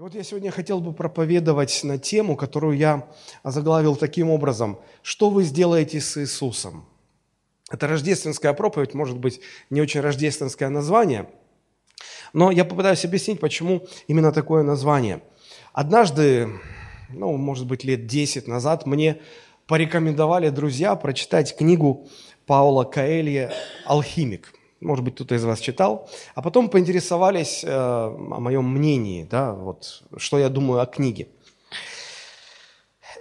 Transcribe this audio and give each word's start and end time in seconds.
И 0.00 0.02
вот 0.02 0.14
я 0.14 0.22
сегодня 0.22 0.50
хотел 0.50 0.80
бы 0.80 0.94
проповедовать 0.94 1.84
на 1.84 1.98
тему, 1.98 2.34
которую 2.34 2.74
я 2.74 3.06
озаглавил 3.42 3.96
таким 3.96 4.30
образом. 4.30 4.80
Что 5.02 5.28
вы 5.28 5.42
сделаете 5.42 6.00
с 6.00 6.16
Иисусом? 6.16 6.86
Это 7.70 7.86
рождественская 7.86 8.54
проповедь, 8.54 8.94
может 8.94 9.18
быть, 9.18 9.42
не 9.68 9.82
очень 9.82 10.00
рождественское 10.00 10.70
название, 10.70 11.28
но 12.32 12.50
я 12.50 12.64
попытаюсь 12.64 13.04
объяснить, 13.04 13.40
почему 13.40 13.86
именно 14.08 14.32
такое 14.32 14.62
название. 14.62 15.20
Однажды, 15.74 16.48
ну, 17.10 17.36
может 17.36 17.66
быть, 17.66 17.84
лет 17.84 18.06
10 18.06 18.48
назад 18.48 18.86
мне 18.86 19.20
порекомендовали 19.66 20.48
друзья 20.48 20.96
прочитать 20.96 21.54
книгу 21.54 22.08
Паула 22.46 22.84
Каэлья 22.84 23.52
«Алхимик» 23.84 24.54
может 24.80 25.04
быть, 25.04 25.14
кто-то 25.14 25.34
из 25.34 25.44
вас 25.44 25.60
читал, 25.60 26.08
а 26.34 26.42
потом 26.42 26.68
поинтересовались 26.68 27.62
э, 27.64 27.68
о 27.70 28.40
моем 28.40 28.68
мнении, 28.68 29.24
да, 29.24 29.52
вот, 29.52 30.02
что 30.16 30.38
я 30.38 30.48
думаю 30.48 30.80
о 30.80 30.86
книге. 30.86 31.28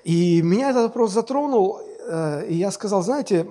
И 0.03 0.41
меня 0.41 0.69
этот 0.69 0.83
вопрос 0.83 1.11
затронул, 1.11 1.79
э, 2.07 2.47
и 2.47 2.55
я 2.55 2.71
сказал, 2.71 3.03
знаете, 3.03 3.45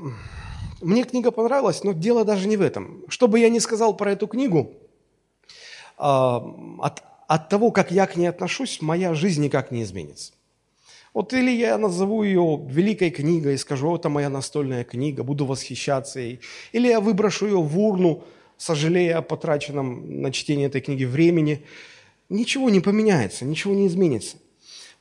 мне 0.81 1.05
книга 1.05 1.31
понравилась, 1.31 1.85
но 1.85 1.93
дело 1.93 2.25
даже 2.25 2.49
не 2.49 2.57
в 2.57 2.63
этом. 2.63 3.05
Что 3.09 3.29
бы 3.29 3.39
я 3.39 3.51
ни 3.51 3.59
сказал 3.59 3.97
про 3.97 4.13
эту 4.13 4.27
книгу, 4.27 4.73
э, 5.99 6.03
от, 6.03 7.03
от 7.27 7.49
того, 7.49 7.71
как 7.71 7.91
я 7.91 8.07
к 8.07 8.17
ней 8.17 8.27
отношусь, 8.27 8.81
моя 8.81 9.13
жизнь 9.15 9.43
никак 9.43 9.71
не 9.71 9.83
изменится. 9.83 10.33
Вот 11.19 11.33
или 11.33 11.51
я 11.51 11.79
назову 11.79 12.23
ее 12.23 12.61
великой 12.69 13.11
книгой 13.11 13.59
скажу, 13.59 13.97
это 13.97 14.09
моя 14.09 14.29
настольная 14.29 14.85
книга, 14.85 15.25
буду 15.25 15.47
восхищаться 15.47 16.21
ей. 16.21 16.39
Или 16.71 16.87
я 16.87 17.01
выброшу 17.01 17.47
ее 17.47 17.61
в 17.61 17.77
урну, 17.77 18.23
сожалея 18.57 19.19
о 19.19 19.23
потраченном 19.23 20.23
на 20.23 20.31
чтение 20.31 20.69
этой 20.69 20.81
книги 20.81 21.05
времени. 21.05 21.65
Ничего 22.29 22.71
не 22.71 22.79
поменяется, 22.79 23.45
ничего 23.45 23.75
не 23.75 23.89
изменится. 23.89 24.37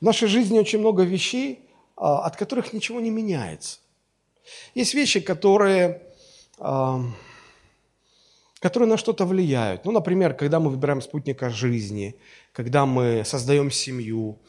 В 0.02 0.06
нашей 0.06 0.28
жизни 0.28 0.58
очень 0.58 0.80
много 0.80 1.04
вещей, 1.04 1.60
а, 1.96 2.26
от 2.26 2.36
которых 2.36 2.74
ничего 2.74 3.00
не 3.00 3.12
меняется. 3.12 3.78
Есть 4.74 4.96
вещи, 4.96 5.20
которые, 5.20 6.02
а, 6.58 7.00
которые 8.60 8.90
на 8.90 8.98
что-то 8.98 9.26
влияют. 9.26 9.86
Ну, 9.86 9.92
например, 9.92 10.34
когда 10.34 10.60
мы 10.60 10.72
выбираем 10.72 11.04
спутника 11.04 11.52
жизни, 11.52 12.16
когда 12.54 12.88
мы 12.88 13.22
создаем 13.24 13.70
семью, 13.70 14.40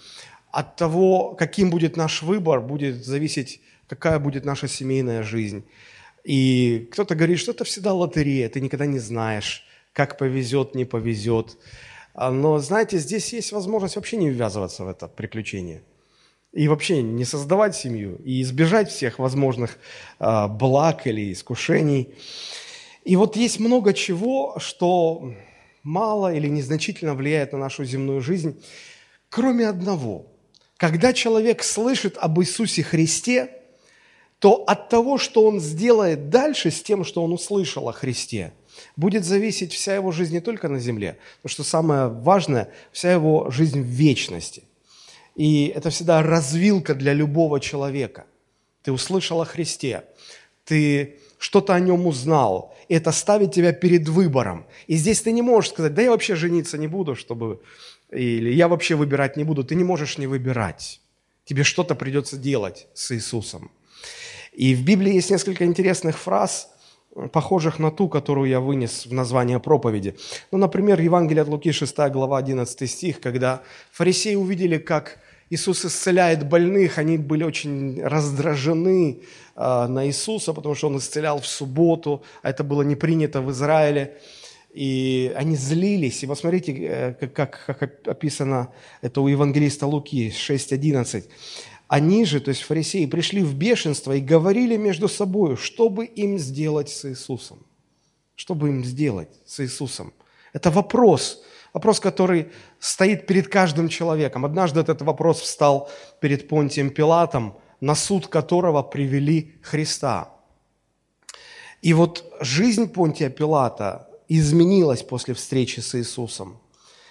от 0.50 0.76
того, 0.76 1.34
каким 1.34 1.70
будет 1.70 1.96
наш 1.96 2.22
выбор, 2.22 2.60
будет 2.60 3.04
зависеть, 3.04 3.60
какая 3.86 4.18
будет 4.18 4.44
наша 4.44 4.68
семейная 4.68 5.22
жизнь. 5.22 5.64
И 6.24 6.88
кто-то 6.92 7.14
говорит, 7.14 7.38
что 7.38 7.52
это 7.52 7.64
всегда 7.64 7.92
лотерея, 7.92 8.48
ты 8.48 8.60
никогда 8.60 8.86
не 8.86 8.98
знаешь, 8.98 9.64
как 9.92 10.18
повезет, 10.18 10.74
не 10.74 10.84
повезет. 10.84 11.56
А, 12.14 12.30
но, 12.30 12.58
знаете, 12.58 12.98
здесь 12.98 13.32
есть 13.32 13.52
возможность 13.52 13.96
вообще 13.96 14.16
не 14.16 14.30
ввязываться 14.30 14.84
в 14.84 14.88
это 14.88 15.08
приключение. 15.08 15.82
И 16.52 16.66
вообще 16.66 17.02
не 17.02 17.24
создавать 17.24 17.76
семью, 17.76 18.16
и 18.24 18.40
избежать 18.40 18.90
всех 18.90 19.18
возможных 19.18 19.78
э, 20.18 20.48
благ 20.48 21.06
или 21.06 21.32
искушений. 21.32 22.14
И 23.04 23.16
вот 23.16 23.36
есть 23.36 23.60
много 23.60 23.92
чего, 23.92 24.58
что 24.58 25.34
мало 25.82 26.34
или 26.34 26.48
незначительно 26.48 27.14
влияет 27.14 27.52
на 27.52 27.58
нашу 27.58 27.84
земную 27.84 28.22
жизнь, 28.22 28.62
кроме 29.28 29.68
одного– 29.68 30.26
когда 30.78 31.12
человек 31.12 31.62
слышит 31.62 32.16
об 32.16 32.40
Иисусе 32.40 32.82
Христе, 32.82 33.50
то 34.38 34.64
от 34.66 34.88
того, 34.88 35.18
что 35.18 35.44
он 35.44 35.60
сделает 35.60 36.30
дальше 36.30 36.70
с 36.70 36.80
тем, 36.80 37.04
что 37.04 37.22
он 37.24 37.32
услышал 37.32 37.88
о 37.88 37.92
Христе, 37.92 38.52
будет 38.96 39.24
зависеть 39.24 39.72
вся 39.72 39.96
его 39.96 40.12
жизнь 40.12 40.34
не 40.34 40.40
только 40.40 40.68
на 40.68 40.78
земле, 40.78 41.18
но 41.42 41.48
что 41.48 41.64
самое 41.64 42.06
важное, 42.06 42.70
вся 42.92 43.12
его 43.12 43.50
жизнь 43.50 43.80
в 43.82 43.86
вечности. 43.86 44.62
И 45.34 45.66
это 45.66 45.90
всегда 45.90 46.22
развилка 46.22 46.94
для 46.94 47.12
любого 47.12 47.58
человека. 47.58 48.26
Ты 48.84 48.92
услышал 48.92 49.42
о 49.42 49.44
Христе, 49.44 50.04
ты 50.64 51.18
что-то 51.38 51.74
о 51.74 51.80
нем 51.80 52.06
узнал, 52.06 52.72
и 52.88 52.94
это 52.94 53.10
ставит 53.10 53.52
тебя 53.52 53.72
перед 53.72 54.08
выбором. 54.08 54.64
И 54.86 54.94
здесь 54.94 55.22
ты 55.22 55.32
не 55.32 55.42
можешь 55.42 55.70
сказать, 55.70 55.94
да 55.94 56.02
я 56.02 56.10
вообще 56.10 56.36
жениться 56.36 56.78
не 56.78 56.86
буду, 56.86 57.16
чтобы 57.16 57.60
или 58.10 58.50
я 58.50 58.68
вообще 58.68 58.94
выбирать 58.94 59.36
не 59.36 59.44
буду. 59.44 59.64
Ты 59.64 59.74
не 59.74 59.84
можешь 59.84 60.18
не 60.18 60.26
выбирать. 60.26 61.00
Тебе 61.44 61.64
что-то 61.64 61.94
придется 61.94 62.36
делать 62.36 62.88
с 62.94 63.12
Иисусом. 63.12 63.70
И 64.52 64.74
в 64.74 64.84
Библии 64.84 65.14
есть 65.14 65.30
несколько 65.30 65.64
интересных 65.64 66.18
фраз, 66.18 66.68
похожих 67.32 67.78
на 67.78 67.90
ту, 67.90 68.08
которую 68.08 68.48
я 68.48 68.60
вынес 68.60 69.06
в 69.06 69.12
название 69.12 69.58
проповеди. 69.58 70.16
Ну, 70.52 70.58
например, 70.58 71.00
Евангелие 71.00 71.42
от 71.42 71.48
Луки, 71.48 71.72
6 71.72 71.96
глава, 72.10 72.38
11 72.38 72.90
стих, 72.90 73.20
когда 73.20 73.62
фарисеи 73.90 74.34
увидели, 74.36 74.78
как 74.78 75.18
Иисус 75.50 75.84
исцеляет 75.84 76.48
больных, 76.48 76.98
они 76.98 77.16
были 77.18 77.44
очень 77.44 78.02
раздражены 78.02 79.22
э, 79.56 79.86
на 79.88 80.06
Иисуса, 80.06 80.52
потому 80.52 80.74
что 80.74 80.88
Он 80.88 80.98
исцелял 80.98 81.40
в 81.40 81.46
субботу, 81.46 82.22
а 82.42 82.50
это 82.50 82.64
было 82.64 82.82
не 82.82 82.96
принято 82.96 83.40
в 83.40 83.50
Израиле 83.50 84.18
и 84.78 85.32
они 85.34 85.56
злились. 85.56 86.22
И 86.22 86.26
посмотрите, 86.28 86.72
э, 86.72 87.26
как, 87.26 87.64
как 87.66 88.06
описано 88.06 88.72
это 89.02 89.20
у 89.20 89.26
евангелиста 89.26 89.88
Луки 89.88 90.28
6.11. 90.30 91.24
Они 91.88 92.24
же, 92.24 92.40
то 92.40 92.50
есть 92.50 92.62
фарисеи, 92.62 93.06
пришли 93.06 93.42
в 93.42 93.56
бешенство 93.56 94.12
и 94.12 94.20
говорили 94.20 94.76
между 94.76 95.08
собой, 95.08 95.56
что 95.56 95.88
бы 95.88 96.04
им 96.04 96.38
сделать 96.38 96.90
с 96.90 97.04
Иисусом. 97.10 97.66
Что 98.36 98.54
бы 98.54 98.68
им 98.68 98.84
сделать 98.84 99.30
с 99.44 99.58
Иисусом? 99.58 100.12
Это 100.52 100.70
вопрос, 100.70 101.42
вопрос, 101.72 101.98
который 101.98 102.46
стоит 102.78 103.26
перед 103.26 103.48
каждым 103.48 103.88
человеком. 103.88 104.44
Однажды 104.44 104.78
этот 104.78 105.02
вопрос 105.02 105.40
встал 105.40 105.90
перед 106.20 106.46
Понтием 106.46 106.90
Пилатом, 106.90 107.56
на 107.80 107.96
суд 107.96 108.28
которого 108.28 108.84
привели 108.84 109.54
Христа. 109.60 110.30
И 111.82 111.94
вот 111.94 112.32
жизнь 112.40 112.88
Понтия 112.88 113.28
Пилата 113.28 114.07
изменилась 114.28 115.02
после 115.02 115.34
встречи 115.34 115.80
с 115.80 115.94
Иисусом. 115.94 116.58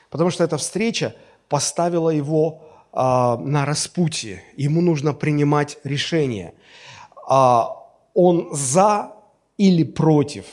Потому 0.09 0.29
что 0.29 0.44
эта 0.44 0.57
встреча 0.57 1.16
поставила 1.50 2.09
его 2.09 2.61
а, 2.94 3.38
на 3.38 3.66
распутье. 3.66 4.44
Ему 4.55 4.81
нужно 4.81 5.13
принимать 5.13 5.77
решение. 5.83 6.53
А, 7.27 7.75
он 8.13 8.50
за 8.51 9.13
или 9.57 9.83
против. 9.83 10.45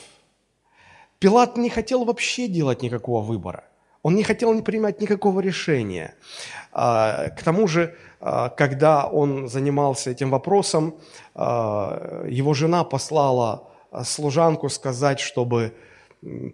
Пилат 1.19 1.57
не 1.57 1.69
хотел 1.69 2.03
вообще 2.03 2.47
делать 2.47 2.81
никакого 2.81 3.21
выбора. 3.21 3.63
Он 4.03 4.15
не 4.15 4.23
хотел 4.23 4.53
не 4.53 4.61
принимать 4.61 5.01
никакого 5.01 5.39
решения. 5.39 6.13
А, 6.71 7.29
к 7.29 7.41
тому 7.41 7.67
же, 7.67 7.95
а, 8.19 8.49
когда 8.49 9.07
он 9.07 9.47
занимался 9.49 10.11
этим 10.11 10.29
вопросом, 10.29 10.93
а, 11.33 12.25
его 12.29 12.53
жена 12.53 12.83
послала 12.83 13.67
служанку 14.03 14.69
сказать, 14.69 15.19
чтобы 15.19 15.73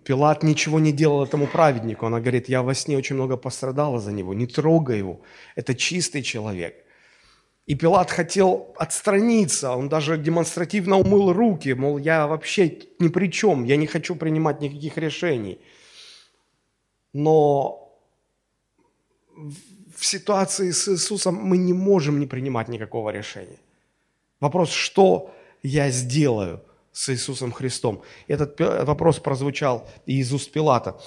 Пилат 0.04 0.44
ничего 0.44 0.80
не 0.80 0.92
делал 0.92 1.24
этому 1.24 1.48
праведнику. 1.48 2.06
Она 2.06 2.20
говорит, 2.20 2.50
я 2.50 2.62
во 2.62 2.74
сне 2.74 2.98
очень 2.98 3.16
много 3.16 3.38
пострадала 3.38 4.00
за 4.00 4.12
него, 4.12 4.34
не 4.34 4.46
трогай 4.46 4.98
его. 4.98 5.22
Это 5.56 5.76
чистый 5.76 6.24
человек. 6.24 6.76
И 7.68 7.76
Пилат 7.76 8.12
хотел 8.12 8.74
отстраниться, 8.76 9.72
он 9.72 9.88
даже 9.88 10.18
демонстративно 10.18 10.98
умыл 10.98 11.32
руки, 11.32 11.74
мол, 11.74 12.00
я 12.00 12.28
вообще 12.28 12.80
ни 13.00 13.08
при 13.08 13.32
чем, 13.32 13.64
я 13.64 13.78
не 13.78 13.88
хочу 13.88 14.16
принимать 14.16 14.62
никаких 14.62 14.98
решений. 14.98 15.58
Но 17.14 17.94
в 19.96 20.06
ситуации 20.06 20.72
с 20.72 20.90
Иисусом 20.90 21.36
мы 21.36 21.58
не 21.58 21.74
можем 21.74 22.20
не 22.20 22.28
принимать 22.28 22.68
никакого 22.68 23.12
решения. 23.12 23.60
Вопрос, 24.42 24.72
что 24.72 25.34
я 25.64 25.92
сделаю– 25.92 26.62
с 26.92 27.10
Иисусом 27.10 27.52
Христом. 27.52 28.02
Этот 28.28 28.60
вопрос 28.60 29.20
прозвучал 29.20 29.88
из 30.06 30.34
уст 30.34 30.52
Пилата. 30.52 31.00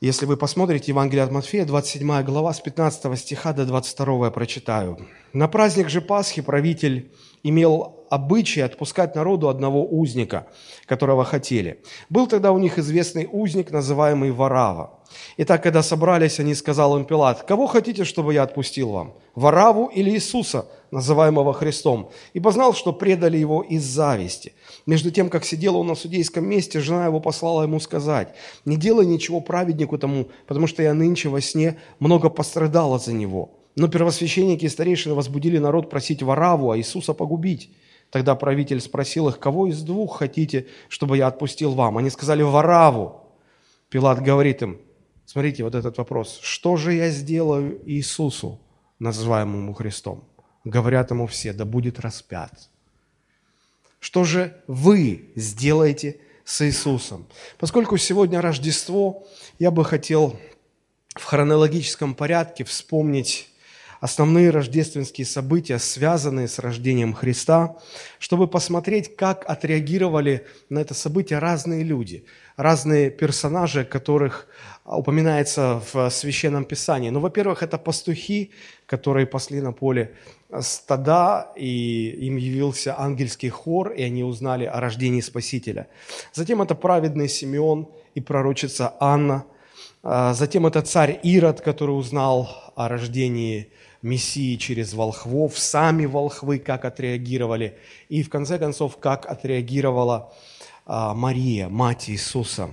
Если 0.00 0.24
вы 0.24 0.38
посмотрите 0.38 0.92
Евангелие 0.92 1.24
от 1.24 1.30
Матфея, 1.30 1.66
27 1.66 2.22
глава, 2.22 2.54
с 2.54 2.60
15 2.60 3.18
стиха 3.18 3.52
до 3.52 3.66
22 3.66 4.24
я 4.24 4.30
прочитаю. 4.30 4.98
«На 5.34 5.46
праздник 5.46 5.90
же 5.90 6.00
Пасхи 6.00 6.40
правитель 6.40 7.12
имел 7.42 8.06
обычай 8.08 8.60
отпускать 8.62 9.14
народу 9.14 9.50
одного 9.50 9.86
узника, 9.86 10.46
которого 10.86 11.24
хотели. 11.24 11.82
Был 12.08 12.26
тогда 12.26 12.52
у 12.52 12.58
них 12.58 12.78
известный 12.78 13.28
узник, 13.30 13.70
называемый 13.70 14.30
Варава. 14.30 14.99
Итак, 15.36 15.62
когда 15.62 15.82
собрались, 15.82 16.40
они 16.40 16.54
сказал 16.54 16.96
им 16.96 17.04
Пилат, 17.04 17.42
«Кого 17.42 17.66
хотите, 17.66 18.04
чтобы 18.04 18.34
я 18.34 18.42
отпустил 18.42 18.90
вам, 18.90 19.14
Вараву 19.34 19.86
или 19.86 20.10
Иисуса, 20.10 20.66
называемого 20.90 21.52
Христом?» 21.52 22.10
И 22.32 22.40
познал, 22.40 22.74
что 22.74 22.92
предали 22.92 23.38
его 23.38 23.62
из 23.62 23.82
зависти. 23.84 24.52
Между 24.86 25.10
тем, 25.10 25.28
как 25.30 25.44
сидел 25.44 25.76
он 25.76 25.86
на 25.86 25.94
судейском 25.94 26.46
месте, 26.46 26.80
жена 26.80 27.06
его 27.06 27.20
послала 27.20 27.62
ему 27.62 27.80
сказать, 27.80 28.34
«Не 28.64 28.76
делай 28.76 29.06
ничего 29.06 29.40
праведнику 29.40 29.98
тому, 29.98 30.28
потому 30.46 30.66
что 30.66 30.82
я 30.82 30.94
нынче 30.94 31.28
во 31.28 31.40
сне 31.40 31.78
много 31.98 32.28
пострадала 32.30 32.98
за 32.98 33.12
него». 33.12 33.50
Но 33.76 33.88
первосвященники 33.88 34.64
и 34.64 34.68
старейшины 34.68 35.14
возбудили 35.14 35.58
народ 35.58 35.90
просить 35.90 36.22
Вараву, 36.22 36.70
а 36.70 36.78
Иисуса 36.78 37.14
погубить. 37.14 37.70
Тогда 38.10 38.34
правитель 38.34 38.80
спросил 38.80 39.28
их, 39.28 39.38
кого 39.38 39.68
из 39.68 39.82
двух 39.82 40.18
хотите, 40.18 40.66
чтобы 40.88 41.16
я 41.16 41.28
отпустил 41.28 41.72
вам? 41.72 41.96
Они 41.96 42.10
сказали, 42.10 42.42
Вараву. 42.42 43.20
Пилат 43.88 44.20
говорит 44.20 44.62
им, 44.62 44.80
Смотрите, 45.30 45.62
вот 45.62 45.76
этот 45.76 45.96
вопрос. 45.96 46.40
Что 46.42 46.74
же 46.74 46.92
я 46.92 47.08
сделаю 47.10 47.80
Иисусу, 47.88 48.58
называемому 48.98 49.74
Христом? 49.74 50.24
Говорят 50.64 51.12
ему 51.12 51.28
все, 51.28 51.52
да 51.52 51.64
будет 51.64 52.00
распят. 52.00 52.68
Что 54.00 54.24
же 54.24 54.60
вы 54.66 55.30
сделаете 55.36 56.18
с 56.44 56.66
Иисусом? 56.66 57.28
Поскольку 57.58 57.96
сегодня 57.96 58.40
Рождество, 58.40 59.24
я 59.60 59.70
бы 59.70 59.84
хотел 59.84 60.36
в 61.14 61.22
хронологическом 61.22 62.16
порядке 62.16 62.64
вспомнить 62.64 63.49
основные 64.00 64.50
рождественские 64.50 65.26
события, 65.26 65.78
связанные 65.78 66.48
с 66.48 66.58
рождением 66.58 67.12
Христа, 67.12 67.76
чтобы 68.18 68.48
посмотреть, 68.48 69.14
как 69.14 69.48
отреагировали 69.48 70.46
на 70.70 70.80
это 70.80 70.94
событие 70.94 71.38
разные 71.38 71.84
люди, 71.84 72.24
разные 72.56 73.10
персонажи, 73.10 73.84
которых 73.84 74.48
упоминается 74.84 75.82
в 75.92 76.10
Священном 76.10 76.64
Писании. 76.64 77.10
Ну, 77.10 77.20
во-первых, 77.20 77.62
это 77.62 77.78
пастухи, 77.78 78.50
которые 78.86 79.26
пасли 79.26 79.60
на 79.60 79.72
поле 79.72 80.14
стада, 80.60 81.52
и 81.54 82.08
им 82.26 82.36
явился 82.36 82.98
ангельский 82.98 83.50
хор, 83.50 83.92
и 83.92 84.02
они 84.02 84.24
узнали 84.24 84.64
о 84.64 84.80
рождении 84.80 85.20
Спасителя. 85.20 85.88
Затем 86.32 86.62
это 86.62 86.74
праведный 86.74 87.28
Симеон 87.28 87.88
и 88.14 88.20
пророчица 88.20 88.94
Анна. 88.98 89.44
А, 90.02 90.32
затем 90.34 90.66
это 90.66 90.82
царь 90.82 91.20
Ирод, 91.22 91.60
который 91.60 91.92
узнал 91.92 92.72
о 92.74 92.88
рождении 92.88 93.70
Мессии 94.02 94.56
через 94.56 94.94
волхвов, 94.94 95.58
сами 95.58 96.06
волхвы 96.06 96.58
как 96.58 96.84
отреагировали, 96.84 97.76
и 98.08 98.22
в 98.22 98.30
конце 98.30 98.58
концов, 98.58 98.96
как 98.96 99.26
отреагировала 99.26 100.32
а, 100.86 101.14
Мария, 101.14 101.68
мать 101.68 102.08
Иисуса, 102.08 102.70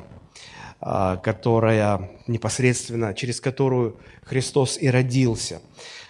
а, 0.80 1.18
которая 1.18 2.10
непосредственно, 2.28 3.14
через 3.14 3.42
которую 3.42 3.98
Христос 4.24 4.78
и 4.80 4.90
родился. 4.90 5.62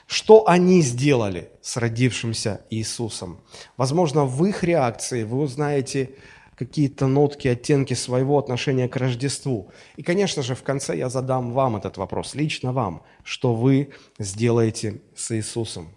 Что 0.06 0.48
они 0.48 0.82
сделали 0.82 1.50
с 1.62 1.76
родившимся 1.78 2.62
Иисусом? 2.70 3.42
Возможно, 3.76 4.24
в 4.24 4.46
их 4.46 4.64
реакции 4.64 5.24
вы 5.24 5.40
узнаете 5.40 6.12
какие-то 6.58 7.06
нотки, 7.08 7.48
оттенки 7.48 7.94
своего 7.94 8.40
отношения 8.40 8.90
к 8.90 8.96
Рождеству. 8.96 9.72
И, 9.96 10.04
конечно 10.04 10.42
же, 10.42 10.56
в 10.56 10.64
конце 10.64 10.98
я 10.98 11.10
задам 11.10 11.54
вам 11.54 11.76
этот 11.76 11.98
вопрос, 11.98 12.34
лично 12.34 12.74
вам, 12.74 13.04
что 13.24 13.54
вы 13.54 13.90
сделаете 14.18 15.02
с 15.16 15.36
Иисусом. 15.36 15.90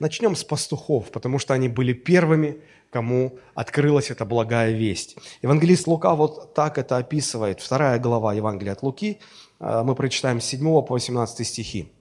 Начнем 0.00 0.34
с 0.34 0.42
пастухов, 0.42 1.10
потому 1.10 1.38
что 1.38 1.54
они 1.54 1.68
были 1.68 1.92
первыми, 1.92 2.60
кому 2.90 3.38
открылась 3.54 4.10
эта 4.10 4.24
благая 4.24 4.72
весть. 4.72 5.16
Евангелист 5.42 5.86
Лука 5.86 6.14
вот 6.14 6.54
так 6.54 6.78
это 6.78 6.96
описывает. 6.96 7.60
Вторая 7.60 7.98
глава 7.98 8.34
Евангелия 8.34 8.72
от 8.72 8.82
Луки, 8.82 9.20
э, 9.60 9.82
мы 9.84 9.94
прочитаем 9.94 10.40
с 10.40 10.44
7 10.44 10.82
по 10.82 10.94
18 10.94 11.46
стихи. 11.46 11.92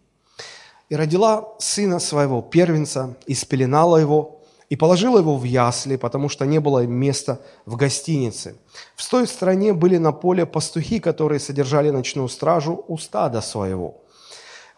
«И 0.90 0.96
родила 0.96 1.56
сына 1.60 2.00
своего, 2.00 2.42
первенца, 2.42 3.18
и 3.26 3.34
спеленала 3.34 3.98
его, 3.98 4.42
и 4.70 4.76
положила 4.76 5.20
его 5.20 5.38
в 5.38 5.44
ясли, 5.44 5.96
потому 5.96 6.30
что 6.30 6.46
не 6.46 6.60
было 6.60 6.86
места 6.86 7.40
в 7.66 7.76
гостинице. 7.76 8.56
В 8.96 9.10
той 9.10 9.28
стране 9.28 9.74
были 9.74 9.98
на 9.98 10.12
поле 10.12 10.46
пастухи, 10.46 11.00
которые 11.00 11.40
содержали 11.40 11.90
ночную 11.90 12.28
стражу 12.30 12.84
у 12.88 12.98
стада 12.98 13.42
своего. 13.42 14.02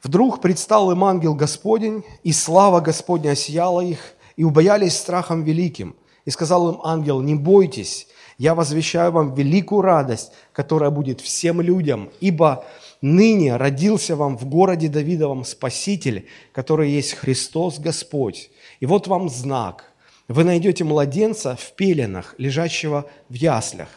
Вдруг 0.04 0.42
предстал 0.42 0.92
им 0.92 1.04
ангел 1.04 1.34
Господень, 1.34 2.04
и 2.24 2.32
слава 2.32 2.80
Господня 2.82 3.32
осияла 3.32 3.82
их, 3.82 4.00
и 4.36 4.44
убоялись 4.44 4.96
страхом 4.96 5.44
великим. 5.44 5.96
И 6.26 6.30
сказал 6.30 6.70
им 6.72 6.82
ангел, 6.84 7.22
не 7.22 7.36
бойтесь, 7.36 8.08
я 8.38 8.54
возвещаю 8.54 9.12
вам 9.12 9.34
великую 9.34 9.82
радость, 9.82 10.32
которая 10.54 10.92
будет 10.92 11.22
всем 11.22 11.60
людям, 11.60 12.10
ибо 12.20 12.66
ныне 13.02 13.56
родился 13.56 14.16
вам 14.16 14.38
в 14.38 14.46
городе 14.46 14.90
Давидовом 14.90 15.44
Спаситель, 15.44 16.28
который 16.52 16.92
есть 16.92 17.14
Христос 17.14 17.80
Господь. 17.80 18.52
И 18.80 18.86
вот 18.86 19.08
вам 19.08 19.30
знак. 19.30 19.92
Вы 20.28 20.44
найдете 20.44 20.84
младенца 20.84 21.56
в 21.56 21.74
пеленах, 21.74 22.36
лежащего 22.38 23.10
в 23.30 23.34
яслях. 23.34 23.88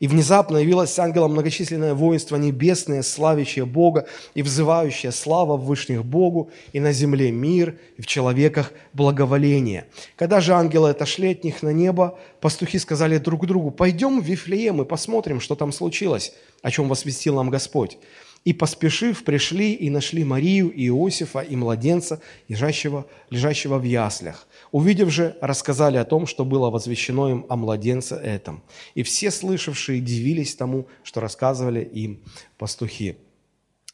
И 0.00 0.08
внезапно 0.08 0.56
явилось 0.56 0.94
с 0.94 0.98
ангелом 0.98 1.32
многочисленное 1.32 1.92
воинство 1.92 2.36
небесное, 2.36 3.02
славящее 3.02 3.66
Бога 3.66 4.06
и 4.32 4.42
взывающее 4.42 5.12
слава 5.12 5.58
в 5.58 5.66
вышних 5.66 6.06
Богу, 6.06 6.50
и 6.72 6.80
на 6.80 6.92
земле 6.92 7.30
мир, 7.30 7.78
и 7.98 8.02
в 8.02 8.06
человеках 8.06 8.72
благоволение. 8.94 9.84
Когда 10.16 10.40
же 10.40 10.54
ангелы 10.54 10.88
отошли 10.90 11.32
от 11.32 11.44
них 11.44 11.62
на 11.62 11.68
небо, 11.68 12.18
пастухи 12.40 12.78
сказали 12.78 13.18
друг 13.18 13.46
другу, 13.46 13.70
«Пойдем 13.70 14.22
в 14.22 14.24
Вифлеем 14.24 14.80
и 14.80 14.86
посмотрим, 14.86 15.38
что 15.38 15.54
там 15.54 15.70
случилось, 15.70 16.32
о 16.62 16.70
чем 16.70 16.88
возвестил 16.88 17.36
нам 17.36 17.50
Господь». 17.50 17.98
И, 18.44 18.54
поспешив, 18.54 19.22
пришли 19.24 19.74
и 19.74 19.90
нашли 19.90 20.24
Марию 20.24 20.70
и 20.70 20.86
Иосифа 20.88 21.40
и 21.40 21.56
младенца, 21.56 22.22
лежащего, 22.48 23.06
лежащего 23.28 23.78
в 23.78 23.82
яслях. 23.82 24.48
Увидев 24.72 25.10
же, 25.10 25.36
рассказали 25.42 25.98
о 25.98 26.06
том, 26.06 26.26
что 26.26 26.46
было 26.46 26.70
возвещено 26.70 27.28
им 27.28 27.46
о 27.50 27.56
младенце 27.56 28.14
этом. 28.14 28.62
И 28.94 29.02
все 29.02 29.30
слышавшие 29.30 30.00
дивились 30.00 30.54
тому, 30.54 30.86
что 31.02 31.20
рассказывали 31.20 31.84
им 31.84 32.20
пастухи. 32.56 33.16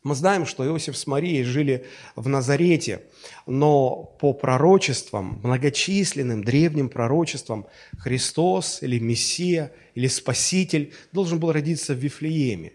Мы 0.04 0.14
знаем, 0.14 0.46
что 0.46 0.64
Иосиф 0.64 0.96
с 0.96 1.08
Марией 1.08 1.42
жили 1.42 1.84
в 2.14 2.28
Назарете, 2.28 3.02
но 3.44 4.14
по 4.20 4.32
пророчествам, 4.32 5.40
многочисленным 5.42 6.44
древним 6.44 6.88
пророчествам, 6.88 7.66
Христос 7.98 8.84
или 8.84 9.00
Мессия 9.00 9.72
или 9.96 10.06
Спаситель 10.06 10.92
должен 11.10 11.40
был 11.40 11.50
родиться 11.50 11.92
в 11.92 11.98
Вифлееме. 11.98 12.74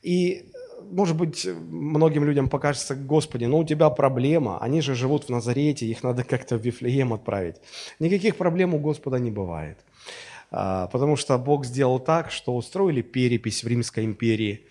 И 0.00 0.52
может 0.90 1.16
быть, 1.16 1.46
многим 1.46 2.24
людям 2.24 2.48
покажется, 2.48 2.94
Господи, 2.94 3.44
ну 3.44 3.58
у 3.58 3.64
тебя 3.64 3.90
проблема, 3.90 4.58
они 4.60 4.80
же 4.80 4.94
живут 4.94 5.24
в 5.24 5.28
Назарете, 5.28 5.86
их 5.86 6.02
надо 6.02 6.24
как-то 6.24 6.56
в 6.56 6.62
Вифлеем 6.62 7.12
отправить. 7.12 7.56
Никаких 7.98 8.36
проблем 8.36 8.74
у 8.74 8.78
Господа 8.78 9.18
не 9.18 9.30
бывает. 9.30 9.78
А, 10.50 10.86
потому 10.88 11.16
что 11.16 11.36
Бог 11.38 11.64
сделал 11.64 11.98
так, 11.98 12.30
что 12.30 12.56
устроили 12.56 13.02
перепись 13.02 13.64
в 13.64 13.68
Римской 13.68 14.04
империи. 14.04 14.66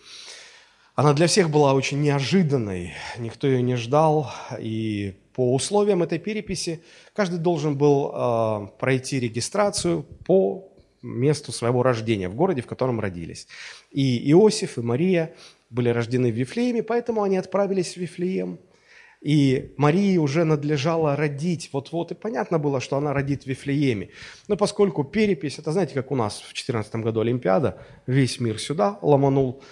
Она 0.96 1.14
для 1.14 1.28
всех 1.28 1.52
была 1.52 1.74
очень 1.74 2.02
неожиданной, 2.02 2.94
никто 3.20 3.46
ее 3.46 3.62
не 3.62 3.76
ждал, 3.76 4.32
и 4.60 5.14
по 5.34 5.54
условиям 5.54 6.02
этой 6.02 6.18
переписи 6.18 6.82
каждый 7.14 7.38
должен 7.38 7.78
был 7.78 8.12
а, 8.14 8.66
пройти 8.80 9.20
регистрацию 9.20 10.04
по 10.26 10.68
месту 11.04 11.52
своего 11.52 11.84
рождения, 11.84 12.30
в 12.30 12.36
городе, 12.36 12.62
в 12.62 12.68
котором 12.68 13.00
родились. 13.00 13.48
И 13.92 14.32
Иосиф, 14.32 14.78
и 14.78 14.82
Мария 14.82 15.36
были 15.70 15.90
рождены 15.90 16.32
в 16.32 16.36
Вифлееме, 16.36 16.84
поэтому 16.84 17.24
они 17.24 17.38
отправились 17.38 17.94
в 17.94 17.98
Вифлеем. 17.98 18.60
И 19.20 19.74
Марии 19.78 20.18
уже 20.18 20.44
надлежало 20.44 21.16
родить 21.16 21.70
вот-вот, 21.74 22.12
и 22.12 22.16
понятно 22.16 22.60
было, 22.60 22.80
что 22.80 22.98
она 22.98 23.14
родит 23.14 23.44
в 23.44 23.48
Вифлееме. 23.48 24.10
Но 24.48 24.58
поскольку 24.58 25.04
перепись, 25.04 25.58
это 25.58 25.72
знаете, 25.72 25.96
как 25.96 26.12
у 26.12 26.16
нас 26.16 26.36
в 26.36 26.54
2014 26.54 26.96
году 26.98 27.22
Олимпиада, 27.22 27.84
весь 28.06 28.40
мир 28.40 28.60
сюда 28.60 29.00
ломанул, 29.02 29.64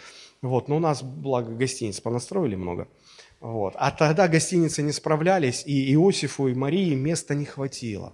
вот, 0.41 0.67
но 0.67 0.77
у 0.77 0.79
нас, 0.79 1.03
благо, 1.03 1.51
гостиниц 1.51 1.99
понастроили 2.01 2.55
много. 2.55 2.87
Вот. 3.39 3.73
А 3.77 3.91
тогда 3.91 4.27
гостиницы 4.27 4.81
не 4.81 4.91
справлялись, 4.91 5.63
и 5.65 5.93
Иосифу 5.93 6.47
и 6.47 6.55
Марии 6.55 6.95
места 6.95 7.35
не 7.35 7.45
хватило. 7.45 8.13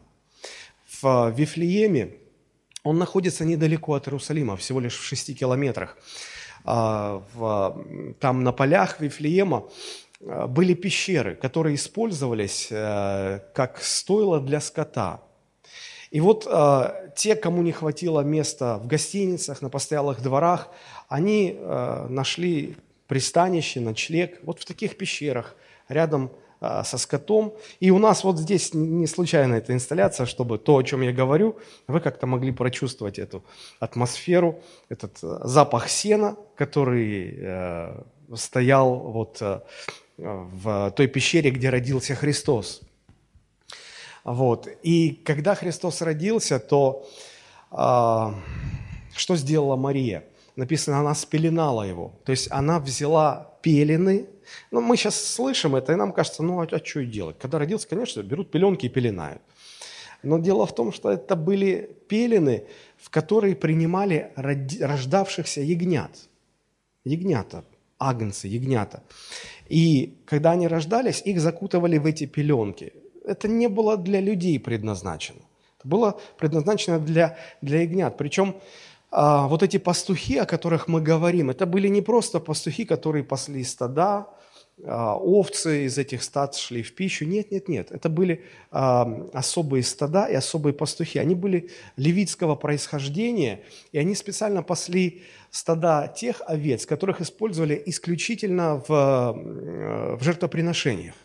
В 1.01 1.33
Вифлееме 1.35 2.15
он 2.83 2.97
находится 2.97 3.45
недалеко 3.45 3.93
от 3.93 4.07
Иерусалима, 4.07 4.57
всего 4.57 4.79
лишь 4.79 4.97
в 4.97 5.03
шести 5.03 5.33
километрах. 5.33 5.97
А, 6.63 7.23
в, 7.33 8.15
там 8.19 8.43
на 8.43 8.51
полях 8.51 8.99
Вифлеема 8.99 9.67
а, 10.21 10.47
были 10.47 10.73
пещеры, 10.73 11.35
которые 11.35 11.75
использовались 11.75 12.67
э, 12.71 13.39
как 13.53 13.81
стойло 13.81 14.39
для 14.39 14.59
скота. 14.59 15.21
И 16.11 16.21
вот 16.21 16.47
а, 16.49 17.09
те, 17.15 17.35
кому 17.35 17.61
не 17.61 17.71
хватило 17.71 18.21
места 18.21 18.77
в 18.77 18.87
гостиницах, 18.87 19.61
на 19.61 19.69
постоялых 19.69 20.21
дворах, 20.21 20.69
они 21.07 21.57
нашли 21.61 22.77
пристанище, 23.07 23.81
ночлег 23.81 24.39
вот 24.43 24.61
в 24.61 24.65
таких 24.65 24.97
пещерах, 24.97 25.55
рядом 25.89 26.31
со 26.61 26.97
скотом. 26.97 27.53
И 27.79 27.89
у 27.89 27.97
нас 27.97 28.23
вот 28.23 28.37
здесь 28.37 28.73
не 28.73 29.07
случайно 29.07 29.55
эта 29.55 29.73
инсталляция, 29.73 30.27
чтобы 30.27 30.59
то, 30.59 30.77
о 30.77 30.83
чем 30.83 31.01
я 31.01 31.11
говорю, 31.11 31.57
вы 31.87 31.99
как-то 31.99 32.27
могли 32.27 32.51
прочувствовать 32.51 33.17
эту 33.17 33.43
атмосферу, 33.79 34.61
этот 34.87 35.17
э, 35.23 35.39
запах 35.43 35.89
сена, 35.89 36.37
который 36.55 37.35
э, 37.35 38.03
стоял 38.35 38.95
вот 38.95 39.41
э, 39.41 39.61
в 40.17 40.91
той 40.95 41.07
пещере, 41.07 41.49
где 41.49 41.69
родился 41.69 42.13
Христос. 42.13 42.81
Вот. 44.23 44.67
И 44.83 45.11
когда 45.25 45.55
Христос 45.55 46.01
родился, 46.01 46.59
то 46.59 47.07
э, 47.71 48.33
что 49.15 49.35
сделала 49.35 49.75
Мария? 49.75 50.23
Написано, 50.55 51.00
она 51.00 51.15
спеленала 51.15 51.84
его. 51.84 52.13
То 52.25 52.31
есть 52.31 52.48
она 52.51 52.79
взяла 52.79 53.51
пелены, 53.62 54.27
но 54.72 54.81
мы 54.81 54.98
сейчас 54.98 55.15
слышим 55.24 55.75
это, 55.75 55.93
и 55.93 55.96
нам 55.96 56.12
кажется, 56.12 56.43
ну 56.43 56.62
а, 56.62 56.67
а 56.70 56.86
что 56.86 57.05
делать? 57.05 57.38
Когда 57.39 57.60
родился, 57.60 57.88
конечно, 57.88 58.22
берут 58.22 58.51
пеленки 58.51 58.86
и 58.86 58.89
пеленают. 58.89 59.41
Но 60.24 60.39
дело 60.39 60.65
в 60.65 60.75
том, 60.75 60.91
что 60.91 61.10
это 61.10 61.36
были 61.36 61.96
пелены, 62.08 62.65
в 62.98 63.10
которые 63.10 63.55
принимали 63.55 64.31
рождавшихся 64.36 65.62
ягнят. 65.62 66.12
Ягнята. 67.03 67.63
агнцы, 67.98 68.48
ягнята. 68.48 69.03
И 69.70 70.17
когда 70.25 70.51
они 70.51 70.67
рождались, 70.67 71.22
их 71.25 71.39
закутывали 71.39 71.98
в 71.98 72.05
эти 72.05 72.25
пеленки. 72.25 72.93
Это 73.25 73.48
не 73.48 73.70
было 73.70 73.98
для 73.98 74.20
людей 74.20 74.60
предназначено. 74.60 75.41
Это 75.79 75.88
было 75.88 76.20
предназначено 76.38 77.00
для, 77.00 77.38
для 77.62 77.81
ягнят. 77.81 78.17
Причем 78.17 78.55
а, 79.11 79.47
вот 79.47 79.61
эти 79.61 79.77
пастухи, 79.77 80.37
о 80.37 80.45
которых 80.45 80.87
мы 80.87 81.01
говорим, 81.01 81.49
это 81.49 81.65
были 81.65 81.89
не 81.89 82.01
просто 82.01 82.39
пастухи, 82.39 82.85
которые 82.85 83.23
пасли 83.25 83.63
стада, 83.63 84.27
а, 84.85 85.15
овцы 85.15 85.85
из 85.85 85.97
этих 85.97 86.23
стад 86.23 86.55
шли 86.55 86.81
в 86.81 86.95
пищу. 86.95 87.25
Нет, 87.25 87.51
нет, 87.51 87.67
нет. 87.67 87.91
Это 87.91 88.07
были 88.07 88.45
а, 88.71 89.27
особые 89.33 89.83
стада 89.83 90.27
и 90.27 90.33
особые 90.33 90.73
пастухи. 90.73 91.19
Они 91.19 91.35
были 91.35 91.69
левитского 91.97 92.55
происхождения, 92.55 93.63
и 93.91 93.97
они 93.97 94.15
специально 94.15 94.63
пасли 94.63 95.23
стада 95.49 96.07
тех 96.15 96.41
овец, 96.47 96.85
которых 96.85 97.19
использовали 97.19 97.83
исключительно 97.85 98.81
в, 98.87 98.91
э, 98.91 100.15
в 100.15 100.23
жертвоприношениях. 100.23 101.15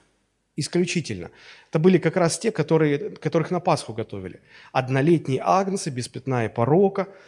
Исключительно. 0.56 1.30
Это 1.70 1.78
были 1.78 1.98
как 1.98 2.16
раз 2.16 2.38
те, 2.38 2.50
которые, 2.50 3.10
которых 3.10 3.52
на 3.52 3.60
Пасху 3.60 3.92
готовили. 3.92 4.40
Однолетние 4.72 5.40
агнцы 5.44 5.90
без 5.90 6.08
пятна 6.08 6.46
и 6.46 6.48
порока– 6.48 7.06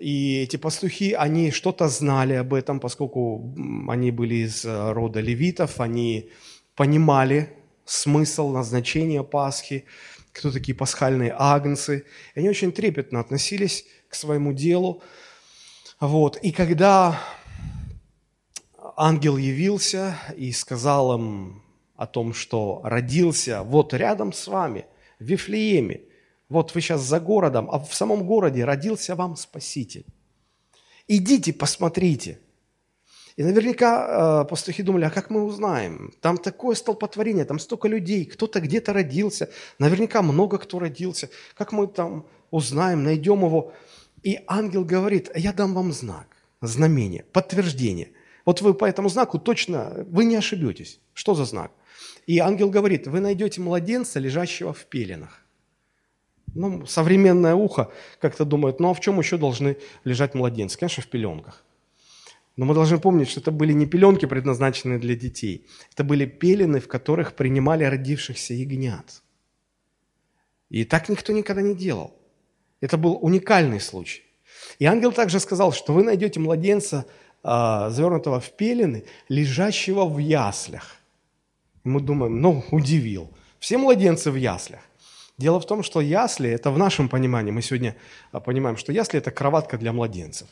и 0.00 0.40
эти 0.42 0.56
пастухи, 0.56 1.12
они 1.12 1.50
что-то 1.50 1.88
знали 1.88 2.32
об 2.32 2.54
этом, 2.54 2.80
поскольку 2.80 3.54
они 3.86 4.10
были 4.10 4.46
из 4.46 4.64
э, 4.64 4.92
рода 4.92 5.20
левитов, 5.20 5.78
они 5.78 6.30
понимали 6.74 7.50
смысл, 7.84 8.48
назначение 8.48 9.22
Пасхи, 9.22 9.84
кто 10.32 10.50
такие 10.50 10.74
пасхальные 10.74 11.34
агнцы. 11.36 12.06
И 12.34 12.38
они 12.38 12.48
очень 12.48 12.72
трепетно 12.72 13.20
относились 13.20 13.84
к 14.08 14.14
своему 14.14 14.54
делу. 14.54 15.02
Вот. 16.00 16.38
И 16.38 16.50
когда 16.50 17.20
ангел 18.96 19.36
явился 19.36 20.16
и 20.34 20.50
сказал 20.52 21.14
им 21.14 21.62
о 21.96 22.06
том, 22.06 22.32
что 22.32 22.80
родился 22.84 23.62
вот 23.62 23.92
рядом 23.92 24.32
с 24.32 24.46
вами, 24.46 24.86
в 25.18 25.24
Вифлееме, 25.24 26.00
вот 26.50 26.74
вы 26.74 26.80
сейчас 26.80 27.00
за 27.00 27.20
городом, 27.20 27.70
а 27.70 27.78
в 27.78 27.94
самом 27.94 28.26
городе 28.26 28.64
родился 28.64 29.14
вам 29.14 29.36
Спаситель. 29.36 30.04
Идите, 31.08 31.52
посмотрите. 31.52 32.38
И 33.36 33.42
наверняка 33.42 34.42
э, 34.42 34.48
пастухи 34.48 34.82
думали, 34.82 35.04
а 35.04 35.10
как 35.10 35.30
мы 35.30 35.44
узнаем? 35.44 36.12
Там 36.20 36.36
такое 36.36 36.74
столпотворение, 36.74 37.44
там 37.44 37.58
столько 37.58 37.88
людей, 37.88 38.24
кто-то 38.24 38.60
где-то 38.60 38.92
родился, 38.92 39.48
наверняка 39.78 40.22
много 40.22 40.58
кто 40.58 40.78
родился. 40.80 41.30
Как 41.54 41.72
мы 41.72 41.86
там 41.86 42.26
узнаем, 42.50 43.04
найдем 43.04 43.44
его? 43.44 43.72
И 44.22 44.40
ангел 44.46 44.84
говорит, 44.84 45.30
я 45.36 45.52
дам 45.52 45.72
вам 45.72 45.92
знак, 45.92 46.26
знамение, 46.60 47.24
подтверждение. 47.32 48.10
Вот 48.44 48.60
вы 48.60 48.74
по 48.74 48.84
этому 48.84 49.08
знаку 49.08 49.38
точно, 49.38 50.04
вы 50.10 50.24
не 50.24 50.36
ошибетесь. 50.36 51.00
Что 51.14 51.34
за 51.34 51.44
знак? 51.44 51.70
И 52.26 52.38
ангел 52.38 52.70
говорит, 52.70 53.06
вы 53.06 53.20
найдете 53.20 53.60
младенца, 53.60 54.18
лежащего 54.18 54.72
в 54.72 54.84
пеленах. 54.86 55.39
Ну, 56.54 56.86
современное 56.86 57.54
ухо 57.54 57.90
как-то 58.20 58.44
думает, 58.44 58.80
ну 58.80 58.90
а 58.90 58.94
в 58.94 59.00
чем 59.00 59.18
еще 59.18 59.36
должны 59.36 59.76
лежать 60.04 60.34
младенцы? 60.34 60.78
Конечно, 60.78 61.02
в 61.02 61.06
пеленках. 61.06 61.64
Но 62.56 62.66
мы 62.66 62.74
должны 62.74 62.98
помнить, 62.98 63.30
что 63.30 63.40
это 63.40 63.52
были 63.52 63.72
не 63.72 63.86
пеленки, 63.86 64.26
предназначенные 64.26 64.98
для 64.98 65.14
детей. 65.14 65.66
Это 65.92 66.04
были 66.04 66.26
пелены, 66.26 66.80
в 66.80 66.88
которых 66.88 67.34
принимали 67.34 67.84
родившихся 67.84 68.54
ягнят. 68.54 69.22
И 70.68 70.84
так 70.84 71.08
никто 71.08 71.32
никогда 71.32 71.62
не 71.62 71.74
делал. 71.74 72.14
Это 72.80 72.96
был 72.96 73.18
уникальный 73.20 73.80
случай. 73.80 74.22
И 74.78 74.84
ангел 74.84 75.12
также 75.12 75.40
сказал, 75.40 75.72
что 75.72 75.92
вы 75.92 76.02
найдете 76.02 76.40
младенца, 76.40 77.06
а, 77.42 77.90
завернутого 77.90 78.40
в 78.40 78.50
пелены, 78.50 79.04
лежащего 79.28 80.04
в 80.04 80.18
яслях. 80.18 80.96
Мы 81.84 82.00
думаем, 82.00 82.40
ну, 82.40 82.64
удивил. 82.70 83.30
Все 83.58 83.78
младенцы 83.78 84.30
в 84.30 84.36
яслях. 84.36 84.80
Дело 85.40 85.58
в 85.58 85.64
том, 85.64 85.82
что 85.82 86.02
ясли, 86.02 86.50
это 86.50 86.70
в 86.70 86.76
нашем 86.76 87.08
понимании, 87.08 87.50
мы 87.50 87.62
сегодня 87.62 87.96
а, 88.30 88.40
понимаем, 88.40 88.76
что 88.76 88.92
ясли– 88.92 89.18
это 89.20 89.30
кроватка 89.30 89.78
для 89.78 89.90
младенцев. 89.90 90.48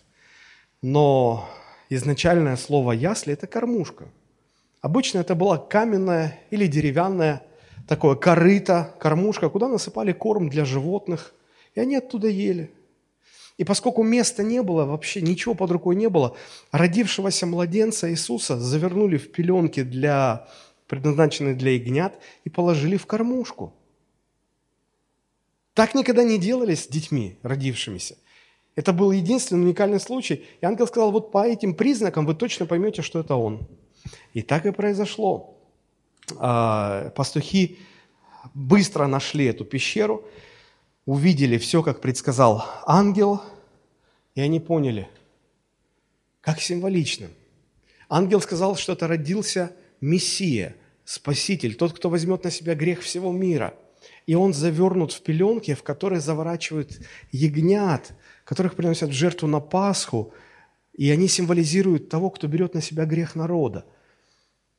Но 0.80 1.46
изначальное 1.90 2.56
слово 2.56 2.92
ясли– 2.92 3.32
это 3.34 3.46
кормушка. 3.46 4.08
Обычно 4.80 5.18
это 5.18 5.34
была 5.34 5.58
каменная 5.58 6.40
или 6.48 6.66
деревянная 6.66 7.42
такое 7.86 8.16
корыто, 8.16 8.94
кормушка, 8.98 9.50
куда 9.50 9.68
насыпали 9.68 10.12
корм 10.12 10.48
для 10.48 10.64
животных, 10.64 11.34
и 11.74 11.80
они 11.80 11.96
оттуда 11.96 12.28
ели. 12.28 12.70
И 13.58 13.64
поскольку 13.64 14.02
места 14.02 14.42
не 14.42 14.62
было, 14.62 14.86
вообще 14.86 15.20
ничего 15.20 15.54
под 15.54 15.70
рукой 15.70 15.96
не 15.96 16.08
было, 16.08 16.34
родившегося 16.72 17.44
младенца 17.44 18.10
Иисуса 18.10 18.56
завернули 18.56 19.18
в 19.18 19.32
пеленки, 19.32 19.82
для, 19.82 20.48
предназначенные 20.86 21.54
для 21.54 21.72
ягнят, 21.72 22.18
и 22.44 22.48
положили 22.48 22.96
в 22.96 23.04
кормушку– 23.04 23.74
так 25.78 25.94
никогда 25.94 26.24
не 26.24 26.38
делали 26.38 26.74
с 26.74 26.88
детьми, 26.88 27.38
родившимися. 27.44 28.16
Это 28.74 28.92
был 28.92 29.12
единственный 29.12 29.62
уникальный 29.62 30.00
случай. 30.00 30.44
И 30.60 30.66
ангел 30.66 30.88
сказал, 30.88 31.12
вот 31.12 31.30
по 31.30 31.46
этим 31.46 31.72
признакам 31.72 32.26
вы 32.26 32.34
точно 32.34 32.66
поймете, 32.66 33.00
что 33.00 33.20
это 33.20 33.36
он. 33.36 33.68
И 34.34 34.42
так 34.42 34.66
и 34.66 34.72
произошло. 34.72 35.56
А, 36.36 37.10
пастухи 37.10 37.78
быстро 38.54 39.06
нашли 39.06 39.44
эту 39.44 39.64
пещеру, 39.64 40.24
увидели 41.06 41.58
все, 41.58 41.84
как 41.84 42.00
предсказал 42.00 42.64
ангел, 42.84 43.40
и 44.34 44.40
они 44.40 44.58
поняли, 44.58 45.08
как 46.40 46.60
символично. 46.60 47.28
Ангел 48.08 48.40
сказал, 48.40 48.74
что 48.74 48.94
это 48.94 49.06
родился 49.06 49.70
Мессия, 50.00 50.74
Спаситель, 51.04 51.76
тот, 51.76 51.92
кто 51.92 52.10
возьмет 52.10 52.42
на 52.42 52.50
себя 52.50 52.74
грех 52.74 53.02
всего 53.02 53.30
мира– 53.30 53.76
и 54.28 54.34
он 54.34 54.52
завернут 54.52 55.12
в 55.12 55.22
пеленки, 55.22 55.72
в 55.72 55.82
которые 55.82 56.20
заворачивают 56.20 57.00
ягнят, 57.32 58.12
которых 58.44 58.74
приносят 58.74 59.08
в 59.08 59.14
жертву 59.14 59.48
на 59.48 59.58
Пасху, 59.58 60.34
и 60.92 61.10
они 61.10 61.28
символизируют 61.28 62.10
того, 62.10 62.28
кто 62.28 62.46
берет 62.46 62.74
на 62.74 62.82
себя 62.82 63.06
грех 63.06 63.36
народа. 63.36 63.86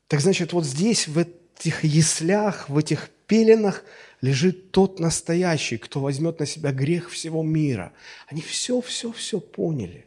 Так 0.08 0.20
значит, 0.20 0.54
вот 0.54 0.66
здесь, 0.66 1.08
в 1.08 1.18
этих 1.18 1.84
яслях, 1.84 2.70
в 2.70 2.78
этих 2.78 3.10
пеленах 3.26 3.84
лежит 4.22 4.70
тот 4.70 5.00
настоящий, 5.00 5.78
кто 5.78 6.00
возьмет 6.00 6.40
на 6.40 6.46
себя 6.46 6.72
грех 6.72 7.10
всего 7.10 7.42
мира. 7.42 7.92
Они 8.28 8.42
все-все-все 8.42 9.40
поняли. 9.40 10.06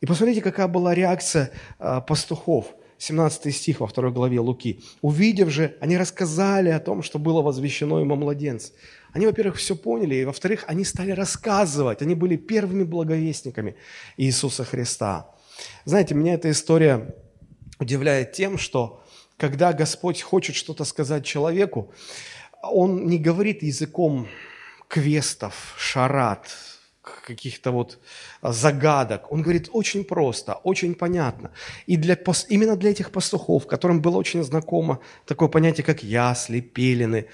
И 0.00 0.06
посмотрите, 0.06 0.40
какая 0.40 0.66
была 0.66 0.92
реакция 0.92 1.52
а, 1.78 2.00
пастухов– 2.00 2.66
17 3.04 3.54
стих 3.54 3.80
во 3.80 3.86
второй 3.86 4.12
главе 4.12 4.40
Луки. 4.40 4.80
«Увидев 5.02 5.50
же, 5.50 5.76
они 5.80 5.98
рассказали 5.98 6.70
о 6.70 6.80
том, 6.80 7.02
что 7.02 7.18
было 7.18 7.42
возвещено 7.42 8.00
ему 8.00 8.16
младенец». 8.16 8.72
Они, 9.12 9.26
во-первых, 9.26 9.56
все 9.56 9.76
поняли, 9.76 10.14
и, 10.16 10.24
во-вторых, 10.24 10.64
они 10.66 10.84
стали 10.84 11.12
рассказывать. 11.12 12.02
Они 12.02 12.14
были 12.14 12.36
первыми 12.36 12.82
благовестниками 12.82 13.76
Иисуса 14.16 14.64
Христа. 14.64 15.30
Знаете, 15.84 16.14
меня 16.14 16.34
эта 16.34 16.50
история 16.50 17.14
удивляет 17.78 18.32
тем, 18.32 18.58
что 18.58 19.02
когда 19.36 19.72
Господь 19.72 20.22
хочет 20.22 20.56
что-то 20.56 20.84
сказать 20.84 21.24
человеку, 21.24 21.92
Он 22.62 23.06
не 23.06 23.18
говорит 23.18 23.62
языком 23.62 24.26
квестов, 24.88 25.74
шарат, 25.76 26.48
каких-то 27.24 27.72
вот 27.72 27.98
а, 28.40 28.52
загадок. 28.52 29.32
Он 29.32 29.42
говорит 29.42 29.68
очень 29.72 30.04
просто, 30.04 30.54
очень 30.64 30.94
понятно. 30.94 31.50
И 31.86 31.96
для, 31.96 32.16
именно 32.48 32.76
для 32.76 32.90
этих 32.90 33.10
пастухов, 33.10 33.66
которым 33.66 34.00
было 34.00 34.16
очень 34.16 34.44
знакомо 34.44 35.00
такое 35.26 35.48
понятие, 35.48 35.84
как 35.84 36.02
ясли, 36.02 36.60
пелены, 36.60 37.26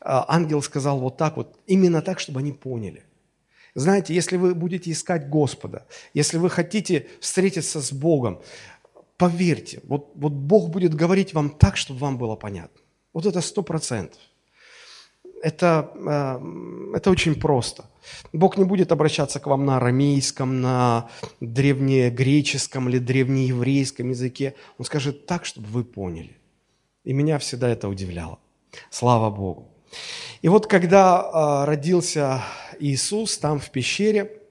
а, 0.00 0.24
ангел 0.28 0.62
сказал 0.62 0.98
вот 0.98 1.16
так 1.16 1.36
вот, 1.36 1.56
именно 1.66 2.02
так, 2.02 2.20
чтобы 2.20 2.40
они 2.40 2.52
поняли. 2.52 3.04
Знаете, 3.74 4.14
если 4.14 4.36
вы 4.36 4.54
будете 4.54 4.90
искать 4.90 5.28
Господа, 5.28 5.86
если 6.14 6.38
вы 6.38 6.50
хотите 6.50 7.06
встретиться 7.20 7.80
с 7.80 7.92
Богом, 7.92 8.40
поверьте, 9.16 9.80
вот, 9.84 10.12
вот 10.14 10.32
Бог 10.32 10.70
будет 10.70 10.94
говорить 10.94 11.34
вам 11.34 11.50
так, 11.50 11.76
чтобы 11.76 12.00
вам 12.00 12.18
было 12.18 12.36
понятно. 12.36 12.80
Вот 13.12 13.26
это 13.26 13.40
сто 13.40 13.62
процентов 13.62 14.20
это, 15.42 15.90
э, 15.94 16.96
это 16.96 17.10
очень 17.10 17.34
просто. 17.34 17.84
Бог 18.32 18.56
не 18.56 18.64
будет 18.64 18.92
обращаться 18.92 19.40
к 19.40 19.46
вам 19.46 19.64
на 19.64 19.76
арамейском, 19.76 20.60
на 20.60 21.08
древнегреческом 21.40 22.88
или 22.88 22.98
древнееврейском 22.98 24.10
языке. 24.10 24.54
Он 24.78 24.84
скажет 24.84 25.26
так, 25.26 25.44
чтобы 25.44 25.66
вы 25.68 25.84
поняли. 25.84 26.36
И 27.04 27.12
меня 27.12 27.38
всегда 27.38 27.68
это 27.68 27.88
удивляло. 27.88 28.38
Слава 28.90 29.30
Богу. 29.30 29.68
И 30.42 30.48
вот 30.48 30.66
когда 30.66 31.20
э, 31.20 31.64
родился 31.66 32.42
Иисус 32.80 33.38
там 33.38 33.58
в 33.58 33.70
пещере, 33.70 34.42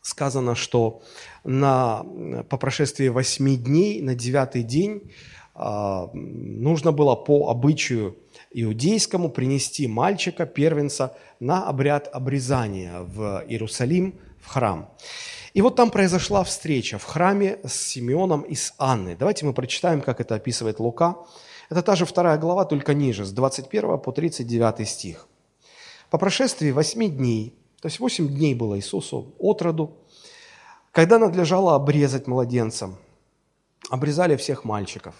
сказано, 0.00 0.54
что 0.54 1.02
на, 1.44 2.04
по 2.48 2.56
прошествии 2.58 3.08
восьми 3.08 3.56
дней, 3.56 4.02
на 4.02 4.14
девятый 4.14 4.62
день, 4.62 5.12
э, 5.54 6.06
нужно 6.12 6.92
было 6.92 7.14
по 7.14 7.50
обычаю 7.50 8.16
иудейскому 8.54 9.30
принести 9.30 9.86
мальчика, 9.86 10.46
первенца, 10.46 11.16
на 11.40 11.66
обряд 11.68 12.08
обрезания 12.12 13.00
в 13.00 13.44
Иерусалим, 13.46 14.18
в 14.40 14.48
храм. 14.48 14.90
И 15.52 15.62
вот 15.62 15.76
там 15.76 15.90
произошла 15.90 16.42
встреча 16.44 16.98
в 16.98 17.04
храме 17.04 17.58
с 17.64 17.74
Симеоном 17.74 18.42
и 18.42 18.54
с 18.54 18.74
Анной. 18.78 19.16
Давайте 19.16 19.44
мы 19.44 19.52
прочитаем, 19.52 20.00
как 20.00 20.20
это 20.20 20.36
описывает 20.36 20.80
Лука. 20.80 21.16
Это 21.70 21.82
та 21.82 21.96
же 21.96 22.04
вторая 22.06 22.38
глава, 22.38 22.64
только 22.64 22.94
ниже, 22.94 23.24
с 23.24 23.32
21 23.32 23.98
по 23.98 24.12
39 24.12 24.88
стих. 24.88 25.28
По 26.10 26.18
прошествии 26.18 26.70
восьми 26.70 27.08
дней, 27.08 27.54
то 27.80 27.86
есть 27.86 27.98
восемь 28.00 28.28
дней 28.28 28.54
было 28.54 28.76
Иисусу 28.78 29.34
от 29.38 29.62
роду, 29.62 29.96
когда 30.92 31.18
надлежало 31.18 31.74
обрезать 31.74 32.28
младенцам, 32.28 32.96
обрезали 33.90 34.36
всех 34.36 34.64
мальчиков. 34.64 35.14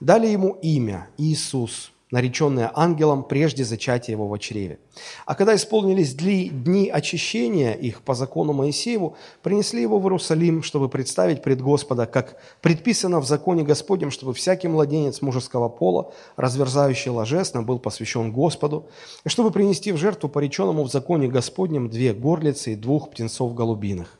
Дали 0.00 0.26
ему 0.26 0.58
имя 0.62 1.08
Иисус, 1.16 1.91
нареченное 2.12 2.70
ангелом 2.74 3.24
прежде 3.24 3.64
зачатия 3.64 4.12
его 4.12 4.28
в 4.28 4.38
чреве. 4.38 4.78
А 5.26 5.34
когда 5.34 5.56
исполнились 5.56 6.14
дни 6.14 6.88
очищения 6.88 7.72
их 7.72 8.02
по 8.02 8.14
закону 8.14 8.52
Моисееву, 8.52 9.16
принесли 9.42 9.82
его 9.82 9.98
в 9.98 10.04
Иерусалим, 10.04 10.62
чтобы 10.62 10.88
представить 10.88 11.42
пред 11.42 11.60
Господа, 11.60 12.06
как 12.06 12.36
предписано 12.60 13.18
в 13.18 13.26
законе 13.26 13.64
Господнем, 13.64 14.10
чтобы 14.10 14.34
всякий 14.34 14.68
младенец 14.68 15.22
мужеского 15.22 15.68
пола, 15.70 16.12
разверзающий 16.36 17.10
ложесно, 17.10 17.62
был 17.62 17.78
посвящен 17.78 18.30
Господу, 18.30 18.86
и 19.24 19.28
чтобы 19.30 19.50
принести 19.50 19.90
в 19.90 19.96
жертву 19.96 20.28
пореченному 20.28 20.84
в 20.84 20.92
законе 20.92 21.28
Господнем 21.28 21.88
две 21.88 22.12
горлицы 22.12 22.74
и 22.74 22.76
двух 22.76 23.10
птенцов 23.10 23.54
голубиных. 23.54 24.18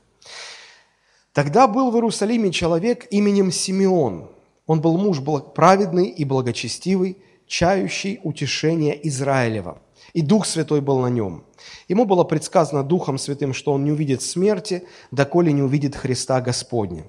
Тогда 1.34 1.66
был 1.66 1.90
в 1.90 1.94
Иерусалиме 1.94 2.50
человек 2.50 3.06
именем 3.10 3.52
Симеон. 3.52 4.30
Он 4.66 4.80
был 4.80 4.96
муж 4.96 5.18
праведный 5.54 6.06
и 6.06 6.24
благочестивый, 6.24 7.18
чающий 7.52 8.18
утешение 8.22 8.98
Израилева. 9.08 9.76
И 10.14 10.22
Дух 10.22 10.46
Святой 10.46 10.80
был 10.80 11.00
на 11.00 11.08
нем. 11.08 11.44
Ему 11.86 12.06
было 12.06 12.24
предсказано 12.24 12.82
Духом 12.82 13.18
Святым, 13.18 13.52
что 13.52 13.72
он 13.72 13.84
не 13.84 13.92
увидит 13.92 14.22
смерти, 14.22 14.84
доколе 15.10 15.52
не 15.52 15.60
увидит 15.60 15.94
Христа 15.94 16.40
Господня. 16.40 17.04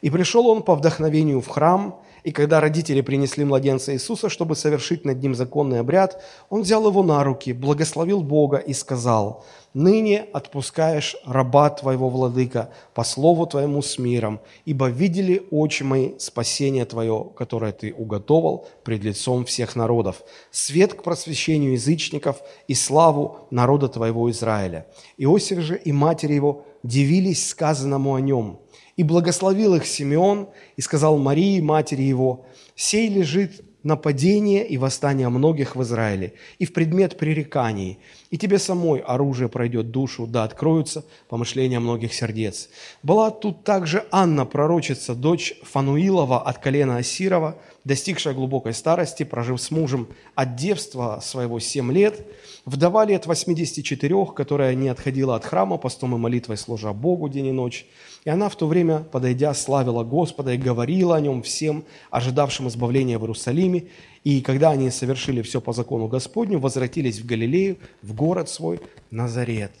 И 0.00 0.08
пришел 0.08 0.46
он 0.46 0.62
по 0.62 0.76
вдохновению 0.76 1.42
в 1.42 1.48
храм, 1.48 2.00
и 2.24 2.32
когда 2.32 2.60
родители 2.60 3.02
принесли 3.02 3.44
младенца 3.44 3.92
Иисуса, 3.92 4.30
чтобы 4.30 4.56
совершить 4.56 5.04
над 5.04 5.22
ним 5.22 5.34
законный 5.34 5.80
обряд, 5.80 6.22
он 6.48 6.62
взял 6.62 6.86
его 6.86 7.02
на 7.02 7.22
руки, 7.22 7.52
благословил 7.52 8.22
Бога 8.22 8.56
и 8.56 8.72
сказал, 8.72 9.44
«Ныне 9.74 10.26
отпускаешь 10.32 11.16
раба 11.24 11.70
твоего, 11.70 12.10
владыка, 12.10 12.70
по 12.92 13.04
слову 13.04 13.46
твоему 13.46 13.80
с 13.80 13.98
миром, 13.98 14.40
ибо 14.66 14.88
видели 14.88 15.46
очи 15.50 15.82
мои 15.82 16.10
спасение 16.18 16.84
твое, 16.84 17.30
которое 17.36 17.72
ты 17.72 17.94
уготовал 17.94 18.68
пред 18.84 19.02
лицом 19.02 19.46
всех 19.46 19.74
народов, 19.74 20.22
свет 20.50 20.92
к 20.92 21.02
просвещению 21.02 21.72
язычников 21.72 22.42
и 22.68 22.74
славу 22.74 23.46
народа 23.50 23.88
твоего 23.88 24.30
Израиля». 24.30 24.86
Иосиф 25.16 25.60
же 25.60 25.78
и 25.78 25.90
матери 25.90 26.34
его 26.34 26.64
дивились 26.82 27.48
сказанному 27.48 28.14
о 28.14 28.20
нем– 28.20 28.58
и 28.96 29.02
благословил 29.02 29.74
их 29.74 29.86
Симеон 29.86 30.48
и 30.76 30.80
сказал 30.82 31.18
Марии, 31.18 31.60
матери 31.60 32.02
его, 32.02 32.44
«Сей 32.74 33.08
лежит 33.08 33.62
нападение 33.82 34.66
и 34.66 34.78
восстание 34.78 35.28
многих 35.28 35.76
в 35.76 35.82
Израиле, 35.82 36.34
и 36.58 36.64
в 36.64 36.72
предмет 36.72 37.18
пререканий, 37.18 37.98
и 38.30 38.38
тебе 38.38 38.58
самой 38.58 39.00
оружие 39.00 39.48
пройдет 39.48 39.90
душу, 39.90 40.26
да 40.26 40.44
откроются 40.44 41.04
помышления 41.28 41.80
многих 41.80 42.14
сердец». 42.14 42.68
Была 43.02 43.30
тут 43.30 43.64
также 43.64 44.04
Анна, 44.10 44.46
пророчица, 44.46 45.14
дочь 45.14 45.54
Фануилова 45.62 46.40
от 46.40 46.58
колена 46.58 46.96
Асирова, 46.98 47.56
достигшая 47.84 48.34
глубокой 48.34 48.74
старости, 48.74 49.22
прожив 49.22 49.60
с 49.60 49.70
мужем 49.70 50.08
от 50.34 50.56
девства 50.56 51.20
своего 51.22 51.58
семь 51.60 51.92
лет, 51.92 52.26
вдова 52.64 53.04
лет 53.04 53.26
84, 53.26 54.26
которая 54.26 54.74
не 54.74 54.88
отходила 54.88 55.36
от 55.36 55.44
храма, 55.44 55.78
постом 55.78 56.14
и 56.14 56.18
молитвой 56.18 56.56
служа 56.56 56.92
Богу 56.92 57.28
день 57.28 57.46
и 57.46 57.52
ночь, 57.52 57.86
и 58.24 58.30
она 58.30 58.48
в 58.48 58.56
то 58.56 58.68
время, 58.68 59.00
подойдя, 59.00 59.52
славила 59.52 60.04
Господа 60.04 60.52
и 60.52 60.58
говорила 60.58 61.16
о 61.16 61.20
нем 61.20 61.42
всем, 61.42 61.84
ожидавшим 62.10 62.68
избавления 62.68 63.18
в 63.18 63.22
Иерусалиме. 63.22 63.88
И 64.22 64.40
когда 64.42 64.70
они 64.70 64.90
совершили 64.90 65.42
все 65.42 65.60
по 65.60 65.72
закону 65.72 66.06
Господню, 66.06 66.60
возвратились 66.60 67.18
в 67.18 67.26
Галилею, 67.26 67.78
в 68.00 68.14
город 68.14 68.48
свой 68.48 68.80
Назарет. 69.10 69.72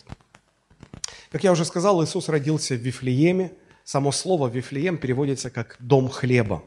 Как 1.30 1.44
я 1.44 1.52
уже 1.52 1.64
сказал, 1.64 2.02
Иисус 2.04 2.28
родился 2.28 2.74
в 2.74 2.78
Вифлееме. 2.78 3.52
Само 3.84 4.12
слово 4.12 4.48
«Вифлеем» 4.48 4.98
переводится 4.98 5.50
как 5.50 5.76
«дом 5.80 6.08
хлеба». 6.08 6.62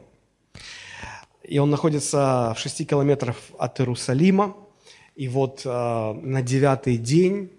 И 1.46 1.58
он 1.58 1.70
находится 1.70 2.54
в 2.56 2.60
шести 2.60 2.84
километрах 2.84 3.36
от 3.58 3.80
Иерусалима. 3.80 4.56
И 5.14 5.28
вот 5.28 5.62
э, 5.64 5.68
на 5.68 6.42
девятый 6.42 6.96
день, 6.96 7.50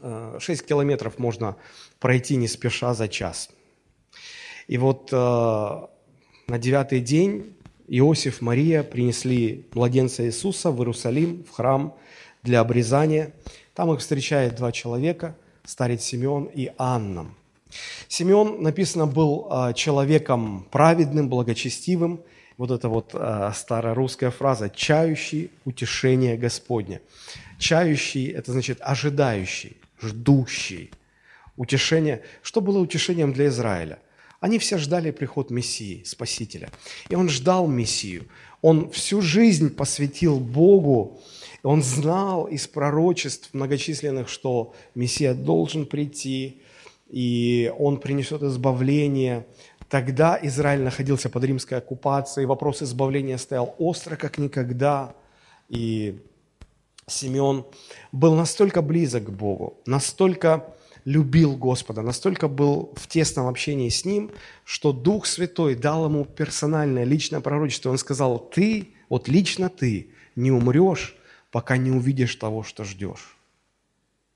э, 0.00 0.38
шесть 0.40 0.64
километров 0.64 1.18
можно 1.18 1.56
пройти 1.98 2.36
не 2.36 2.46
спеша 2.46 2.94
за 2.94 3.08
час. 3.08 3.50
И 4.68 4.78
вот 4.78 5.08
э, 5.12 5.16
на 5.16 6.58
девятый 6.58 7.00
день 7.00 7.56
Иосиф, 7.88 8.40
Мария 8.40 8.84
принесли 8.84 9.66
младенца 9.74 10.24
Иисуса 10.24 10.70
в 10.70 10.78
Иерусалим, 10.78 11.44
в 11.44 11.50
храм 11.50 11.96
для 12.42 12.60
обрезания. 12.60 13.34
Там 13.74 13.92
их 13.92 14.00
встречает 14.00 14.54
два 14.54 14.70
человека, 14.70 15.36
старец 15.64 16.02
Симеон 16.02 16.44
и 16.44 16.70
Анна. 16.78 17.34
Симеон, 18.08 18.62
написано, 18.62 19.06
был 19.06 19.48
э, 19.50 19.74
человеком 19.74 20.68
праведным, 20.70 21.28
благочестивым. 21.28 22.22
Вот 22.58 22.70
эта 22.70 22.88
вот 22.88 23.10
э, 23.14 23.52
старорусская 23.54 24.30
фраза 24.30 24.70
«чающий 24.70 25.50
утешение 25.64 26.36
Господня». 26.36 27.00
Чающий– 27.58 28.26
это 28.32 28.52
значит 28.52 28.78
ожидающий, 28.80 29.76
ждущий– 30.00 30.90
утешение. 31.56 32.22
Что 32.42 32.60
было 32.60 32.78
утешением 32.78 33.32
для 33.32 33.46
Израиля? 33.46 33.98
Они 34.40 34.58
все 34.58 34.76
ждали 34.78 35.12
приход 35.12 35.50
Мессии, 35.50 36.02
Спасителя. 36.04 36.70
И 37.08 37.14
он 37.14 37.28
ждал 37.28 37.68
Мессию. 37.68 38.26
Он 38.60 38.90
всю 38.90 39.22
жизнь 39.22 39.70
посвятил 39.70 40.40
Богу. 40.40 41.20
Он 41.62 41.82
знал 41.82 42.46
из 42.46 42.66
пророчеств 42.66 43.50
многочисленных, 43.52 44.28
что 44.28 44.74
Мессия 44.96 45.34
должен 45.34 45.86
прийти, 45.86 46.60
и 47.08 47.72
он 47.78 47.98
принесет 47.98 48.42
избавление. 48.42 49.46
Тогда 49.92 50.38
Израиль 50.40 50.80
находился 50.80 51.28
под 51.28 51.44
римской 51.44 51.76
оккупацией, 51.76 52.46
вопрос 52.46 52.82
избавления 52.82 53.36
стоял 53.36 53.74
остро, 53.76 54.16
как 54.16 54.38
никогда. 54.38 55.14
И 55.68 56.18
Симеон 57.06 57.66
был 58.10 58.34
настолько 58.34 58.80
близок 58.80 59.24
к 59.24 59.28
Богу, 59.28 59.76
настолько 59.84 60.64
любил 61.04 61.56
Господа, 61.56 62.00
настолько 62.00 62.48
был 62.48 62.94
в 62.96 63.06
тесном 63.06 63.48
общении 63.48 63.90
с 63.90 64.06
Ним, 64.06 64.30
что 64.64 64.94
Дух 64.94 65.26
Святой 65.26 65.74
дал 65.74 66.06
ему 66.06 66.24
персональное, 66.24 67.04
личное 67.04 67.40
пророчество. 67.40 67.90
Он 67.90 67.98
сказал, 67.98 68.38
ты, 68.38 68.94
вот 69.10 69.28
лично 69.28 69.68
ты, 69.68 70.08
не 70.36 70.50
умрешь, 70.50 71.14
пока 71.50 71.76
не 71.76 71.90
увидишь 71.90 72.34
того, 72.36 72.62
что 72.62 72.84
ждешь. 72.84 73.36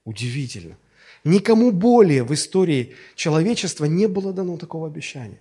Удивительно. 0.05 0.77
Никому 1.25 1.73
более 1.73 2.25
в 2.25 2.35
истории 2.35 2.95
человечества 3.15 3.87
не 3.87 4.07
было 4.07 4.35
дано 4.35 4.59
такого 4.59 4.87
обещания. 4.87 5.41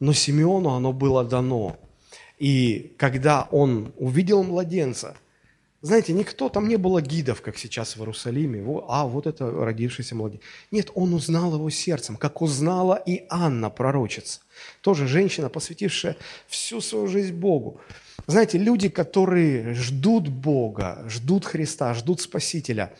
Но 0.00 0.12
Симеону 0.12 0.70
оно 0.70 0.92
было 0.92 1.24
дано. 1.24 1.76
И 2.38 2.94
когда 2.98 3.48
он 3.50 3.92
увидел 3.96 4.42
младенца– 4.42 5.16
знаете, 5.86 6.12
никто, 6.12 6.48
там 6.48 6.66
не 6.66 6.76
было 6.76 7.00
гидов, 7.00 7.42
как 7.42 7.56
сейчас 7.56 7.96
в 7.96 8.00
Иерусалиме. 8.00 8.64
А, 8.88 9.06
вот 9.06 9.26
это 9.28 9.48
родившийся 9.48 10.16
младенец. 10.16 10.42
Нет, 10.72 10.90
он 10.94 11.14
узнал 11.14 11.54
его 11.54 11.70
сердцем, 11.70 12.16
как 12.16 12.42
узнала 12.42 12.94
и 12.94 13.24
Анна, 13.28 13.70
пророчица. 13.70 14.40
Тоже 14.80 15.06
женщина, 15.06 15.48
посвятившая 15.48 16.16
всю 16.48 16.80
свою 16.80 17.06
жизнь 17.06 17.34
Богу. 17.34 17.80
Знаете, 18.26 18.58
люди, 18.58 18.88
которые 18.88 19.74
ждут 19.74 20.28
Бога, 20.28 21.04
ждут 21.08 21.44
Христа, 21.44 21.94
ждут 21.94 22.20
Спасителя, 22.20 22.92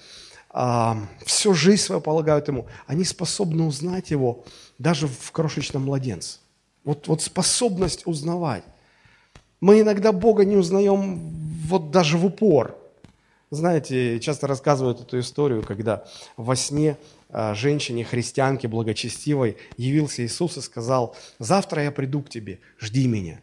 а, 0.50 0.96
всю 1.24 1.54
жизнь 1.54 1.82
свою 1.82 2.00
полагают 2.00 2.46
Ему, 2.46 2.68
они 2.86 3.04
способны 3.04 3.64
узнать 3.64 4.12
Его 4.12 4.44
даже 4.78 5.08
в 5.08 5.32
крошечном 5.32 5.86
младенце. 5.86 6.38
Вот, 6.86 7.08
вот 7.08 7.20
способность 7.20 8.06
узнавать. 8.06 8.62
Мы 9.60 9.80
иногда 9.80 10.12
Бога 10.12 10.44
не 10.44 10.56
узнаем 10.56 11.18
вот 11.66 11.90
даже 11.90 12.16
в 12.16 12.24
упор. 12.24 12.78
Знаете, 13.50 14.20
часто 14.20 14.46
рассказывают 14.46 15.00
эту 15.00 15.18
историю, 15.18 15.62
когда 15.62 16.04
во 16.36 16.54
сне 16.54 16.96
а, 17.28 17.54
женщине, 17.54 18.04
христианке 18.04 18.68
благочестивой 18.68 19.56
явился 19.76 20.24
Иисус 20.24 20.56
и 20.58 20.60
сказал, 20.60 21.16
завтра 21.40 21.82
я 21.82 21.90
приду 21.90 22.22
к 22.22 22.28
тебе, 22.28 22.60
жди 22.78 23.08
меня. 23.08 23.40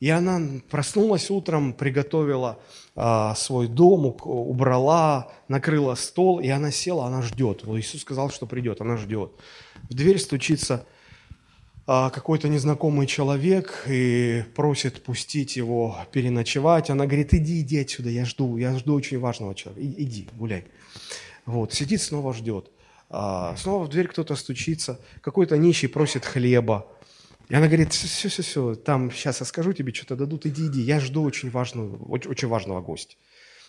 И 0.00 0.08
она 0.08 0.40
проснулась 0.70 1.30
утром, 1.30 1.74
приготовила 1.74 2.58
а, 2.94 3.34
свой 3.34 3.68
дом, 3.68 4.16
убрала, 4.22 5.30
накрыла 5.48 5.94
стол, 5.94 6.40
и 6.40 6.48
она 6.48 6.70
села, 6.70 7.06
она 7.06 7.20
ждет. 7.20 7.64
Иисус 7.64 8.00
сказал, 8.00 8.30
что 8.30 8.46
придет, 8.46 8.80
она 8.80 8.96
ждет. 8.96 9.32
В 9.90 9.94
дверь 9.94 10.18
стучится 10.18 10.86
какой-то 11.86 12.48
незнакомый 12.48 13.06
человек 13.06 13.84
и 13.86 14.44
просит 14.56 15.04
пустить 15.04 15.56
его 15.56 15.96
переночевать. 16.10 16.90
Она 16.90 17.06
говорит, 17.06 17.32
иди, 17.32 17.60
иди 17.60 17.78
отсюда, 17.78 18.10
я 18.10 18.24
жду, 18.24 18.56
я 18.56 18.76
жду 18.76 18.94
очень 18.94 19.20
важного 19.20 19.54
человека. 19.54 19.86
Иди, 20.02 20.28
гуляй. 20.32 20.64
Вот, 21.44 21.72
сидит, 21.72 22.02
снова 22.02 22.34
ждет. 22.34 22.70
а, 23.08 23.54
снова 23.56 23.84
в 23.84 23.88
дверь 23.88 24.08
кто-то 24.08 24.34
стучится, 24.34 24.98
какой-то 25.20 25.56
нищий 25.56 25.86
просит 25.86 26.24
хлеба. 26.24 26.86
И 27.48 27.54
она 27.54 27.68
говорит, 27.68 27.92
все, 27.92 28.28
все, 28.28 28.42
все, 28.42 28.74
там 28.74 29.12
сейчас 29.12 29.38
я 29.38 29.46
скажу 29.46 29.72
тебе, 29.72 29.94
что-то 29.94 30.16
дадут, 30.16 30.46
иди, 30.46 30.66
иди, 30.66 30.80
я 30.80 30.98
жду 30.98 31.22
очень 31.22 31.50
важного, 31.50 32.04
очень, 32.06 32.30
очень 32.30 32.48
важного 32.48 32.80
гостя. 32.80 33.14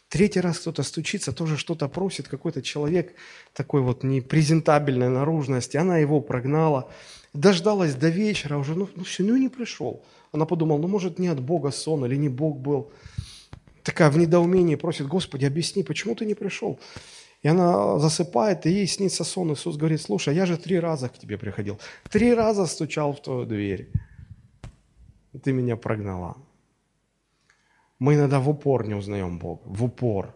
Третий 0.10 0.39
раз 0.39 0.58
кто-то 0.60 0.84
стучится, 0.84 1.34
тоже 1.34 1.58
что-то 1.58 1.88
просит, 1.89 2.27
какой-то 2.27 2.62
человек 2.62 3.13
такой 3.53 3.82
вот 3.82 4.03
непрезентабельной 4.03 5.10
наружности, 5.10 5.77
она 5.77 5.97
его 5.97 6.21
прогнала, 6.21 6.89
дождалась 7.38 7.95
до 7.95 8.10
вечера 8.10 8.58
уже, 8.58 8.76
ну, 8.76 8.89
ну 8.95 9.04
все, 9.04 9.23
ну 9.23 9.36
и 9.36 9.39
не 9.39 9.50
пришел. 9.50 10.04
Она 10.32 10.45
подумала, 10.45 10.80
ну 10.80 10.88
может 10.88 11.19
не 11.19 11.28
от 11.28 11.39
Бога 11.39 11.71
сон 11.71 12.06
или 12.06 12.17
не 12.17 12.30
Бог 12.30 12.58
был. 12.58 12.91
Такая 13.84 14.10
в 14.10 14.17
недоумении 14.17 14.76
просит, 14.76 15.08
Господи, 15.08 15.45
объясни, 15.45 15.84
почему 15.84 16.15
ты 16.15 16.26
не 16.26 16.36
пришел? 16.36 16.80
И 17.43 17.47
она 17.47 18.00
засыпает, 18.00 18.65
и 18.65 18.71
ей 18.71 18.88
снится 18.88 19.23
сон. 19.23 19.54
Иисус 19.54 19.78
говорит, 19.78 20.02
слушай, 20.02 20.36
я 20.36 20.45
же 20.45 20.58
три 20.58 20.80
раза 20.80 21.08
к 21.08 21.17
тебе 21.17 21.38
приходил. 21.38 21.80
Три 22.10 22.34
раза 22.34 22.65
стучал 22.65 23.13
в 23.13 23.21
твою 23.21 23.45
дверь. 23.45 23.89
Ты 25.43 25.54
меня 25.54 25.78
прогнала. 25.78 26.36
Мы 28.00 28.15
иногда 28.15 28.39
в 28.39 28.50
упор 28.50 28.88
не 28.88 28.95
узнаем 28.95 29.38
Бога. 29.38 29.62
В 29.65 29.84
упор. 29.84 30.34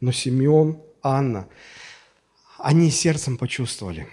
Но 0.00 0.12
Симеон, 0.12 0.80
Анна, 1.02 1.48
они 2.58 2.90
сердцем 2.90 3.38
почувствовали. 3.38 4.06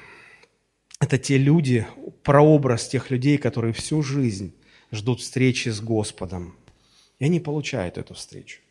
Это 0.99 1.17
те 1.17 1.37
люди, 1.37 1.85
прообраз 2.23 2.87
тех 2.87 3.11
людей, 3.11 3.37
которые 3.37 3.73
всю 3.73 4.01
жизнь 4.01 4.53
ждут 4.91 5.21
встречи 5.21 5.69
с 5.69 5.81
Господом. 5.81 6.55
И 7.19 7.25
они 7.25 7.39
получают 7.39 7.97
эту 7.97 8.13
встречу. 8.13 8.61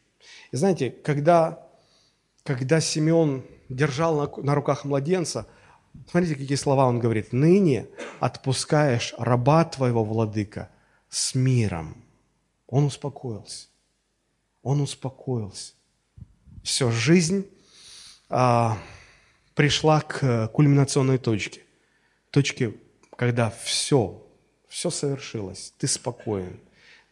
И 0.52 0.56
знаете, 0.56 0.90
когда 0.90 1.64
когда 2.44 2.80
Симеон 2.80 3.42
держал 3.70 4.16
на, 4.16 4.42
на 4.42 4.54
руках 4.54 4.84
младенца, 4.84 5.48
смотрите, 6.10 6.36
какие 6.36 6.56
слова 6.56 6.86
он 6.86 7.00
говорит. 7.00 7.32
«Ныне 7.32 7.88
отпускаешь 8.20 9.14
раба 9.18 9.64
твоего, 9.64 10.04
владыка, 10.04 10.70
с 11.08 11.34
миром». 11.34 11.96
Он 12.68 12.84
успокоился. 12.84 13.68
Он 14.62 14.80
успокоился. 14.80 15.72
Все, 16.62 16.90
жизнь 16.90 17.46
а, 18.28 18.78
пришла 19.54 20.00
к 20.00 20.48
кульминационной 20.48 21.18
точке. 21.18 21.62
Точке, 22.34 22.74
когда 23.16 23.48
все, 23.62 24.26
все 24.68 24.90
совершилось. 24.90 25.72
Ты 25.78 25.86
спокоен. 25.86 26.58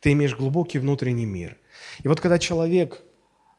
Ты 0.00 0.10
имеешь 0.10 0.34
глубокий 0.34 0.80
внутренний 0.80 1.26
мир. 1.26 1.58
И 2.02 2.08
вот 2.08 2.20
когда 2.20 2.40
человек 2.40 3.02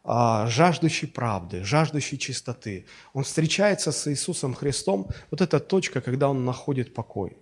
а, 0.04 0.46
жаждущий 0.48 1.08
правды, 1.08 1.64
жаждущий 1.64 2.18
чистоты. 2.18 2.86
Он 3.14 3.24
встречается 3.24 3.94
с 3.94 4.12
Иисусом 4.12 4.54
Христом. 4.54 5.08
Вот 5.32 5.40
эта 5.40 5.62
точка, 5.62 6.02
когда 6.02 6.28
он 6.28 6.44
находит 6.44 6.94
покой. 6.94 7.38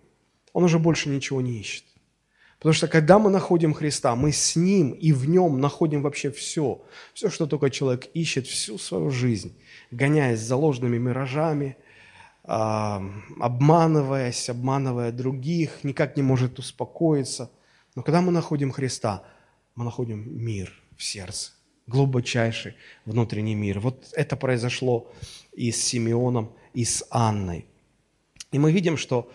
Он 0.53 0.63
уже 0.65 0.77
больше 0.77 1.09
ничего 1.09 1.41
не 1.41 1.59
ищет. 1.59 1.85
Потому 2.59 2.73
что 2.73 2.87
когда 2.87 3.17
мы 3.17 3.31
находим 3.31 3.73
Христа, 3.73 4.15
мы 4.15 4.31
с 4.31 4.55
Ним 4.55 4.91
и 4.91 5.13
в 5.13 5.27
Нем 5.27 5.59
находим 5.59 6.03
вообще 6.03 6.29
все. 6.29 6.83
Все, 7.15 7.31
что 7.31 7.47
только 7.47 7.71
человек 7.71 8.07
ищет 8.13 8.45
всю 8.45 8.77
свою 8.77 9.09
жизнь, 9.09 9.57
гоняясь 9.89 10.41
за 10.41 10.55
ложными 10.55 10.99
миражами, 10.99 11.75
обманываясь, 12.43 14.49
обманывая 14.49 15.11
других, 15.11 15.83
никак 15.83 16.17
не 16.17 16.23
может 16.23 16.59
успокоиться. 16.59 17.51
Но 17.95 18.03
когда 18.03 18.21
мы 18.21 18.31
находим 18.31 18.71
Христа, 18.71 19.23
мы 19.75 19.85
находим 19.85 20.43
мир 20.43 20.73
в 20.97 21.03
сердце 21.03 21.51
глубочайший 21.87 22.75
внутренний 23.05 23.55
мир. 23.55 23.79
Вот 23.79 24.09
это 24.13 24.35
произошло 24.35 25.11
и 25.51 25.71
с 25.71 25.83
Симеоном, 25.83 26.51
и 26.73 26.85
с 26.85 27.05
Анной. 27.09 27.65
И 28.51 28.59
мы 28.59 28.71
видим, 28.71 28.97
что 28.97 29.31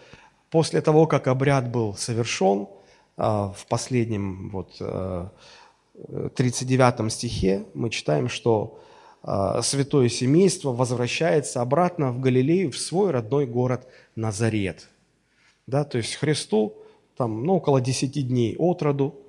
после 0.50 0.80
того, 0.80 1.06
как 1.06 1.28
обряд 1.28 1.70
был 1.70 1.94
совершен, 1.94 2.68
а, 3.16 3.52
в 3.52 3.66
последнем 3.66 4.50
вот, 4.50 4.80
39 6.34 7.00
а, 7.00 7.10
стихе 7.10 7.66
мы 7.74 7.90
читаем, 7.90 8.28
что 8.28 8.80
святое 9.62 10.08
семейство 10.08 10.72
возвращается 10.72 11.60
обратно 11.60 12.12
в 12.12 12.20
Галилею, 12.20 12.70
в 12.70 12.78
свой 12.78 13.10
родной 13.10 13.46
город 13.46 13.86
Назарет. 14.14 14.88
Да, 15.66 15.84
то 15.84 15.98
есть 15.98 16.14
Христу 16.14 16.76
там, 17.16 17.44
ну, 17.44 17.54
около 17.54 17.80
10 17.80 18.28
дней 18.28 18.56
от 18.56 18.82
роду, 18.82 19.20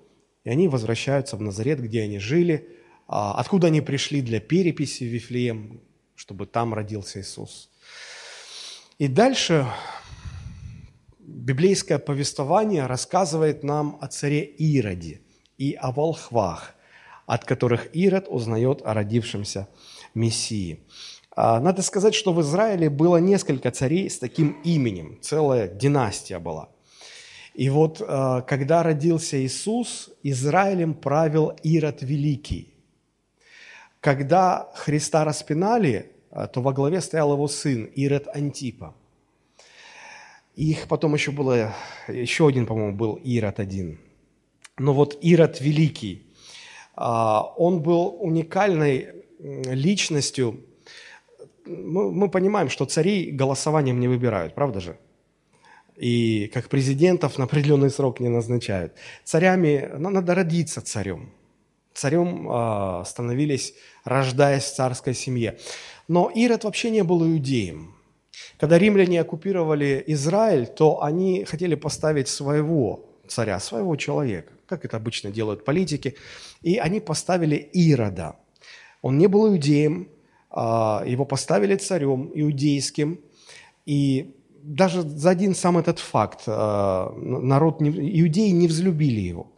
и 0.43 0.49
они 0.49 0.67
возвращаются 0.67 1.37
в 1.37 1.41
Назарет, 1.41 1.81
где 1.81 2.03
они 2.03 2.19
жили, 2.19 2.69
а, 3.07 3.33
откуда 3.39 3.67
они 3.67 3.81
пришли 3.81 4.21
для 4.21 4.39
переписи 4.39 5.03
в 5.03 5.07
Вифлеем, 5.07 5.81
чтобы 6.15 6.45
там 6.45 6.73
родился 6.73 7.21
Иисус. 7.21 7.69
И 8.97 9.07
дальше 9.07 9.65
библейское 11.19 11.99
повествование 11.99 12.85
рассказывает 12.85 13.63
нам 13.63 13.97
о 14.01 14.07
царе 14.07 14.43
Ироде 14.43 15.21
и 15.57 15.73
о 15.73 15.91
волхвах, 15.91 16.75
от 17.27 17.45
которых 17.45 17.95
Ирод 17.95 18.25
узнает 18.27 18.81
о 18.83 18.95
родившемся 18.95 19.67
Мессии. 20.15 20.79
А, 21.35 21.59
надо 21.59 21.83
сказать, 21.83 22.15
что 22.15 22.33
в 22.33 22.41
Израиле 22.41 22.89
было 22.89 23.17
несколько 23.17 23.69
царей 23.69 24.09
с 24.09 24.17
таким 24.17 24.59
именем, 24.63 25.19
целая 25.21 25.67
династия 25.67 26.39
была. 26.39 26.69
И 27.53 27.69
вот 27.69 28.01
а, 28.01 28.41
когда 28.41 28.81
родился 28.81 29.39
Иисус, 29.45 30.09
Израилем 30.23 30.95
правил 30.95 31.53
Ирод 31.61 32.01
Великий– 32.01 32.73
когда 33.99 34.69
Христа 34.75 35.25
распинали, 35.25 36.11
а, 36.31 36.47
то 36.47 36.61
во 36.61 36.73
главе 36.73 37.01
стоял 37.01 37.33
его 37.33 37.47
сын 37.47 37.85
Ирод 37.85 38.27
Антипа. 38.33 38.95
Их 40.55 40.87
потом 40.87 41.13
еще 41.13 41.31
было, 41.31 41.75
еще 42.07 42.47
один, 42.47 42.65
по-моему, 42.65 42.95
был 42.95 43.15
Ирод 43.15 43.59
один. 43.59 43.99
Но 44.77 44.93
вот 44.93 45.17
Ирод 45.21 45.61
Великий, 45.61 46.25
он 46.97 47.81
был 47.81 48.17
уникальной 48.19 49.09
личностью. 49.39 50.65
Мы, 51.65 52.29
понимаем, 52.29 52.69
что 52.69 52.85
царей 52.85 53.31
голосованием 53.31 53.99
не 53.99 54.07
выбирают, 54.07 54.55
правда 54.55 54.79
же? 54.79 54.97
И 55.95 56.49
как 56.53 56.69
президентов 56.69 57.37
на 57.37 57.45
определенный 57.45 57.89
срок 57.89 58.19
не 58.19 58.29
назначают. 58.29 58.93
Царями, 59.23 59.89
ну, 59.97 60.09
надо 60.09 60.35
родиться 60.35 60.81
царем– 60.81 61.31
царем 61.97 62.47
а, 62.49 63.03
становились, 63.05 63.73
рождаясь 64.03 64.63
в 64.63 64.75
царской 64.75 65.13
семье. 65.13 65.57
Но 66.07 66.31
Ирод 66.33 66.63
вообще 66.63 66.89
не 66.89 67.03
был 67.03 67.25
иудеем. 67.25 67.95
Когда 68.59 68.77
римляне 68.77 69.21
оккупировали 69.21 70.03
Израиль, 70.07 70.67
то 70.67 71.03
они 71.03 71.43
хотели 71.43 71.75
поставить 71.75 72.27
своего 72.27 73.09
царя, 73.27 73.59
своего 73.59 73.95
человека, 73.95 74.53
как 74.67 74.85
это 74.85 74.97
обычно 74.97 75.31
делают 75.31 75.65
политики, 75.65 76.15
и 76.61 76.77
они 76.77 76.99
поставили 76.99 77.55
Ирода. 77.55 78.35
Он 79.01 79.17
не 79.17 79.27
был 79.27 79.47
иудеем, 79.47 80.09
а, 80.49 81.03
его 81.05 81.25
поставили 81.25 81.75
царем 81.75 82.31
иудейским, 82.33 83.19
и 83.85 84.35
даже 84.61 85.01
за 85.01 85.29
один 85.29 85.55
сам 85.55 85.77
этот 85.77 85.99
факт 85.99 86.43
а, 86.47 87.13
народ, 87.15 87.81
иудеи 87.81 88.49
не 88.49 88.67
взлюбили 88.67 89.21
его. 89.21 89.51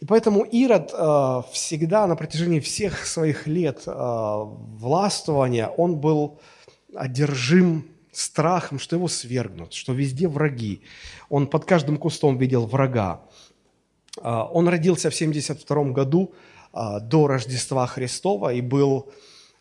И 0.00 0.06
поэтому 0.06 0.42
Ирод 0.42 0.92
э, 0.92 1.42
всегда 1.52 2.06
на 2.06 2.14
протяжении 2.14 2.60
всех 2.60 3.06
своих 3.06 3.46
лет 3.46 3.84
властвования, 3.86 5.68
он 5.68 5.96
был 5.96 6.40
одержим 6.94 7.86
страхом, 8.16 8.78
что 8.78 8.96
его 8.96 9.08
свергнут, 9.08 9.72
что 9.72 9.92
везде 9.92 10.28
враги. 10.28 10.82
Он 11.28 11.46
под 11.46 11.64
каждым 11.64 11.96
кустом 11.96 12.38
видел 12.38 12.66
врага. 12.66 13.22
Э, 14.22 14.42
он 14.52 14.68
родился 14.68 15.10
в 15.10 15.14
72 15.14 15.84
году 15.92 16.34
до 17.02 17.28
Рождества 17.28 17.86
Христова 17.86 18.52
и 18.52 18.60
был 18.60 19.12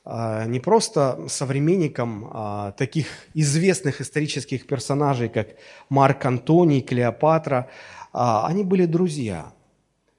не 0.03 0.59
просто 0.59 1.19
современником 1.27 2.73
таких 2.75 3.05
известных 3.35 4.01
исторических 4.01 4.65
персонажей, 4.65 5.29
как 5.29 5.49
Марк 5.89 6.25
Антоний, 6.25 6.81
Клеопатра, 6.81 7.69
они 8.13 8.63
были 8.63 8.87
друзья– 8.87 9.53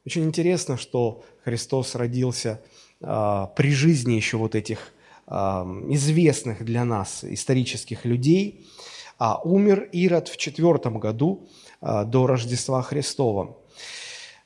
очень 0.06 0.24
интересно, 0.24 0.76
что 0.76 1.24
Христос 1.44 1.94
родился 1.94 2.60
а, 3.00 3.46
при 3.46 3.72
жизни 3.72 4.12
еще 4.12 4.36
вот 4.36 4.54
этих 4.54 4.92
а, 5.26 5.66
известных 5.88 6.62
для 6.62 6.84
нас 6.84 7.24
исторических 7.24 8.04
людей, 8.04 8.66
а 9.18 9.40
умер 9.42 9.88
Ирод 9.92 10.28
в 10.28 10.36
четвертом 10.36 10.98
году 10.98 11.48
а, 11.80 12.04
до 12.04 12.26
Рождества 12.26 12.82
Христова. 12.82 13.56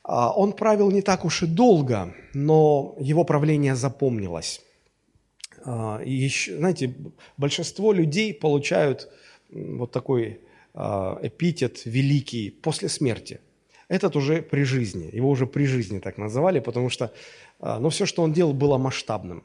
А, 0.09 0.33
он 0.33 0.55
правил 0.55 0.91
не 0.91 1.03
так 1.03 1.25
уж 1.27 1.43
и 1.43 1.47
долго, 1.47 2.15
но 2.33 2.97
его 2.99 3.25
правление 3.25 3.77
запомнилось. 3.77 4.63
А, 5.65 6.01
и 6.03 6.11
еще, 6.11 6.57
знаете, 6.57 6.95
большинство 7.37 7.93
людей 7.93 8.33
получают 8.33 9.11
вот 9.51 9.93
такой 9.93 10.41
а, 10.73 11.19
эпитет 11.23 11.83
великий 11.85 12.51
после 12.51 12.89
смерти– 12.89 13.41
этот 13.89 14.17
уже 14.17 14.43
при 14.43 14.65
жизни, 14.65 15.09
его 15.17 15.31
уже 15.31 15.47
при 15.47 15.65
жизни 15.65 15.99
так 15.99 16.19
называли, 16.19 16.61
потому 16.61 16.91
что 16.91 17.11
ну, 17.59 17.89
все, 17.89 18.05
что 18.05 18.23
он 18.23 18.35
делал, 18.35 18.53
было 18.53 18.77
масштабным. 18.77 19.43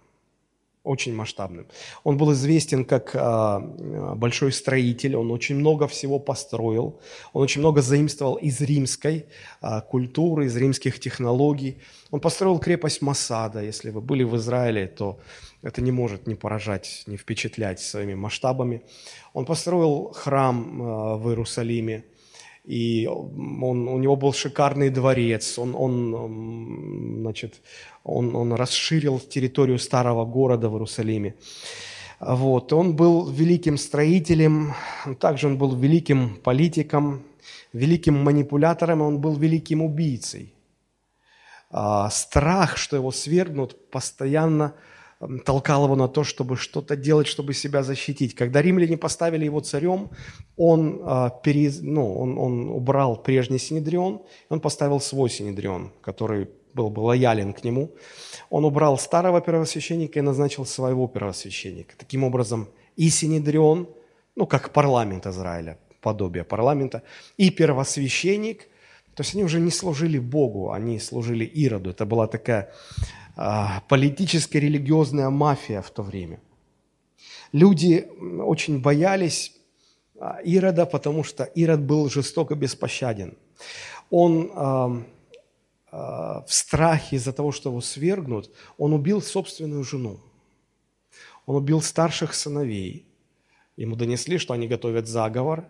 Очень 0.83 1.15
масштабным. 1.15 1.65
Он 2.03 2.17
был 2.17 2.33
известен 2.33 2.83
как 2.83 3.11
а, 3.15 3.59
большой 4.15 4.51
строитель, 4.51 5.15
он 5.15 5.31
очень 5.31 5.55
много 5.55 5.87
всего 5.87 6.19
построил, 6.19 6.99
он 7.31 7.43
очень 7.43 7.61
много 7.61 7.81
заимствовал 7.81 8.35
из 8.35 8.59
римской 8.59 9.25
а, 9.61 9.81
культуры, 9.81 10.45
из 10.45 10.55
римских 10.57 10.99
технологий. 10.99 11.77
Он 12.11 12.19
построил 12.19 12.59
крепость 12.59 13.01
Масада. 13.01 13.63
Если 13.63 13.91
вы 13.91 14.01
были 14.01 14.23
в 14.23 14.35
Израиле, 14.35 14.87
то 14.87 15.19
это 15.61 15.81
не 15.81 15.91
может 15.91 16.27
не 16.27 16.35
поражать, 16.35 17.03
не 17.07 17.15
впечатлять 17.15 17.79
своими 17.79 18.13
масштабами. 18.13 18.81
Он 19.33 19.45
построил 19.45 20.11
храм 20.13 20.81
а, 20.81 21.15
в 21.15 21.29
Иерусалиме, 21.29 22.03
и 22.63 23.07
он, 23.07 23.87
у 23.87 23.97
него 23.97 24.15
был 24.15 24.33
шикарный 24.33 24.89
дворец, 24.89 25.59
он, 25.59 25.75
он, 25.75 27.19
значит, 27.21 27.61
он, 28.03 28.35
он 28.35 28.53
расширил 28.53 29.19
территорию 29.19 29.79
старого 29.79 30.25
города 30.25 30.69
в 30.69 30.73
Иерусалиме. 30.73 31.35
Вот. 32.19 32.71
Он 32.71 32.95
был 32.95 33.29
великим 33.29 33.77
строителем, 33.77 34.73
также 35.19 35.47
он 35.47 35.57
был 35.57 35.75
великим 35.75 36.37
политиком, 36.37 37.23
великим 37.73 38.23
манипулятором, 38.23 39.01
он 39.01 39.19
был 39.19 39.35
великим 39.35 39.81
убийцей. 39.81 40.53
А, 41.69 42.09
страх, 42.09 42.77
что 42.77 42.95
его 42.95 43.11
свергнут, 43.11 43.89
постоянно 43.89 44.73
толкал 45.45 45.85
его 45.85 45.95
на 45.95 46.07
то, 46.07 46.23
чтобы 46.23 46.55
что-то 46.57 46.95
делать, 46.95 47.27
чтобы 47.27 47.53
себя 47.53 47.83
защитить. 47.83 48.35
Когда 48.35 48.61
римляне 48.61 48.97
поставили 48.97 49.45
его 49.45 49.59
царем, 49.59 50.09
он, 50.57 51.01
перез... 51.43 51.81
ну, 51.81 52.13
он, 52.17 52.37
он 52.37 52.69
убрал 52.69 53.21
прежний 53.21 53.59
Синедрион, 53.59 54.21
он 54.49 54.59
поставил 54.59 54.99
свой 54.99 55.29
Синедрион, 55.29 55.91
который 56.01 56.47
был 56.73 56.89
бы 56.89 57.01
лоялен 57.01 57.53
к 57.53 57.63
нему. 57.63 57.91
Он 58.49 58.65
убрал 58.65 58.97
старого 58.97 59.41
первосвященника 59.41 60.19
и 60.19 60.21
назначил 60.21 60.65
своего 60.65 61.07
первосвященника. 61.07 61.95
Таким 61.97 62.23
образом, 62.23 62.67
и 62.95 63.09
Синедрион, 63.09 63.87
ну, 64.35 64.47
как 64.47 64.71
парламент 64.71 65.27
Израиля, 65.27 65.77
подобие 66.01 66.43
парламента, 66.43 67.01
и 67.37 67.49
первосвященник, 67.49 68.67
то 69.15 69.21
есть 69.21 69.35
они 69.35 69.43
уже 69.43 69.59
не 69.59 69.71
служили 69.71 70.17
Богу, 70.17 70.71
они 70.71 70.99
служили 70.99 71.45
Ироду. 71.45 71.91
Это 71.91 72.05
была 72.05 72.27
такая 72.27 72.73
политическая 73.35 74.59
религиозная 74.59 75.29
мафия 75.29 75.81
в 75.81 75.89
то 75.89 76.03
время. 76.03 76.39
Люди 77.51 78.07
очень 78.41 78.81
боялись 78.81 79.53
а, 80.19 80.39
Ирода, 80.43 80.85
потому 80.85 81.23
что 81.23 81.43
Ирод 81.43 81.81
был 81.81 82.09
жестоко 82.09 82.55
беспощаден. 82.55 83.37
Он 84.09 84.51
а, 84.55 85.03
в 85.91 86.53
страхе 86.53 87.17
из-за 87.17 87.33
того, 87.33 87.51
что 87.51 87.69
его 87.69 87.81
свергнут, 87.81 88.51
он 88.77 88.93
убил 88.93 89.21
собственную 89.21 89.83
жену. 89.83 90.19
Он 91.45 91.55
убил 91.55 91.81
старших 91.81 92.33
сыновей. 92.33 93.05
Ему 93.77 93.95
донесли, 93.95 94.37
что 94.39 94.53
они 94.53 94.67
готовят 94.67 95.07
заговор, 95.07 95.65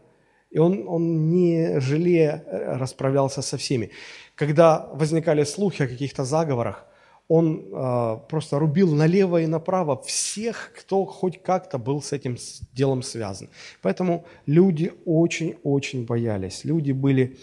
и 0.49 0.59
он, 0.59 0.87
он 0.87 1.29
не 1.29 1.79
жалея 1.79 2.43
э, 2.45 2.77
расправлялся 2.77 3.41
со 3.41 3.57
всеми. 3.57 3.91
Когда 4.35 4.87
возникали 4.93 5.43
слухи 5.43 5.81
о 5.83 5.87
каких-то 5.87 6.25
заговорах, 6.25 6.85
он 7.27 7.65
э, 7.71 8.19
просто 8.29 8.59
рубил 8.59 8.93
налево 8.93 9.41
и 9.41 9.47
направо 9.47 10.01
всех, 10.01 10.71
кто 10.77 11.05
хоть 11.05 11.41
как-то 11.41 11.77
был 11.77 12.01
с 12.01 12.11
этим 12.11 12.37
делом 12.73 13.01
связан. 13.01 13.49
Поэтому 13.81 14.25
люди 14.45 14.91
очень-очень 15.05 16.05
боялись. 16.05 16.65
Люди 16.65 16.91
были 16.91 17.37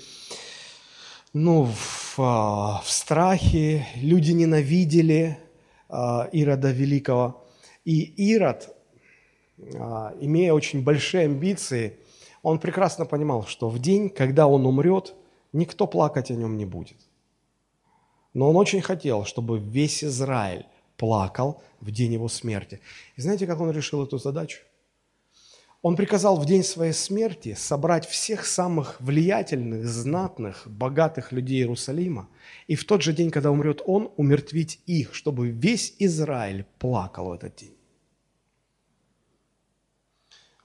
ну, 1.32 1.64
в, 1.64 2.18
э, 2.18 2.22
в 2.84 2.90
страхе, 2.90 3.86
люди 3.96 4.32
ненавидели 4.32 5.38
э, 5.88 6.28
Ирода 6.32 6.70
Великого. 6.70 7.44
И 7.84 8.02
Ирод, 8.32 8.74
э, 9.58 9.72
имея 10.20 10.52
очень 10.52 10.82
большие 10.82 11.24
амбиции, 11.24 11.96
он 12.42 12.58
прекрасно 12.58 13.06
понимал, 13.06 13.46
что 13.46 13.68
в 13.68 13.78
день, 13.78 14.10
когда 14.10 14.46
он 14.46 14.66
умрет, 14.66 15.14
никто 15.52 15.86
плакать 15.86 16.30
о 16.30 16.34
нем 16.34 16.56
не 16.56 16.64
будет. 16.64 16.96
Но 18.34 18.50
он 18.50 18.56
очень 18.56 18.80
хотел, 18.80 19.24
чтобы 19.24 19.58
весь 19.58 20.04
Израиль 20.04 20.66
плакал 20.96 21.62
в 21.80 21.90
день 21.90 22.12
его 22.12 22.28
смерти. 22.28 22.80
И 23.16 23.22
знаете, 23.22 23.46
как 23.46 23.60
он 23.60 23.70
решил 23.70 24.04
эту 24.04 24.18
задачу? 24.18 24.60
Он 25.82 25.96
приказал 25.96 26.38
в 26.38 26.44
день 26.44 26.62
своей 26.62 26.92
смерти 26.92 27.54
собрать 27.54 28.06
всех 28.06 28.44
самых 28.44 29.00
влиятельных, 29.00 29.86
знатных, 29.86 30.64
богатых 30.66 31.32
людей 31.32 31.60
Иерусалима, 31.60 32.28
и 32.66 32.74
в 32.74 32.84
тот 32.84 33.02
же 33.02 33.14
день, 33.14 33.30
когда 33.30 33.50
умрет 33.50 33.80
он, 33.86 34.12
умертвить 34.18 34.80
их, 34.84 35.14
чтобы 35.14 35.48
весь 35.48 35.94
Израиль 35.98 36.66
плакал 36.78 37.30
в 37.30 37.32
этот 37.32 37.56
день. 37.56 37.74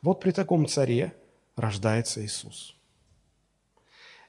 Вот 0.01 0.19
при 0.19 0.31
таком 0.31 0.67
царе 0.67 1.13
рождается 1.55 2.23
Иисус. 2.23 2.75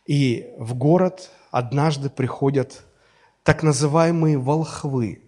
И 0.07 0.55
в 0.57 0.75
город 0.75 1.31
однажды 1.51 2.11
приходят 2.11 2.86
так 3.47 3.63
называемые 3.63 4.39
волхвы. 4.39 5.23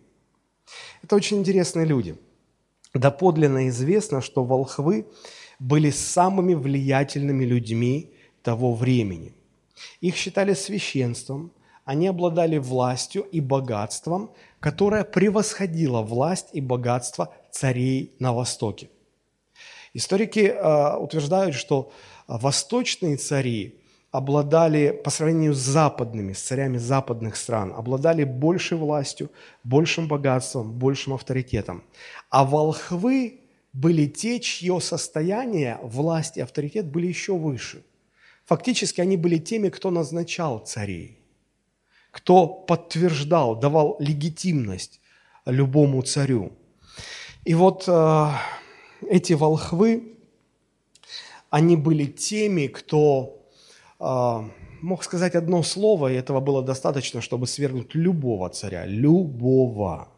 Это 1.04 1.14
очень 1.14 1.38
интересные 1.38 1.86
люди. 1.86 2.16
Доподлинно 2.92 3.68
известно, 3.68 4.20
что 4.20 4.42
волхвы 4.42 5.06
были 5.60 5.90
самыми 5.90 6.54
влиятельными 6.54 7.44
людьми 7.44 8.12
того 8.42 8.74
времени. 8.74 9.34
Их 10.00 10.16
считали 10.16 10.54
священством, 10.54 11.52
они 11.84 12.08
обладали 12.08 12.58
властью 12.58 13.22
и 13.22 13.40
богатством, 13.40 14.32
которое 14.58 15.04
превосходило 15.04 16.02
власть 16.02 16.48
и 16.52 16.60
богатство 16.60 17.32
царей 17.52 18.16
на 18.18 18.32
Востоке. 18.32 18.90
Историки 19.94 20.40
э, 20.40 20.96
утверждают, 20.96 21.54
что 21.54 21.92
восточные 22.26 23.16
цари 23.16 23.78
обладали, 24.10 24.90
по 25.04 25.10
сравнению 25.10 25.54
с 25.54 25.58
западными, 25.58 26.32
с 26.32 26.40
царями 26.40 26.78
западных 26.78 27.36
стран, 27.36 27.74
обладали 27.76 28.24
большей 28.24 28.78
властью, 28.78 29.30
большим 29.64 30.08
богатством, 30.08 30.72
большим 30.72 31.12
авторитетом. 31.14 31.82
А 32.30 32.44
волхвы 32.44 33.40
были 33.72 34.06
те, 34.06 34.40
чье 34.40 34.80
состояние, 34.80 35.78
власть 35.82 36.38
и 36.38 36.40
авторитет 36.40 36.86
были 36.86 37.06
еще 37.06 37.36
выше. 37.36 37.84
Фактически 38.46 39.02
они 39.02 39.18
были 39.18 39.36
теми, 39.36 39.68
кто 39.68 39.90
назначал 39.90 40.60
царей, 40.60 41.18
кто 42.10 42.46
подтверждал, 42.46 43.56
давал 43.56 43.96
легитимность 44.00 45.00
любому 45.44 46.00
царю. 46.00 46.52
И 47.44 47.54
вот 47.54 47.84
э, 47.86 48.30
эти 49.06 49.34
волхвы, 49.34 50.16
они 51.50 51.76
были 51.76 52.06
теми, 52.06 52.68
кто 52.68 53.37
мог 53.98 55.04
сказать 55.04 55.34
одно 55.34 55.62
слово, 55.62 56.12
и 56.12 56.16
этого 56.16 56.40
было 56.40 56.62
достаточно, 56.62 57.20
чтобы 57.20 57.46
свергнуть 57.46 57.94
любого 57.94 58.48
царя, 58.48 58.86
любого. 58.86 60.08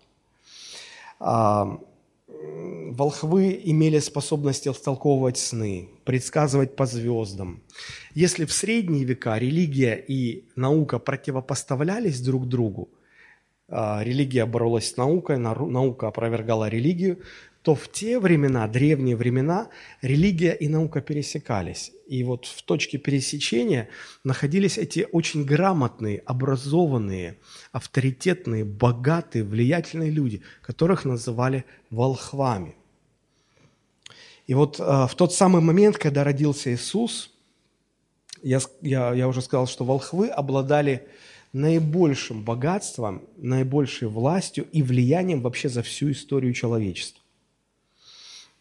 А, 1.19 1.79
волхвы 2.29 3.61
имели 3.65 3.99
способность 3.99 4.67
растолковывать 4.67 5.39
сны, 5.39 5.89
предсказывать 6.05 6.77
по 6.77 6.87
звездам. 6.87 7.63
Если 8.15 8.45
в 8.45 8.53
средние 8.53 9.05
века 9.05 9.39
религия 9.39 9.95
и 9.95 10.45
наука 10.57 10.99
противопоставлялись 10.99 12.21
друг 12.21 12.49
другу, 12.49 12.89
а, 13.69 14.03
религия 14.03 14.47
боролась 14.47 14.91
с 14.91 14.97
наукой, 14.97 15.39
наука 15.39 16.09
опровергала 16.09 16.69
религию, 16.69 17.21
то 17.63 17.75
в 17.75 17.91
те 17.91 18.19
времена, 18.19 18.67
древние 18.69 19.17
времена, 19.17 19.69
религия 20.01 20.53
и 20.53 20.67
наука 20.69 21.03
пересекались. 21.03 21.93
И 22.09 22.25
вот 22.25 22.47
в 22.47 22.63
точке 22.63 22.97
пересечения 22.97 23.89
находились 24.25 24.79
эти 24.79 25.07
очень 25.13 25.45
грамотные, 25.45 26.23
образованные, 26.25 27.39
авторитетные, 27.73 28.65
богатые, 28.65 29.45
влиятельные 29.45 30.11
люди, 30.11 30.43
которых 30.63 31.05
называли 31.05 31.65
волхвами. 31.91 32.77
И 34.47 34.55
вот 34.55 34.81
э, 34.81 34.83
в 34.83 35.15
тот 35.15 35.35
самый 35.35 35.61
момент, 35.61 35.99
когда 35.99 36.25
родился 36.25 36.75
Иисус, 36.75 37.31
я, 38.43 38.61
я, 38.81 39.13
я 39.13 39.29
уже 39.29 39.43
сказал, 39.43 39.67
что 39.67 39.85
волхвы 39.85 40.29
обладали 40.29 41.07
наибольшим 41.53 42.43
богатством, 42.43 43.29
наибольшей 43.37 44.09
властью 44.09 44.67
и 44.73 44.83
влиянием 44.83 45.43
вообще 45.43 45.69
за 45.69 45.83
всю 45.83 46.11
историю 46.11 46.55
человечества. 46.55 47.20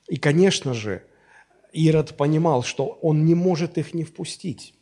И, 0.10 0.18
конечно 0.18 0.74
же, 0.74 1.04
Ирод 1.72 2.18
понимал, 2.18 2.64
что 2.64 2.98
он 3.02 3.26
не 3.26 3.36
может 3.36 3.78
их 3.78 3.94
не 3.94 4.04
впустить. 4.04 4.74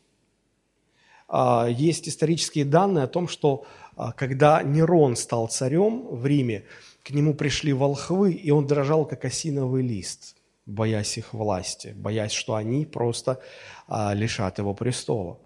А, 1.27 1.67
есть 1.69 2.07
исторические 2.07 2.63
данные 2.63 3.03
о 3.03 3.07
том, 3.07 3.27
что 3.27 3.65
а, 3.97 4.13
когда 4.13 4.63
Нерон 4.63 5.17
стал 5.17 5.49
царем 5.49 6.07
в 6.07 6.25
Риме, 6.25 6.63
к 7.03 7.11
нему 7.11 7.33
пришли 7.33 7.73
волхвы, 7.73 8.31
и 8.31 8.51
он 8.51 8.67
дрожал, 8.67 9.05
как 9.05 9.25
осиновый 9.25 9.83
лист, 9.83 10.37
боясь 10.65 11.17
их 11.17 11.33
власти, 11.33 11.93
боясь, 11.95 12.31
что 12.31 12.55
они 12.55 12.85
просто 12.85 13.41
а, 13.87 14.13
лишат 14.13 14.59
его 14.59 14.73
престола. 14.73 15.39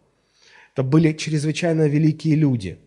Это 0.73 0.83
были 0.83 1.11
чрезвычайно 1.11 1.87
великие 1.87 2.35
люди. 2.35 2.79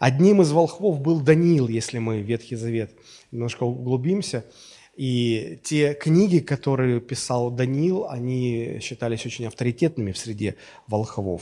Одним 0.00 0.42
из 0.42 0.50
волхвов 0.50 1.00
был 1.00 1.20
Даниил, 1.20 1.68
если 1.68 1.98
мы 1.98 2.20
Ветхий 2.20 2.56
Завет 2.56 2.90
немножко 3.30 3.62
углубимся– 3.62 4.44
И 5.00 5.58
те 5.64 5.94
книги, 5.94 6.40
которые 6.40 7.00
писал 7.00 7.50
Даниил, 7.50 8.06
они 8.06 8.80
считались 8.82 9.24
очень 9.24 9.46
авторитетными 9.46 10.12
в 10.12 10.18
среде 10.18 10.56
волхвов. 10.88 11.40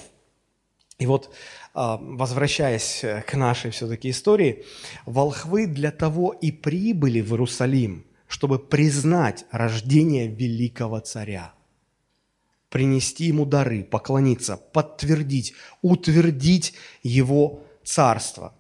И 1.01 1.07
вот, 1.07 1.35
а, 1.75 1.97
возвращаясь 2.01 3.05
к 3.27 3.35
нашей 3.35 3.73
все-таки 3.73 4.11
истории, 4.11 4.65
волхвы 5.07 5.67
для 5.67 5.91
того 5.91 6.31
и 6.31 6.53
прибыли 6.53 7.21
в 7.21 7.33
Иерусалим, 7.33 8.07
чтобы 8.29 8.61
признать 8.61 9.45
рождение 9.51 10.29
великого 10.29 11.01
царя, 11.01 11.53
принести 12.69 13.25
ему 13.25 13.45
дары, 13.45 13.83
поклониться, 13.83 14.57
подтвердить, 14.57 15.55
утвердить 15.83 16.75
его 17.03 17.65
царство. 17.83 18.55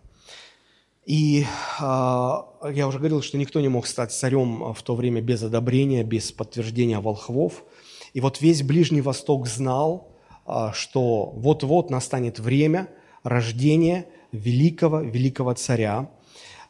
И 1.08 1.40
э, 1.40 1.44
я 1.80 2.86
уже 2.86 2.98
говорил, 2.98 3.22
что 3.22 3.38
никто 3.38 3.62
не 3.62 3.68
мог 3.68 3.86
стать 3.86 4.12
царем 4.12 4.74
в 4.74 4.82
то 4.82 4.94
время 4.94 5.22
без 5.22 5.42
одобрения, 5.42 6.04
без 6.04 6.32
подтверждения 6.32 7.00
волхвов. 7.00 7.64
И 8.12 8.20
вот 8.20 8.42
весь 8.42 8.62
Ближний 8.62 9.00
Восток 9.00 9.46
знал, 9.46 10.14
э, 10.46 10.68
что 10.74 11.32
вот-вот 11.34 11.88
настанет 11.88 12.38
время 12.38 12.90
рождения 13.22 14.04
великого, 14.32 15.00
великого 15.00 15.54
царя. 15.54 16.10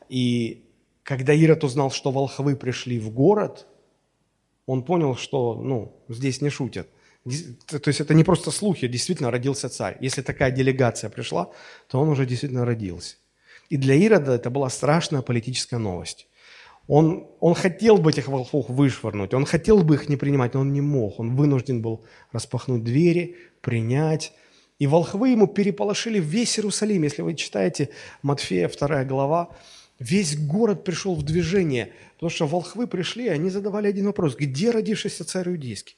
И 0.09 0.71
когда 1.03 1.33
Ирод 1.33 1.65
узнал, 1.65 1.91
что 1.91 2.13
волхвы 2.13 2.55
пришли 2.55 3.01
в 3.01 3.11
город, 3.11 3.67
он 4.67 4.85
понял, 4.85 5.17
что 5.17 5.57
ну, 5.57 6.01
здесь 6.09 6.41
не 6.41 6.51
шутят. 6.51 6.87
То 7.25 7.89
есть 7.89 8.01
это 8.01 8.15
не 8.15 8.23
просто 8.23 8.53
слухи, 8.53 8.87
действительно 8.87 9.33
родился 9.33 9.69
царь. 9.69 9.99
Если 10.01 10.23
такая 10.23 10.53
делегация 10.53 11.11
пришла, 11.11 11.51
то 11.89 12.01
он 12.01 12.09
уже 12.09 12.25
действительно 12.25 12.65
родился. 12.65 13.17
И 13.69 13.77
для 13.77 13.95
Ирода 13.95 14.33
это 14.33 14.51
была 14.51 14.71
страшная 14.71 15.23
политическая 15.23 15.79
новость. 15.79 16.27
Он, 16.87 17.27
он 17.41 17.55
хотел 17.55 17.99
бы 17.99 18.11
этих 18.11 18.29
волхвов 18.29 18.71
вышвырнуть, 18.71 19.35
он 19.35 19.45
хотел 19.45 19.83
бы 19.83 19.97
их 19.97 20.09
не 20.09 20.17
принимать, 20.17 20.55
но 20.55 20.61
он 20.61 20.73
не 20.73 20.81
мог. 20.81 21.21
Он 21.21 21.37
вынужден 21.37 21.83
был 21.83 22.05
распахнуть 22.33 22.83
двери, 22.83 23.37
принять. 23.61 24.33
И 24.79 24.87
волхвы 24.87 25.31
ему 25.31 25.47
переполошили 25.47 26.19
весь 26.19 26.59
Иерусалим. 26.59 27.03
Если 27.03 27.21
вы 27.21 27.35
читаете 27.35 27.91
Матфея 28.23 28.71
2 28.71 29.05
глава, 29.05 29.51
весь 29.99 30.39
город 30.39 30.85
пришел 30.85 31.15
в 31.15 31.23
движение, 31.23 31.93
потому 32.15 32.31
что 32.31 32.47
волхвы 32.47 32.87
пришли, 32.87 33.27
и 33.27 33.29
они 33.29 33.51
задавали 33.51 33.89
один 33.89 34.07
вопрос. 34.07 34.35
Где 34.35 34.71
родившийся 34.71 35.25
царь 35.25 35.49
иудейский? 35.49 35.97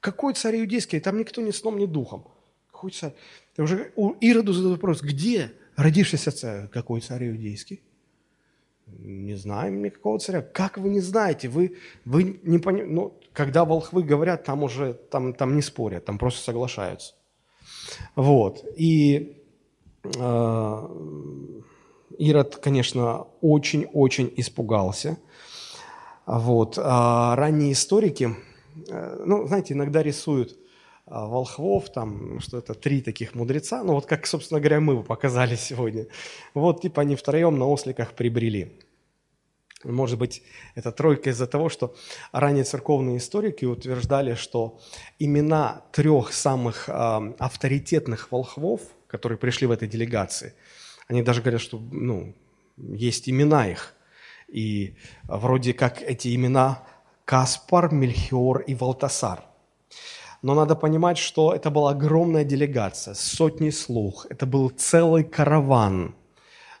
Какой 0.00 0.32
царь 0.32 0.60
иудейский? 0.60 1.00
Там 1.00 1.18
никто 1.18 1.42
ни 1.42 1.50
сном, 1.50 1.78
ни 1.78 1.86
духом. 1.86 2.26
Какой 2.72 2.92
царь? 2.92 3.12
И 3.58 3.60
уже 3.60 3.92
Ироду 4.20 4.54
задают 4.54 4.78
вопрос, 4.78 5.02
где 5.02 5.52
родившийся 5.76 6.30
царь, 6.30 6.68
какой 6.68 7.00
царь 7.00 7.28
иудейский? 7.28 7.82
Не 8.86 9.34
знаем 9.34 9.82
никакого 9.82 10.18
царя. 10.18 10.42
Как 10.42 10.78
вы 10.78 10.88
не 10.90 11.00
знаете? 11.00 11.48
Вы, 11.48 11.76
вы 12.04 12.40
не 12.42 12.58
понимаете. 12.58 12.92
Ну, 12.92 13.18
когда 13.32 13.64
волхвы 13.64 14.02
говорят, 14.02 14.44
там 14.44 14.62
уже 14.62 14.94
там, 14.94 15.32
там 15.32 15.56
не 15.56 15.62
спорят, 15.62 16.04
там 16.04 16.18
просто 16.18 16.40
соглашаются. 16.40 17.14
Вот. 18.14 18.64
И 18.76 19.42
э, 20.04 20.88
Ирод, 22.18 22.56
конечно, 22.56 23.26
очень-очень 23.40 24.32
испугался. 24.36 25.16
Вот. 26.26 26.78
А 26.78 27.34
ранние 27.36 27.72
историки, 27.72 28.36
э, 28.88 29.22
ну, 29.24 29.46
знаете, 29.46 29.74
иногда 29.74 30.02
рисуют 30.02 30.56
волхвов, 31.06 31.90
там, 31.92 32.40
что 32.40 32.58
это 32.58 32.74
три 32.74 33.02
таких 33.02 33.34
мудреца, 33.34 33.82
ну 33.84 33.94
вот 33.94 34.06
как, 34.06 34.26
собственно 34.26 34.60
говоря, 34.60 34.80
мы 34.80 35.02
показали 35.02 35.54
сегодня. 35.56 36.06
Вот 36.54 36.82
типа 36.82 37.02
они 37.02 37.16
втроем 37.16 37.58
на 37.58 37.66
осликах 37.66 38.12
прибрели. 38.12 38.80
Может 39.84 40.18
быть, 40.18 40.42
это 40.74 40.92
тройка 40.92 41.28
из-за 41.28 41.46
того, 41.46 41.68
что 41.68 41.94
ранее 42.32 42.64
церковные 42.64 43.18
историки 43.18 43.66
утверждали, 43.66 44.34
что 44.34 44.80
имена 45.18 45.82
трех 45.92 46.32
самых 46.32 46.88
э, 46.88 46.92
авторитетных 47.38 48.32
волхвов, 48.32 48.80
которые 49.06 49.36
пришли 49.36 49.66
в 49.66 49.70
этой 49.70 49.86
делегации, 49.86 50.54
они 51.06 51.22
даже 51.22 51.42
говорят, 51.42 51.60
что 51.60 51.78
ну, 51.78 52.34
есть 52.78 53.28
имена 53.28 53.68
их. 53.68 53.94
И 54.48 54.96
вроде 55.24 55.74
как 55.74 56.00
эти 56.00 56.34
имена 56.34 56.82
Каспар, 57.26 57.92
Мельхиор 57.92 58.60
и 58.60 58.74
Валтасар– 58.74 59.44
но 60.44 60.54
надо 60.54 60.76
понимать, 60.76 61.16
что 61.16 61.54
это 61.54 61.70
была 61.70 61.92
огромная 61.92 62.44
делегация, 62.44 63.14
сотни 63.14 63.70
слух. 63.70 64.26
Это 64.28 64.44
был 64.44 64.68
целый 64.68 65.24
караван 65.24 66.14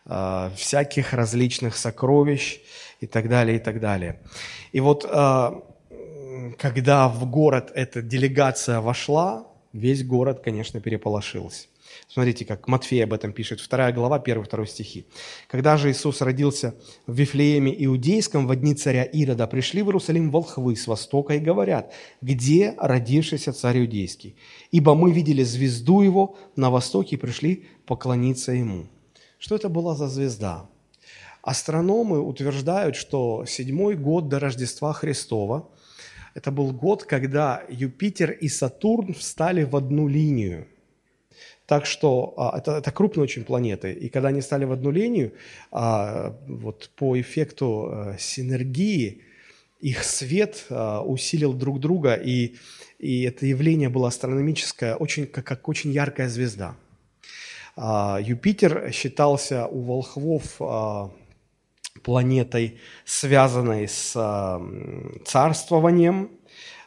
э, 0.04 0.50
всяких 0.54 1.14
различных 1.14 1.74
сокровищ 1.74 2.60
и 3.00 3.06
так 3.06 3.30
далее, 3.30 3.56
и 3.56 3.58
так 3.58 3.80
далее. 3.80 4.20
И 4.72 4.80
вот 4.80 5.06
э, 5.10 5.60
когда 6.58 7.08
в 7.08 7.30
город 7.30 7.72
эта 7.74 8.02
делегация 8.02 8.82
вошла, 8.82 9.46
весь 9.72 10.04
город, 10.04 10.42
конечно, 10.44 10.82
переполошился. 10.82 11.68
Смотрите, 12.08 12.44
как 12.44 12.68
Матфей 12.68 13.02
об 13.04 13.12
этом 13.12 13.32
пишет, 13.32 13.60
2 13.68 13.92
глава, 13.92 14.18
1-2 14.18 14.66
стихи. 14.66 15.06
«Когда 15.48 15.76
же 15.76 15.90
Иисус 15.90 16.20
родился 16.20 16.74
в 17.06 17.14
Вифлееме 17.14 17.74
Иудейском 17.84 18.46
в 18.46 18.56
дни 18.56 18.74
царя 18.74 19.04
Ирода, 19.04 19.46
пришли 19.46 19.82
в 19.82 19.86
Иерусалим 19.86 20.30
волхвы 20.30 20.76
с 20.76 20.86
востока 20.86 21.34
и 21.34 21.38
говорят, 21.38 21.92
где 22.20 22.74
родившийся 22.78 23.52
царь 23.52 23.80
Иудейский? 23.80 24.36
Ибо 24.70 24.94
мы 24.94 25.12
видели 25.12 25.42
звезду 25.42 26.02
его 26.02 26.36
на 26.56 26.70
востоке 26.70 27.16
и 27.16 27.18
пришли 27.18 27.66
поклониться 27.86 28.52
ему». 28.52 28.86
Что 29.38 29.56
это 29.56 29.68
была 29.68 29.94
за 29.94 30.08
звезда? 30.08 30.68
Астрономы 31.42 32.20
утверждают, 32.20 32.96
что 32.96 33.44
седьмой 33.46 33.96
год 33.96 34.28
до 34.28 34.38
Рождества 34.38 34.92
Христова– 34.92 35.68
это 36.34 36.50
был 36.50 36.72
год, 36.72 37.04
когда 37.04 37.62
Юпитер 37.68 38.32
и 38.32 38.48
Сатурн 38.48 39.14
встали 39.14 39.62
в 39.62 39.76
одну 39.76 40.08
линию– 40.08 40.66
так 41.66 41.86
что 41.86 42.34
а, 42.36 42.58
это, 42.58 42.72
это 42.72 42.90
крупные 42.90 43.24
очень 43.24 43.44
планеты. 43.44 43.92
И 43.92 44.08
когда 44.08 44.28
они 44.28 44.42
стали 44.42 44.64
в 44.64 44.72
одну 44.72 44.90
линию, 44.90 45.32
а, 45.70 46.36
вот 46.46 46.90
по 46.96 47.18
эффекту 47.20 47.88
а, 47.90 48.16
синергии, 48.18 49.22
их 49.80 50.04
свет 50.04 50.66
а, 50.70 51.02
усилил 51.02 51.52
друг 51.52 51.80
друга, 51.80 52.14
и, 52.14 52.56
и 52.98 53.22
это 53.22 53.46
явление 53.46 53.88
было 53.88 54.08
астрономическое, 54.08 54.96
очень, 54.96 55.26
как, 55.26 55.44
как 55.44 55.68
очень 55.68 55.90
яркая 55.90 56.28
звезда. 56.28 56.76
А, 57.76 58.18
Юпитер 58.22 58.92
считался 58.92 59.66
у 59.66 59.80
волхвов 59.80 60.56
а, 60.60 61.10
планетой, 62.02 62.78
связанной 63.04 63.88
с 63.88 64.12
а, 64.16 64.62
царствованием, 65.24 66.30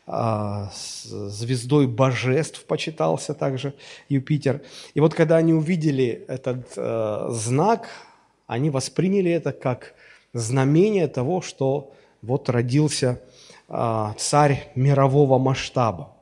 звездой 0.08 1.86
божеств 1.88 2.63
почитался 2.65 3.34
также 3.34 3.74
Юпитер. 4.08 4.62
И 4.93 5.02
вот 5.02 5.13
когда 5.13 5.36
они 5.36 5.54
увидели 5.54 6.24
этот 6.30 6.72
э, 6.78 7.28
знак, 7.32 7.89
они 8.46 8.70
восприняли 8.70 9.32
это 9.32 9.52
как 9.52 9.93
знамение 10.32 11.08
того, 11.08 11.41
что 11.41 11.93
вот 12.22 12.50
родился 12.50 13.22
э, 13.67 14.13
царь 14.17 14.72
мирового 14.76 15.39
масштаба. 15.39 16.15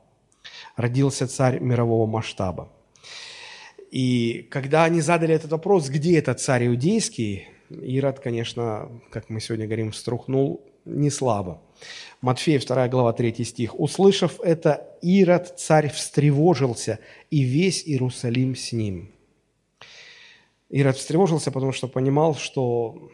Родился 0.74 1.28
царь 1.28 1.60
мирового 1.60 2.06
масштаба. 2.06 2.68
И 3.92 4.48
когда 4.50 4.82
они 4.82 5.00
задали 5.00 5.32
этот 5.34 5.52
вопрос, 5.52 5.88
где 5.88 6.18
этот 6.18 6.40
царь 6.40 6.66
иудейский, 6.66 7.48
Ирод, 7.70 8.18
конечно, 8.18 8.90
как 9.10 9.30
мы 9.30 9.40
сегодня 9.40 9.66
говорим, 9.66 9.92
струхнул 9.92 10.60
не 10.84 11.10
слабо. 11.10 11.60
Матфея 12.20 12.58
2 12.58 12.88
глава 12.88 13.12
3 13.12 13.44
стих. 13.44 13.78
«Услышав 13.78 14.40
это, 14.40 14.86
Ирод, 15.02 15.58
царь, 15.58 15.90
встревожился, 15.90 16.98
и 17.30 17.42
весь 17.42 17.86
Иерусалим 17.86 18.54
с 18.56 18.72
ним». 18.72 19.10
Ирод 20.70 20.96
встревожился, 20.96 21.50
потому 21.50 21.72
что 21.72 21.88
понимал, 21.88 22.34
что 22.34 23.10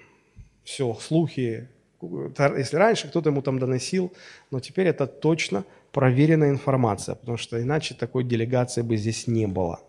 все, 0.64 0.94
слухи, 0.94 1.68
если 2.00 2.76
раньше 2.76 3.08
кто-то 3.08 3.30
ему 3.30 3.42
там 3.42 3.58
доносил, 3.58 4.12
но 4.50 4.60
теперь 4.60 4.86
это 4.86 5.06
точно 5.06 5.64
проверенная 5.92 6.50
информация, 6.50 7.14
потому 7.14 7.36
что 7.36 7.60
иначе 7.60 7.94
такой 7.94 8.24
делегации 8.24 8.82
бы 8.82 8.96
здесь 8.96 9.26
не 9.26 9.46
было. 9.46 9.80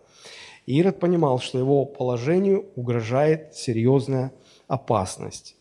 Ирод 0.66 1.00
понимал, 1.00 1.40
что 1.40 1.58
его 1.58 1.84
положению 1.84 2.66
угрожает 2.76 3.54
серьезная 3.54 4.32
опасность. 4.66 5.56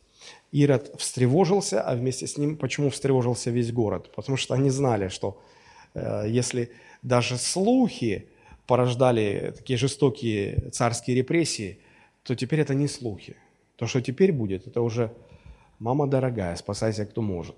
Ирод 0.54 0.94
встревожился, 1.00 1.82
а 1.82 1.96
вместе 1.96 2.28
с 2.28 2.38
ним, 2.38 2.58
почему 2.58 2.92
встревожился 2.92 3.50
весь 3.50 3.72
город? 3.72 4.12
Потому 4.16 4.38
что 4.38 4.54
они 4.54 4.70
знали, 4.70 5.08
что 5.08 5.42
э, 5.96 6.26
если 6.28 6.72
даже 7.02 7.38
слухи 7.38 8.30
порождали 8.68 9.54
такие 9.58 9.78
жестокие 9.78 10.70
царские 10.72 11.18
репрессии, 11.18 11.80
то 12.22 12.36
теперь 12.36 12.60
это 12.60 12.76
не 12.76 12.88
слухи. 12.88 13.36
То, 13.78 13.88
что 13.88 14.00
теперь 14.00 14.32
будет, 14.32 14.68
это 14.68 14.82
уже 14.82 15.12
«мама 15.80 16.06
дорогая, 16.06 16.56
спасайся, 16.56 17.08
кто 17.08 17.24
может». 17.24 17.56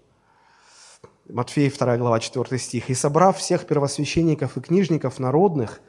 Матфея 1.28 1.70
2 1.70 1.98
глава 1.98 2.22
4 2.22 2.58
стих. 2.58 2.90
«И 2.90 2.94
собрав 2.94 3.38
всех 3.38 3.68
первосвященников 3.68 4.56
и 4.56 4.62
книжников 4.62 5.20
народных, 5.20 5.82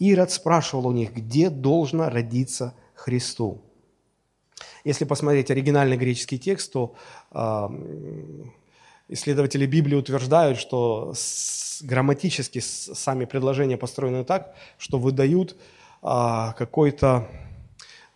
Ирод 0.00 0.32
спрашивал 0.32 0.88
у 0.88 0.92
них, 0.92 1.14
где 1.14 1.50
должно 1.50 2.08
родиться 2.10 2.74
Христу. 2.94 3.62
Если 4.84 5.04
посмотреть 5.04 5.50
оригинальный 5.50 5.96
греческий 5.96 6.38
текст, 6.38 6.72
то 6.72 6.94
Исследователи 9.10 9.64
Библии 9.64 9.96
утверждают, 9.96 10.58
что 10.58 11.14
грамматически 11.80 12.58
сами 12.58 13.24
предложения 13.24 13.78
построены 13.78 14.24
так, 14.24 14.54
что 14.76 14.98
выдают 14.98 15.56
а, 16.02 16.52
какой-то 16.52 17.26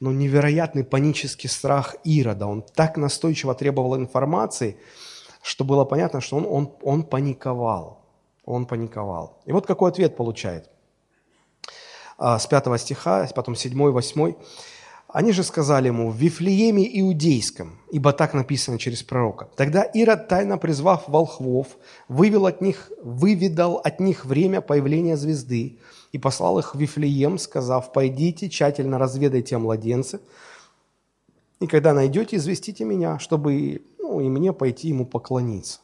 ну, 0.01 0.11
невероятный 0.11 0.85
панический 0.85 1.49
страх 1.49 1.97
Ирода. 2.05 2.47
Он 2.47 2.63
так 2.63 2.99
настойчиво 2.99 3.55
требовал 3.55 3.97
информации, 3.97 4.77
что 5.43 5.65
было 5.65 5.85
понятно, 5.85 6.21
что 6.21 6.37
он, 6.37 6.47
он, 6.47 6.73
он 6.83 7.05
паниковал. 7.05 8.05
Он 8.45 8.67
паниковал. 8.67 9.41
И 9.47 9.53
вот 9.53 9.67
какой 9.67 9.91
ответ 9.91 10.17
получает. 10.17 10.69
А, 12.19 12.39
с 12.39 12.47
5 12.47 12.81
стиха, 12.81 13.27
потом 13.35 13.55
7, 13.55 13.75
8. 13.75 14.35
Они 15.13 15.33
же 15.33 15.43
сказали 15.43 15.89
ему, 15.89 16.11
в 16.11 16.17
Вифлееме 16.17 16.89
Иудейском, 17.01 17.79
ибо 17.91 18.15
так 18.15 18.33
написано 18.33 18.79
через 18.79 19.03
пророка. 19.03 19.51
Тогда 19.57 19.83
Ирод, 19.83 20.29
тайно 20.29 20.57
призвав 20.57 21.07
волхвов, 21.07 21.77
вывел 22.09 22.47
от 22.47 22.63
них, 22.63 22.91
выведал 23.03 23.77
от 23.77 24.01
них 24.01 24.25
время 24.25 24.63
появления 24.63 25.19
звезды 25.19 25.79
и 26.13 26.19
послал 26.19 26.59
их 26.59 26.75
в 26.75 26.79
Вифлеем, 26.79 27.37
сказав, 27.37 27.93
пойдите, 27.93 28.49
тщательно 28.49 28.99
разведайте 28.99 29.57
о 29.57 29.59
младенце, 29.59 30.21
и 31.61 31.67
когда 31.67 31.93
найдете, 31.93 32.37
известите 32.37 32.85
меня, 32.85 33.19
чтобы 33.19 33.83
ну, 33.99 34.21
и 34.21 34.29
мне 34.29 34.55
пойти 34.55 34.89
ему 34.89 35.05
поклониться. 35.05 35.81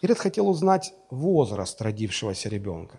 Ирод 0.00 0.18
хотел 0.18 0.48
узнать 0.48 0.94
возраст 1.10 1.80
родившегося 1.82 2.48
ребенка, 2.48 2.98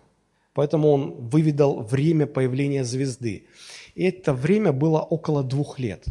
поэтому 0.54 0.92
он 0.92 1.28
выведал 1.28 1.82
время 1.82 2.28
появления 2.28 2.84
звезды– 2.84 3.46
и 3.94 4.04
это 4.04 4.32
время 4.32 4.72
было 4.72 5.00
около 5.00 5.42
двух 5.42 5.78
лет. 5.78 6.04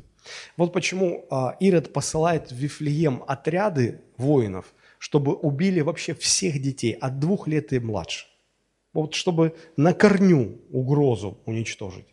Вот 0.58 0.72
почему 0.74 1.26
а, 1.30 1.56
Ирод 1.60 1.92
посылает 1.92 2.52
в 2.52 2.56
Вифлеем 2.56 3.24
отряды 3.28 4.02
воинов, 4.18 4.74
чтобы 5.00 5.34
убили 5.34 5.82
вообще 5.82 6.14
всех 6.14 6.62
детей 6.62 6.94
от 6.94 7.20
двух 7.20 7.48
лет 7.48 7.74
и 7.74 7.80
младше. 7.80 8.28
Вот 8.94 9.16
чтобы 9.16 9.56
на 9.76 9.94
корню 9.94 10.62
угрозу 10.72 11.38
уничтожить. 11.46 12.06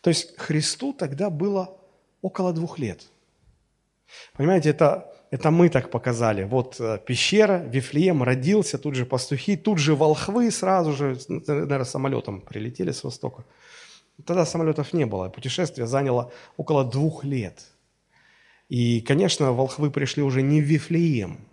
То 0.00 0.10
есть 0.10 0.38
Христу 0.38 0.92
тогда 0.92 1.28
было 1.28 1.76
около 2.22 2.52
двух 2.52 2.78
лет. 2.78 3.02
Понимаете, 4.34 4.70
это, 4.70 5.12
это 5.30 5.50
мы 5.50 5.68
так 5.68 5.90
показали. 5.90 6.44
Вот 6.44 6.80
э, 6.80 6.98
пещера, 7.04 7.58
Вифлеем 7.58 8.22
родился, 8.22 8.78
тут 8.78 8.94
же 8.94 9.04
пастухи, 9.04 9.56
тут 9.56 9.78
же 9.78 9.94
волхвы 9.94 10.50
сразу 10.50 10.92
же, 10.92 11.18
наверное, 11.28 11.84
самолетом 11.84 12.40
прилетели 12.40 12.92
с 12.92 13.02
востока. 13.04 13.44
Тогда 14.24 14.46
самолетов 14.46 14.92
не 14.92 15.04
было. 15.04 15.28
Путешествие 15.28 15.86
заняло 15.86 16.32
около 16.56 16.84
двух 16.84 17.24
лет. 17.24 17.64
И, 18.68 19.00
конечно, 19.00 19.52
волхвы 19.52 19.90
пришли 19.90 20.22
уже 20.22 20.42
не 20.42 20.60
в 20.60 20.64
Вифлеем, 20.64 21.46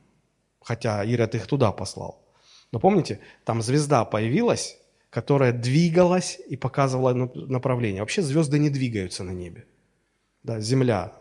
хотя 0.62 1.04
Ирод 1.04 1.36
их 1.36 1.46
туда 1.48 1.72
послал. 1.72 2.24
Но 2.72 2.80
помните, 2.80 3.20
там 3.44 3.62
звезда 3.62 4.04
появилась, 4.06 4.78
которая 5.10 5.52
двигалась 5.52 6.40
и 6.48 6.56
показывала 6.56 7.14
направление. 7.14 8.02
Вообще 8.02 8.24
звезды 8.24 8.58
не 8.58 8.70
двигаются 8.70 9.24
на 9.24 9.32
небе. 9.32 9.66
Да, 10.42 10.60
Земля 10.60 11.14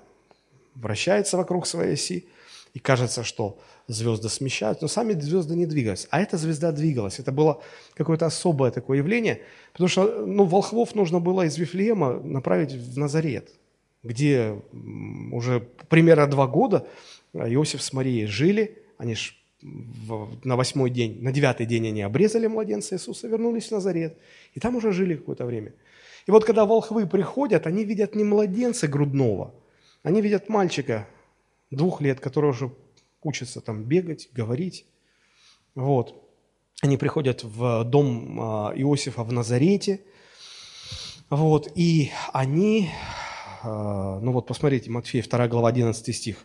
вращается 0.74 1.36
вокруг 1.36 1.66
своей 1.66 1.94
оси, 1.94 2.26
и 2.72 2.78
кажется, 2.78 3.22
что 3.22 3.60
звезды 3.88 4.28
смещаются, 4.28 4.84
но 4.84 4.88
сами 4.88 5.12
звезды 5.12 5.54
не 5.54 5.66
двигаются. 5.66 6.08
А 6.10 6.20
эта 6.20 6.36
звезда 6.36 6.72
двигалась. 6.72 7.18
Это 7.18 7.32
было 7.32 7.62
какое-то 7.94 8.26
особое 8.26 8.70
такое 8.70 8.98
явление, 8.98 9.42
потому 9.72 9.88
что 9.88 10.24
ну, 10.26 10.44
волхвов 10.44 10.94
нужно 10.94 11.20
было 11.20 11.46
из 11.46 11.58
Вифлеема 11.58 12.20
направить 12.20 12.72
в 12.72 12.98
Назарет, 12.98 13.50
где 14.02 14.60
уже 15.32 15.68
примерно 15.88 16.26
два 16.26 16.46
года 16.46 16.86
Иосиф 17.32 17.82
с 17.82 17.92
Марией 17.92 18.26
жили, 18.26 18.78
они 18.98 19.14
ж 19.14 19.36
на 19.62 20.56
восьмой 20.56 20.90
день, 20.90 21.22
на 21.22 21.30
девятый 21.30 21.66
день 21.66 21.86
они 21.86 22.02
обрезали 22.02 22.48
младенца 22.48 22.96
Иисуса, 22.96 23.28
вернулись 23.28 23.68
в 23.68 23.70
Назарет, 23.70 24.18
и 24.54 24.60
там 24.60 24.76
уже 24.76 24.92
жили 24.92 25.14
какое-то 25.14 25.44
время. 25.44 25.72
И 26.26 26.30
вот 26.30 26.44
когда 26.44 26.66
волхвы 26.66 27.06
приходят, 27.06 27.66
они 27.66 27.84
видят 27.84 28.14
не 28.14 28.24
младенца 28.24 28.88
грудного, 28.88 29.54
они 30.02 30.20
видят 30.20 30.48
мальчика 30.48 31.06
двух 31.70 32.00
лет, 32.00 32.20
который 32.20 32.50
уже 32.50 32.72
учатся 33.22 33.60
там 33.60 33.84
бегать, 33.84 34.28
говорить. 34.32 34.86
Вот. 35.74 36.14
Они 36.82 36.96
приходят 36.96 37.44
в 37.44 37.84
дом 37.84 38.40
а, 38.40 38.72
Иосифа 38.74 39.22
в 39.22 39.32
Назарете. 39.32 40.00
Вот. 41.30 41.70
И 41.74 42.10
они, 42.32 42.90
а, 43.62 44.18
ну 44.20 44.32
вот 44.32 44.46
посмотрите, 44.46 44.90
Матфея 44.90 45.22
2 45.22 45.48
глава 45.48 45.68
11 45.68 46.14
стих. 46.14 46.44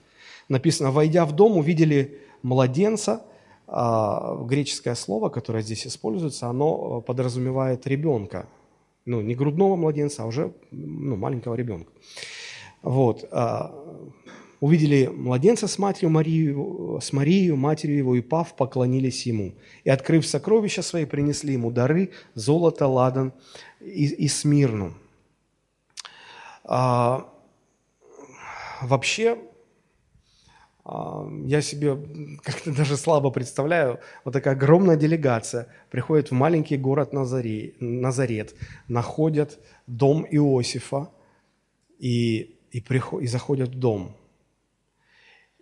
Написано, 0.50 0.92
войдя 0.92 1.26
в 1.26 1.34
дом, 1.34 1.58
увидели 1.58 2.22
младенца. 2.42 3.26
А, 3.68 4.36
греческое 4.46 4.96
слово, 4.96 5.30
которое 5.30 5.62
здесь 5.62 5.88
используется, 5.88 6.48
оно 6.48 7.02
подразумевает 7.02 7.86
ребенка. 7.86 8.48
Ну, 9.06 9.22
не 9.22 9.36
грудного 9.36 9.76
младенца, 9.76 10.24
а 10.24 10.26
уже 10.26 10.54
ну, 10.72 11.16
маленького 11.16 11.56
ребенка. 11.56 11.92
Вот 12.82 13.28
увидели 14.60 15.08
младенца 15.08 15.68
с 15.68 15.78
матерью 15.78 16.10
Марию, 16.10 17.00
с 17.02 17.14
Марией, 17.14 17.52
матерью 17.52 17.98
его, 17.98 18.16
и 18.16 18.22
пав, 18.22 18.56
поклонились 18.56 19.26
ему. 19.26 19.54
И, 19.84 19.90
открыв 19.90 20.26
сокровища 20.26 20.82
свои, 20.82 21.06
принесли 21.06 21.54
ему 21.54 21.72
дары, 21.72 22.12
золото, 22.34 22.88
ладан 22.88 23.34
и, 23.80 24.06
и 24.06 24.28
смирну. 24.28 24.94
А, 26.64 27.30
вообще, 28.82 29.38
а, 30.84 31.28
я 31.46 31.62
себе 31.62 31.98
как-то 32.44 32.76
даже 32.76 32.98
слабо 32.98 33.30
представляю, 33.30 34.00
вот 34.26 34.32
такая 34.32 34.56
огромная 34.56 34.96
делегация 34.96 35.68
приходит 35.92 36.32
в 36.32 36.34
маленький 36.34 36.78
город 36.78 37.14
Назарет, 37.14 37.76
Назарет 37.80 38.56
находят 38.88 39.60
дом 39.86 40.26
Иосифа 40.30 41.12
и, 42.00 42.58
и, 42.72 42.82
приход, 42.82 43.22
и 43.22 43.28
заходят 43.28 43.70
в 43.70 43.80
дом– 43.80 44.16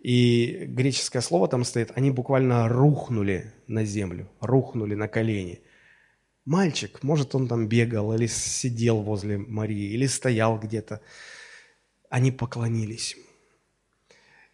и 0.06 0.66
греческое 0.66 1.20
слово 1.20 1.48
там 1.48 1.64
стоит, 1.64 1.90
они 1.96 2.12
буквально 2.12 2.68
рухнули 2.68 3.52
на 3.66 3.84
землю, 3.84 4.30
рухнули 4.38 4.94
на 4.94 5.08
колени. 5.08 5.62
Мальчик, 6.44 7.02
может, 7.02 7.34
он 7.34 7.48
там 7.48 7.66
бегал 7.66 8.14
или 8.14 8.28
сидел 8.28 9.02
возле 9.02 9.36
Марии, 9.36 9.94
или 9.94 10.06
стоял 10.06 10.60
где-то. 10.60 11.00
Они 12.08 12.30
поклонились. 12.30 13.16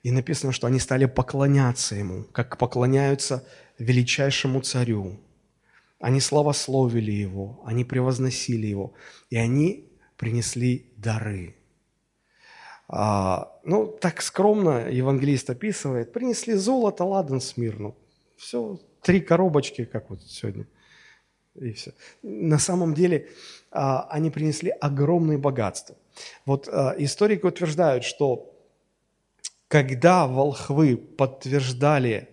И 0.02 0.10
написано, 0.10 0.52
что 0.52 0.68
они 0.68 0.78
стали 0.78 1.04
поклоняться 1.04 1.96
ему, 1.96 2.24
как 2.32 2.56
поклоняются 2.56 3.46
величайшему 3.78 4.62
царю. 4.62 5.20
Они 6.00 6.20
славословили 6.20 7.12
его, 7.12 7.62
они 7.66 7.84
превозносили 7.84 8.68
его, 8.68 8.94
и 9.28 9.36
они 9.36 9.92
принесли 10.16 10.94
дары– 10.96 11.56
а, 12.88 13.52
ну, 13.64 13.86
так 13.86 14.22
скромно 14.22 14.88
евангелист 14.88 15.50
описывает. 15.50 16.12
Принесли 16.12 16.54
золото, 16.54 17.04
ладан, 17.04 17.40
смирну. 17.40 17.96
Все, 18.36 18.78
три 19.02 19.20
коробочки, 19.20 19.84
как 19.84 20.10
вот 20.10 20.22
сегодня. 20.22 20.66
И 21.54 21.72
все. 21.72 21.92
На 22.22 22.58
самом 22.58 22.94
деле 22.94 23.28
а, 23.70 24.06
они 24.10 24.30
принесли 24.30 24.70
огромные 24.70 25.38
богатства. 25.38 25.96
Вот 26.46 26.68
а, 26.68 26.94
историки 26.98 27.44
утверждают, 27.44 28.04
что 28.04 28.52
когда 29.68 30.26
волхвы 30.26 30.96
подтверждали 30.96 32.28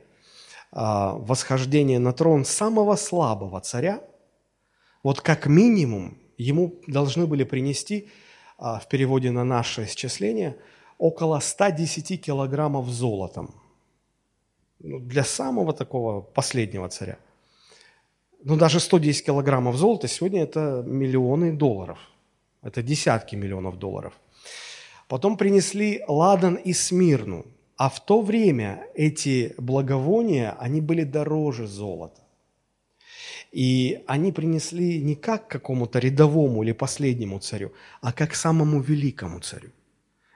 а, 0.71 1.13
восхождение 1.13 1.99
на 1.99 2.13
трон 2.13 2.45
самого 2.45 2.95
слабого 2.95 3.61
царя, 3.61 4.01
вот 5.03 5.21
как 5.21 5.47
минимум 5.47 6.17
ему 6.37 6.81
должны 6.87 7.25
были 7.27 7.43
принести 7.43 8.09
в 8.59 8.87
переводе 8.89 9.31
на 9.31 9.43
наше 9.43 9.85
исчисление, 9.85 10.55
около 10.97 11.39
110 11.39 12.21
килограммов 12.21 12.89
золотом. 12.89 13.55
Ну, 14.79 14.99
для 14.99 15.23
самого 15.23 15.73
такого 15.73 16.21
последнего 16.21 16.87
царя. 16.89 17.17
Ну, 18.43 18.55
даже 18.55 18.79
110 18.79 19.25
килограммов 19.25 19.75
золота 19.75 20.07
сегодня 20.07 20.43
это 20.43 20.83
миллионы 20.85 21.53
долларов. 21.53 21.99
Это 22.61 22.81
десятки 22.81 23.35
миллионов 23.35 23.77
долларов. 23.77 24.13
Потом 25.07 25.37
принесли 25.37 26.03
ладан 26.07 26.55
и 26.55 26.73
смирну. 26.73 27.45
А 27.77 27.89
в 27.89 28.05
то 28.05 28.21
время 28.21 28.87
эти 28.93 29.55
благовония, 29.57 30.55
они 30.59 30.81
были 30.81 31.03
дороже 31.03 31.65
золота. 31.67 32.21
И 33.51 34.03
они 34.07 34.31
принесли 34.31 35.01
не 35.01 35.15
как 35.15 35.47
какому-то 35.47 35.99
рядовому 35.99 36.63
или 36.63 36.71
последнему 36.71 37.39
царю, 37.39 37.73
а 38.01 38.11
как 38.13 38.35
самому 38.35 38.79
великому 38.81 39.39
царю. 39.39 39.69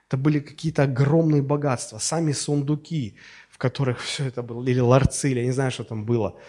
Это 0.08 0.18
были 0.18 0.40
какие-то 0.40 0.84
огромные 0.84 1.42
богатства, 1.42 2.00
сами 2.00 2.34
сундуки, 2.34 3.16
в 3.50 3.58
которых 3.58 4.02
все 4.02 4.26
это 4.26 4.42
было, 4.42 4.68
или 4.68 4.80
ларцы, 4.80 5.32
или 5.32 5.40
я 5.40 5.46
не 5.46 5.52
знаю, 5.52 5.72
что 5.72 5.84
там 5.84 6.06
было, 6.06 6.40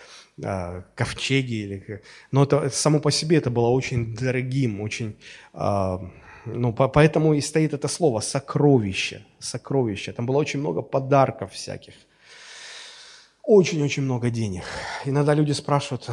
а, 0.43 0.85
ковчеги. 0.95 1.55
Или... 1.55 2.03
Но 2.31 2.45
это, 2.45 2.71
само 2.71 2.99
по 2.99 3.11
себе 3.11 3.37
это 3.37 3.51
было 3.51 3.69
очень 3.69 4.15
дорогим, 4.15 4.81
очень... 4.81 5.17
А, 5.53 6.01
ну, 6.47 6.73
поэтому 6.73 7.35
и 7.35 7.41
стоит 7.41 7.73
это 7.73 7.89
слово 7.89 8.21
«сокровище». 8.21 9.25
Сокровище. 9.39 10.13
Там 10.13 10.27
было 10.27 10.37
очень 10.37 10.61
много 10.61 10.83
подарков 10.83 11.53
всяких– 11.53 11.95
очень-очень 13.47 14.03
много 14.03 14.31
денег. 14.31 14.65
Иногда 15.05 15.35
люди 15.35 15.53
спрашивают, 15.53 16.09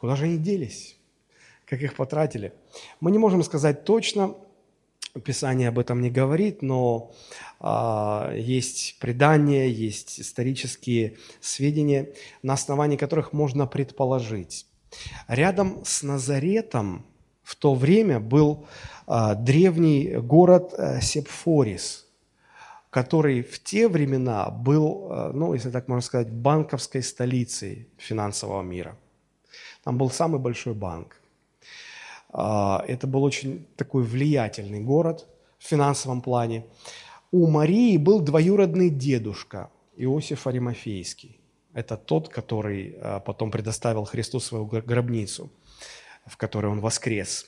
куда 0.00 0.16
же 0.16 0.24
они 0.24 0.38
делись, 0.38 0.96
как 1.64 1.82
их 1.82 1.94
потратили. 1.94 2.52
Мы 3.00 3.10
не 3.10 3.18
можем 3.18 3.42
сказать 3.42 3.84
точно, 3.84 4.34
Писание 5.24 5.68
об 5.68 5.78
этом 5.78 6.00
не 6.00 6.10
говорит, 6.10 6.62
но 6.62 7.12
а, 7.60 8.32
есть 8.36 8.98
предания, 9.00 9.68
есть 9.68 10.20
исторические 10.20 11.16
сведения, 11.40 12.10
на 12.42 12.52
основании 12.54 12.96
которых 12.96 13.32
можно 13.32 13.66
предположить. 13.66 14.66
Рядом 15.26 15.82
с 15.84 16.02
Назаретом 16.02 17.06
в 17.42 17.56
то 17.56 17.74
время 17.74 18.20
был 18.20 18.66
а, 19.06 19.34
древний 19.34 20.16
город 20.16 20.74
а, 20.76 21.00
Сепфорис, 21.00 22.06
который 22.90 23.42
в 23.42 23.62
те 23.62 23.88
времена 23.88 24.50
был, 24.50 25.08
а, 25.10 25.32
ну, 25.32 25.54
если 25.54 25.70
так 25.70 25.88
можно 25.88 26.02
сказать, 26.02 26.30
банковской 26.30 27.02
столицей 27.02 27.88
финансового 27.96 28.62
мира. 28.62 28.96
Там 29.84 29.98
был 29.98 30.10
самый 30.10 30.40
большой 30.40 30.74
банк. 30.74 31.20
А, 32.30 32.84
это 32.86 33.06
был 33.06 33.24
очень 33.24 33.66
такой 33.76 34.02
влиятельный 34.02 34.80
город 34.80 35.26
в 35.58 35.66
финансовом 35.66 36.20
плане. 36.20 36.64
У 37.30 37.46
Марии 37.46 37.96
был 37.96 38.20
двоюродный 38.20 38.90
дедушка 38.90 39.70
Иосиф 39.96 40.46
Аримофейский. 40.46 41.40
Это 41.74 41.96
тот, 41.96 42.28
который 42.28 42.96
а, 43.00 43.20
потом 43.20 43.50
предоставил 43.50 44.04
Христу 44.04 44.40
свою 44.40 44.66
гробницу, 44.66 45.50
в 46.26 46.36
которой 46.36 46.66
он 46.66 46.80
воскрес. 46.80 47.46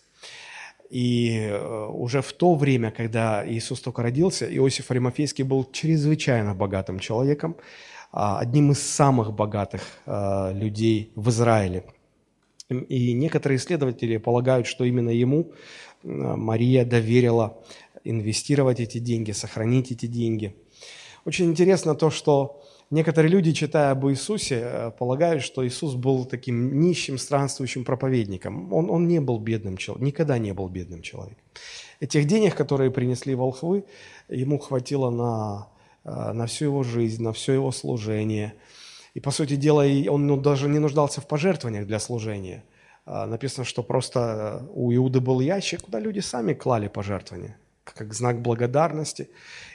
И 0.88 1.38
э, 1.38 1.86
уже 1.86 2.20
в 2.20 2.32
то 2.32 2.56
время, 2.56 2.90
когда 2.90 3.48
Иисус 3.48 3.80
только 3.80 4.02
родился, 4.02 4.52
Иосиф 4.56 4.90
Аримофейский 4.90 5.44
был 5.44 5.64
чрезвычайно 5.70 6.52
богатым 6.52 6.98
человеком, 6.98 7.56
а, 8.10 8.40
одним 8.40 8.72
из 8.72 8.82
самых 8.82 9.32
богатых 9.32 9.82
людей 10.06 11.12
в 11.14 11.28
Израиле– 11.28 11.84
и 12.70 13.12
некоторые 13.12 13.58
исследователи 13.58 14.16
полагают, 14.16 14.66
что 14.66 14.84
именно 14.84 15.10
ему 15.10 15.52
э, 16.02 16.08
Мария 16.08 16.84
доверила 16.84 17.58
инвестировать 18.04 18.80
эти 18.80 18.98
деньги, 18.98 19.32
сохранить 19.32 19.90
эти 19.92 20.06
деньги. 20.06 20.54
Очень 21.24 21.46
интересно 21.46 21.94
то, 21.94 22.10
что 22.10 22.62
некоторые 22.90 23.30
люди, 23.30 23.52
читая 23.52 23.90
об 23.90 24.06
Иисусе, 24.06 24.60
э, 24.62 24.90
полагают, 24.98 25.42
что 25.42 25.66
Иисус 25.66 25.94
был 25.94 26.24
таким 26.24 26.80
нищим, 26.80 27.18
странствующим 27.18 27.84
проповедником. 27.84 28.72
Он, 28.72 28.90
он 28.90 29.08
не 29.08 29.20
был 29.20 29.38
бедным 29.38 29.76
человеком, 29.76 30.06
никогда 30.06 30.38
не 30.38 30.54
был 30.54 30.68
бедным 30.68 31.02
человеком. 31.02 31.42
Этих 31.98 32.26
денег, 32.26 32.54
которые 32.54 32.90
принесли 32.90 33.34
волхвы, 33.34 33.84
ему 34.28 34.58
хватило 34.58 35.10
на, 35.10 35.68
э, 36.04 36.32
на 36.32 36.46
всю 36.46 36.66
его 36.66 36.82
жизнь, 36.82 37.22
на 37.22 37.32
все 37.32 37.52
его 37.54 37.72
служение– 37.72 38.54
и, 39.20 39.22
по 39.22 39.30
сути 39.32 39.56
дела, 39.56 39.84
он 40.10 40.26
ну, 40.26 40.38
даже 40.38 40.66
не 40.66 40.78
нуждался 40.78 41.20
в 41.20 41.26
пожертвованиях 41.26 41.86
для 41.86 41.98
служения. 41.98 42.64
А, 43.04 43.26
написано, 43.26 43.66
что 43.66 43.82
просто 43.82 44.20
э, 44.62 44.66
у 44.72 44.94
Иуды 44.94 45.20
был 45.20 45.40
ящик, 45.40 45.82
куда 45.82 46.00
люди 46.00 46.20
сами 46.20 46.54
клали 46.54 46.88
пожертвования, 46.88 47.58
как 47.84 48.14
знак 48.14 48.40
благодарности. 48.40 49.28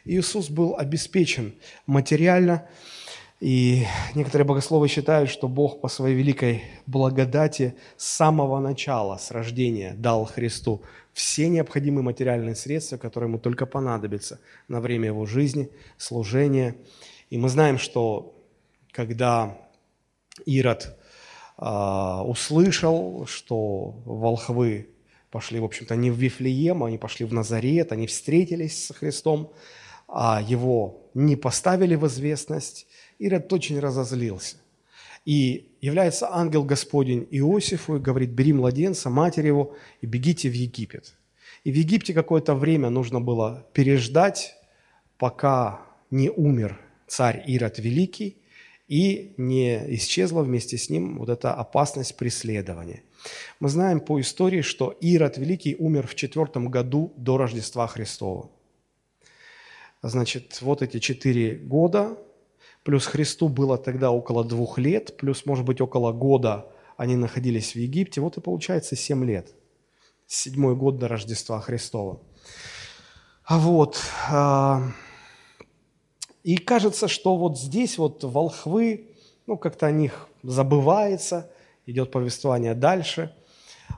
Иисус 0.04 0.50
был 0.50 0.76
обеспечен 0.76 1.54
материально. 1.86 2.68
И 3.40 3.86
некоторые 4.16 4.48
богословы 4.48 4.88
считают, 4.88 5.30
что 5.30 5.48
Бог 5.48 5.80
по 5.80 5.90
своей 5.90 6.16
великой 6.16 6.64
благодати 6.88 7.76
с 7.98 8.06
самого 8.06 8.60
начала, 8.60 9.18
с 9.18 9.30
рождения, 9.30 9.94
дал 9.96 10.26
Христу 10.26 10.82
все 11.14 11.50
необходимые 11.50 12.04
материальные 12.04 12.56
средства, 12.56 12.98
которые 12.98 13.28
ему 13.28 13.38
только 13.38 13.68
понадобятся 13.68 14.40
на 14.68 14.82
время 14.82 15.10
его 15.10 15.28
жизни, 15.28 15.70
служения. 16.00 16.78
И 17.30 17.38
мы 17.38 17.50
знаем, 17.50 17.78
что 17.78 18.35
когда 18.96 19.58
Ирод 20.46 20.98
э, 21.58 21.66
услышал, 21.66 23.26
что 23.28 24.02
волхвы 24.06 24.90
пошли, 25.32 25.60
в 25.60 25.66
общем-то, 25.66 25.98
не 25.98 26.12
в 26.12 26.16
Вифлеем, 26.16 26.82
они 26.82 26.98
пошли 26.98 27.26
в 27.26 27.34
Назарет, 27.34 27.92
они 27.92 28.08
встретились 28.08 28.86
с 28.86 28.94
Христом, 28.94 29.52
а 30.08 30.42
его 30.42 31.10
не 31.14 31.36
поставили 31.36 31.96
в 31.96 32.08
известность, 32.08 32.88
Ирод 33.20 33.52
очень 33.52 33.80
разозлился. 33.80 34.58
И 35.26 35.76
является 35.82 36.34
ангел 36.34 36.64
Господень 36.64 37.28
Иосифу 37.32 37.98
и 37.98 38.00
говорит, 38.00 38.30
бери 38.30 38.54
младенца, 38.54 39.10
матери 39.10 39.48
его, 39.48 39.76
и 40.00 40.06
бегите 40.06 40.50
в 40.50 40.54
Египет. 40.54 41.18
И 41.66 41.72
в 41.72 41.76
Египте 41.76 42.14
какое-то 42.14 42.56
время 42.56 42.90
нужно 42.90 43.20
было 43.20 43.68
переждать, 43.74 44.56
пока 45.18 45.82
не 46.12 46.30
умер 46.30 46.80
царь 47.08 47.44
Ирод 47.48 47.80
Великий, 47.80 48.38
и 48.88 49.34
не 49.38 49.96
исчезла 49.96 50.42
вместе 50.42 50.78
с 50.78 50.90
ним 50.90 51.18
вот 51.18 51.30
эта 51.30 51.54
опасность 51.54 52.18
преследования. 52.18 53.04
Мы 53.60 53.70
знаем 53.70 54.00
по 54.00 54.20
истории, 54.22 54.62
что 54.62 54.92
Ирод 55.02 55.38
Великий 55.38 55.76
умер 55.76 56.08
в 56.08 56.16
четвертом 56.16 56.70
году 56.70 57.14
до 57.18 57.38
Рождества 57.38 57.88
Христова. 57.88 58.50
Значит, 60.04 60.62
вот 60.62 60.84
эти 60.84 61.00
четыре 61.00 61.56
года, 61.56 62.18
плюс 62.84 63.08
Христу 63.08 63.50
было 63.50 63.78
тогда 63.78 64.12
около 64.12 64.44
двух 64.44 64.78
лет, 64.78 65.18
плюс, 65.18 65.46
может 65.46 65.66
быть, 65.66 65.82
около 65.82 66.12
года 66.12 66.72
они 66.98 67.16
находились 67.16 67.74
в 67.74 67.78
Египте, 67.78 68.22
вот 68.22 68.38
и 68.38 68.42
получается 68.42 68.96
семь 68.96 69.26
лет. 69.26 69.54
Седьмой 70.28 70.76
год 70.76 70.98
до 71.00 71.08
Рождества 71.08 71.60
Христова. 71.60 72.20
А 73.44 73.58
вот, 73.60 74.00
а, 74.30 74.92
и 76.46 76.58
кажется, 76.58 77.08
что 77.08 77.38
вот 77.38 77.58
здесь 77.58 77.98
вот 77.98 78.24
волхвы, 78.24 79.10
ну, 79.48 79.58
как-то 79.58 79.88
о 79.88 79.92
них 79.92 80.28
забывается, 80.44 81.50
идет 81.88 82.12
повествование 82.12 82.76
дальше. 82.76 83.36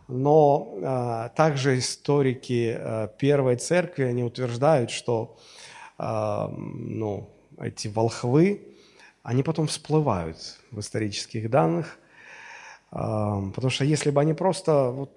Но 0.07 0.73
а, 0.81 1.27
также 1.29 1.77
историки 1.77 2.73
а, 2.79 3.07
Первой 3.07 3.57
Церкви, 3.57 4.03
они 4.03 4.23
утверждают, 4.23 4.91
что 4.91 5.37
а, 5.97 6.47
ну, 6.57 7.29
эти 7.59 7.89
волхвы, 7.89 8.65
они 9.23 9.43
потом 9.43 9.67
всплывают 9.67 10.37
в 10.71 10.79
исторических 10.79 11.49
данных, 11.49 11.99
а, 12.91 13.41
потому 13.53 13.69
что 13.69 13.83
если 13.83 14.09
бы 14.09 14.21
они 14.21 14.33
просто 14.33 14.91
вот, 14.91 15.11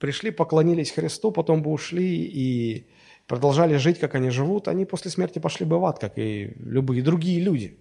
пришли, 0.00 0.32
поклонились 0.32 0.90
Христу, 0.90 1.30
потом 1.30 1.62
бы 1.62 1.70
ушли 1.70 2.24
и 2.24 2.88
продолжали 3.26 3.76
жить, 3.76 3.98
как 3.98 4.14
они 4.14 4.30
живут, 4.30 4.68
они 4.68 4.84
после 4.84 5.10
смерти 5.10 5.38
пошли 5.38 5.66
бы 5.66 5.78
в 5.78 5.84
ад, 5.84 5.98
как 5.98 6.18
и 6.18 6.54
любые 6.58 7.02
другие 7.02 7.40
люди. 7.40 7.78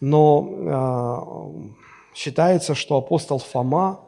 Но 0.00 1.70
э, 2.12 2.14
считается, 2.14 2.74
что 2.74 2.96
апостол 2.96 3.38
Фома, 3.38 4.00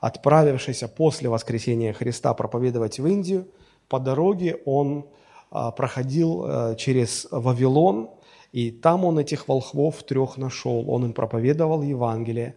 отправившийся 0.00 0.88
после 0.88 1.28
воскресения 1.28 1.92
Христа 1.92 2.32
проповедовать 2.34 2.98
в 2.98 3.06
Индию, 3.06 3.48
по 3.88 3.98
дороге 3.98 4.60
он 4.64 5.06
э, 5.50 5.70
проходил 5.76 6.44
э, 6.44 6.76
через 6.76 7.26
Вавилон, 7.30 8.10
и 8.52 8.70
там 8.70 9.04
он 9.04 9.18
этих 9.18 9.48
волхвов 9.48 10.02
трех 10.02 10.36
нашел. 10.36 10.88
Он 10.90 11.06
им 11.06 11.12
проповедовал 11.12 11.82
Евангелие, 11.82 12.54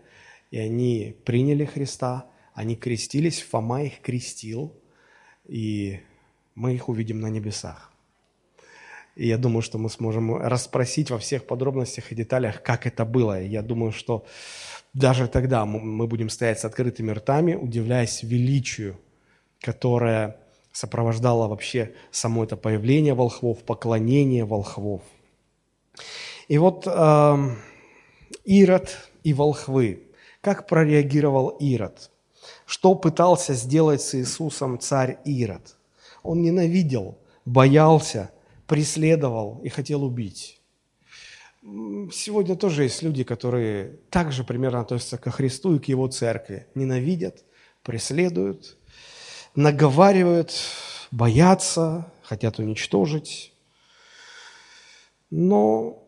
и 0.51 0.59
они 0.59 1.15
приняли 1.25 1.65
Христа, 1.65 2.25
они 2.53 2.75
крестились, 2.75 3.41
Фома 3.41 3.83
их 3.83 4.01
крестил, 4.01 4.73
и 5.47 5.99
мы 6.55 6.73
их 6.73 6.89
увидим 6.89 7.19
на 7.19 7.27
небесах. 7.27 7.91
И 9.15 9.27
я 9.27 9.37
думаю, 9.37 9.61
что 9.61 9.77
мы 9.77 9.89
сможем 9.89 10.35
расспросить 10.35 11.11
во 11.11 11.17
всех 11.17 11.45
подробностях 11.45 12.11
и 12.11 12.15
деталях, 12.15 12.61
как 12.61 12.85
это 12.85 13.05
было. 13.05 13.41
И 13.41 13.47
я 13.47 13.61
думаю, 13.61 13.91
что 13.91 14.25
даже 14.93 15.27
тогда 15.27 15.65
мы 15.65 16.07
будем 16.07 16.29
стоять 16.29 16.59
с 16.59 16.65
открытыми 16.65 17.11
ртами, 17.11 17.55
удивляясь 17.55 18.23
величию, 18.23 18.97
которое 19.61 20.37
сопровождало 20.71 21.47
вообще 21.47 21.93
само 22.11 22.43
это 22.43 22.57
появление 22.57 23.13
волхвов, 23.13 23.63
поклонение 23.63 24.43
волхвов. 24.43 25.01
И 26.49 26.57
вот 26.57 26.85
э, 26.85 27.55
Ирод 28.43 29.09
и 29.23 29.33
волхвы. 29.33 30.03
Как 30.41 30.67
прореагировал 30.67 31.49
Ирод? 31.59 32.11
Что 32.65 32.93
пытался 32.95 33.53
сделать 33.53 34.01
с 34.01 34.15
Иисусом 34.15 34.77
царь 34.79 35.17
Ирод? 35.25 35.74
Он 36.25 36.41
ненавидел, 36.41 37.17
боялся, 37.45 38.31
преследовал 38.67 39.61
и 39.63 39.69
хотел 39.69 40.03
убить. 40.03 40.59
Сегодня 42.11 42.55
тоже 42.55 42.83
есть 42.83 43.01
люди, 43.01 43.23
которые 43.23 43.97
также 44.09 44.43
примерно 44.43 44.81
относятся 44.81 45.17
ко 45.17 45.31
Христу 45.31 45.75
и 45.75 45.79
к 45.79 45.85
Его 45.85 46.07
церкви. 46.07 46.67
Ненавидят, 46.75 47.43
преследуют, 47.83 48.77
наговаривают, 49.55 50.53
боятся, 51.11 52.11
хотят 52.21 52.59
уничтожить. 52.59 53.53
Но 55.31 56.07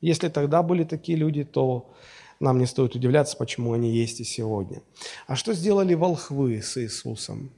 если 0.00 0.28
тогда 0.28 0.62
были 0.62 0.84
такие 0.84 1.16
люди, 1.18 1.44
то 1.44 1.94
нам 2.38 2.58
не 2.58 2.66
стоит 2.66 2.94
удивляться, 2.94 3.36
почему 3.36 3.72
они 3.72 3.90
есть 3.90 4.20
и 4.20 4.24
сегодня. 4.24 4.82
А 5.26 5.36
что 5.36 5.52
сделали 5.52 5.94
волхвы 5.94 6.60
с 6.60 6.76
Иисусом? 6.76 7.52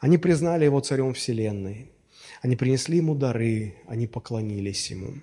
Они 0.00 0.18
признали 0.18 0.64
его 0.64 0.80
царем 0.80 1.14
вселенной. 1.14 1.90
Они 2.42 2.56
принесли 2.56 2.98
ему 2.98 3.14
дары, 3.14 3.74
они 3.86 4.06
поклонились 4.06 4.90
ему. 4.90 5.14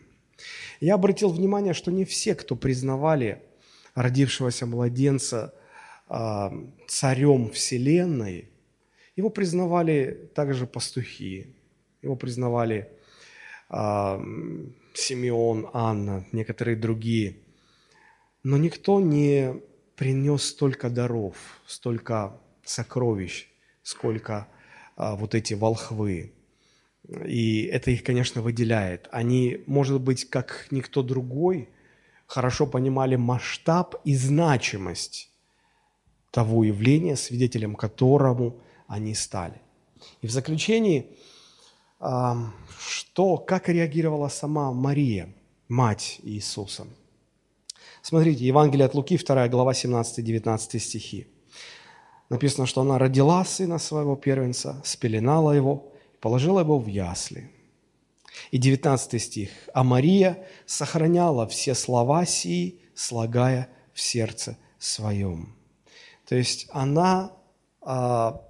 Я 0.79 0.95
обратил 0.95 1.29
внимание, 1.29 1.73
что 1.73 1.91
не 1.91 2.05
все, 2.05 2.35
кто 2.35 2.55
признавали 2.55 3.41
родившегося 3.95 4.65
младенца 4.65 5.53
э, 6.09 6.49
царем 6.87 7.51
Вселенной, 7.51 8.49
его 9.15 9.29
признавали 9.29 10.29
также 10.33 10.65
пастухи, 10.65 11.55
его 12.01 12.15
признавали 12.15 12.89
э, 13.69 14.19
Симеон, 14.93 15.69
Анна, 15.73 16.25
некоторые 16.31 16.75
другие. 16.75 17.37
Но 18.43 18.57
никто 18.57 18.99
не 18.99 19.61
принес 19.95 20.43
столько 20.43 20.89
даров, 20.89 21.35
столько 21.65 22.39
сокровищ, 22.65 23.47
сколько 23.83 24.47
а, 24.95 25.15
вот 25.15 25.35
эти 25.35 25.53
волхвы. 25.53 26.33
И 27.25 27.63
это 27.63 27.91
их, 27.91 28.03
конечно, 28.03 28.41
выделяет. 28.41 29.07
Они, 29.11 29.61
может 29.65 30.01
быть, 30.01 30.29
как 30.29 30.67
никто 30.71 31.03
другой, 31.03 31.69
хорошо 32.25 32.65
понимали 32.65 33.15
масштаб 33.15 33.95
и 34.05 34.15
значимость 34.15 35.29
того 36.31 36.63
явления, 36.63 37.15
свидетелем 37.15 37.75
которому 37.75 38.61
они 38.87 39.13
стали. 39.13 39.61
И 40.21 40.27
в 40.27 40.31
заключении, 40.31 41.15
что, 41.99 43.37
как 43.37 43.69
реагировала 43.69 44.29
сама 44.29 44.71
Мария, 44.71 45.33
мать 45.67 46.19
Иисуса. 46.23 46.87
Смотрите, 48.01 48.45
Евангелие 48.45 48.85
от 48.85 48.95
Луки, 48.95 49.17
2 49.17 49.47
глава, 49.47 49.73
17-19 49.73 50.79
стихи. 50.79 51.27
Написано, 52.29 52.65
что 52.65 52.81
она 52.81 52.97
родила 52.97 53.43
сына 53.45 53.77
своего 53.77 54.15
первенца, 54.15 54.81
спеленала 54.83 55.51
его, 55.51 55.91
положила 56.19 56.61
его 56.61 56.79
в 56.79 56.87
ясли. 56.87 57.51
И 58.51 58.57
19 58.57 59.21
стих. 59.21 59.49
«А 59.73 59.83
Мария 59.83 60.45
сохраняла 60.65 61.47
все 61.47 61.75
слова 61.75 62.25
сии, 62.25 62.79
слагая 62.95 63.69
в 63.93 64.01
сердце 64.01 64.57
своем». 64.79 65.55
То 66.25 66.35
есть 66.35 66.67
она 66.71 67.33
а, 67.81 68.41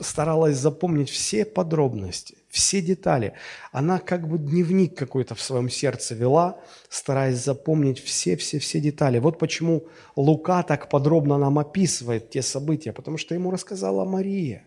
старалась 0.00 0.56
запомнить 0.56 1.10
все 1.10 1.44
подробности, 1.44 2.36
все 2.48 2.80
детали. 2.80 3.34
Она 3.72 3.98
как 3.98 4.28
бы 4.28 4.38
дневник 4.38 4.96
какой-то 4.96 5.34
в 5.34 5.42
своем 5.42 5.68
сердце 5.68 6.14
вела, 6.14 6.58
стараясь 6.88 7.38
запомнить 7.38 7.98
все-все-все 8.02 8.80
детали. 8.80 9.18
Вот 9.18 9.38
почему 9.38 9.84
Лука 10.16 10.62
так 10.62 10.88
подробно 10.88 11.38
нам 11.38 11.58
описывает 11.58 12.30
те 12.30 12.42
события, 12.42 12.92
потому 12.92 13.18
что 13.18 13.34
ему 13.34 13.50
рассказала 13.50 14.04
Мария, 14.04 14.64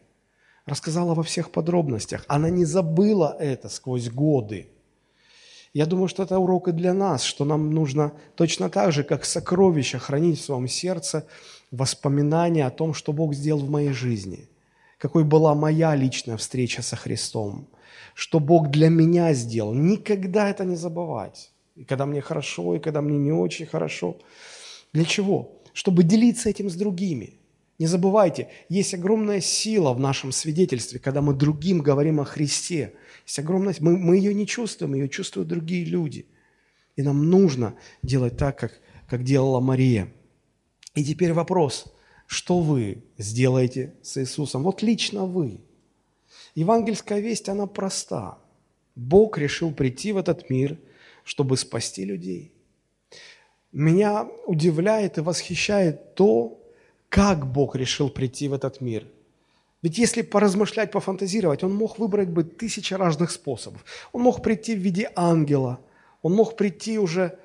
рассказала 0.66 1.14
во 1.14 1.24
всех 1.24 1.52
подробностях. 1.52 2.24
Она 2.28 2.50
не 2.50 2.66
забыла 2.66 3.36
это 3.40 3.70
сквозь 3.70 4.10
годы. 4.10 4.70
Я 5.74 5.88
думаю, 5.88 6.08
что 6.08 6.22
это 6.22 6.38
урок 6.38 6.68
и 6.68 6.72
для 6.72 6.94
нас, 6.94 7.24
что 7.24 7.46
нам 7.46 7.72
нужно 7.72 8.14
точно 8.36 8.70
так 8.70 8.92
же, 8.92 9.04
как 9.04 9.26
сокровища, 9.26 9.98
хранить 9.98 10.40
в 10.40 10.46
своем 10.46 10.68
сердце 10.68 11.26
воспоминания 11.72 12.68
о 12.68 12.70
том, 12.70 12.94
что 12.94 13.12
Бог 13.12 13.34
сделал 13.34 13.62
в 13.62 13.70
моей 13.72 13.92
жизни– 13.92 14.48
какой 15.04 15.26
была 15.26 15.54
моя 15.54 15.96
личная 15.96 16.38
встреча 16.38 16.82
со 16.82 16.96
Христом, 16.96 17.68
что 18.16 18.40
Бог 18.40 18.72
для 18.72 18.88
меня 18.88 19.34
сделал. 19.34 19.74
Никогда 19.74 20.50
это 20.50 20.64
не 20.64 20.78
забывать. 20.78 21.52
И 21.76 21.84
когда 21.84 22.06
мне 22.06 22.22
хорошо, 22.22 22.76
и 22.76 22.80
когда 22.80 23.02
мне 23.02 23.18
не 23.18 23.34
очень 23.34 23.66
хорошо. 23.66 24.18
Для 24.94 25.04
чего? 25.04 25.62
Чтобы 25.74 26.04
делиться 26.04 26.50
этим 26.50 26.70
с 26.70 26.76
другими. 26.76 27.34
Не 27.80 27.88
забывайте, 27.88 28.48
есть 28.70 28.94
огромная 28.94 29.42
сила 29.42 29.92
в 29.92 30.00
нашем 30.00 30.32
свидетельстве, 30.32 31.00
когда 31.00 31.22
мы 31.22 31.34
другим 31.34 31.80
говорим 31.80 32.22
о 32.22 32.24
Христе. 32.24 32.94
Есть 33.26 33.40
огромная, 33.40 33.76
мы, 33.82 33.98
мы 33.98 34.16
ее 34.16 34.34
не 34.34 34.48
чувствуем, 34.48 34.94
ее 34.94 35.10
чувствуют 35.10 35.50
другие 35.50 35.84
люди. 35.84 36.28
И 36.96 37.02
нам 37.02 37.30
нужно 37.30 37.76
делать 38.04 38.38
так, 38.38 38.58
как, 38.58 38.80
как 39.10 39.26
делала 39.26 39.60
Мария. 39.60 40.08
И 40.96 41.04
теперь 41.04 41.34
вопрос– 41.34 41.94
что 42.28 42.60
вы 42.60 43.04
сделаете 43.18 43.94
с 44.02 44.18
Иисусом. 44.18 44.64
Вот 44.64 44.82
лично 44.82 45.26
вы. 45.26 45.62
Евангельская 46.56 47.20
весть, 47.20 47.50
она 47.50 47.68
проста. 47.68 48.38
Бог 48.96 49.38
решил 49.38 49.72
прийти 49.72 50.12
в 50.12 50.18
этот 50.18 50.50
мир, 50.50 50.78
чтобы 51.24 51.58
спасти 51.58 52.06
людей. 52.06 52.52
Меня 53.72 54.28
удивляет 54.46 55.18
и 55.18 55.22
восхищает 55.22 56.16
то, 56.16 56.60
как 57.10 57.52
Бог 57.52 57.76
решил 57.76 58.10
прийти 58.10 58.48
в 58.48 58.54
этот 58.54 58.82
мир. 58.82 59.08
Ведь 59.82 59.98
если 59.98 60.22
поразмышлять, 60.22 60.92
пофантазировать, 60.92 61.64
Он 61.64 61.74
мог 61.76 62.00
выбрать 62.00 62.30
бы 62.30 62.44
тысячи 62.44 62.94
разных 62.94 63.32
способов. 63.32 63.84
Он 64.12 64.22
мог 64.22 64.42
прийти 64.42 64.76
в 64.76 64.80
виде 64.80 65.12
ангела, 65.16 65.80
Он 66.22 66.34
мог 66.34 66.56
прийти 66.56 66.98
уже, 67.00 67.38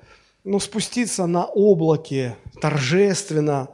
ну, 0.43 0.59
спуститься 0.59 1.25
на 1.25 1.45
облаке 1.45 2.37
торжественно, 2.61 3.69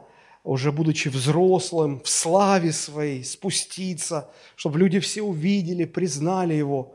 уже 0.46 0.70
будучи 0.70 1.08
взрослым, 1.08 2.00
в 2.00 2.08
славе 2.08 2.72
своей, 2.72 3.24
спуститься, 3.24 4.30
чтобы 4.54 4.78
люди 4.78 5.00
все 5.00 5.22
увидели, 5.22 5.84
признали 5.84 6.54
его. 6.54 6.94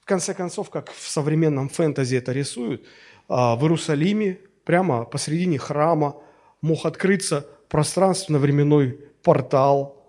В 0.00 0.04
конце 0.04 0.34
концов, 0.34 0.68
как 0.68 0.90
в 0.90 1.08
современном 1.08 1.68
фэнтези 1.68 2.16
это 2.16 2.32
рисуют, 2.32 2.84
а, 3.28 3.54
в 3.54 3.62
Иерусалиме, 3.62 4.40
прямо 4.64 5.04
посредине 5.04 5.58
храма, 5.58 6.16
мог 6.60 6.86
открыться 6.86 7.46
пространственно-временной 7.68 8.98
портал, 9.22 10.04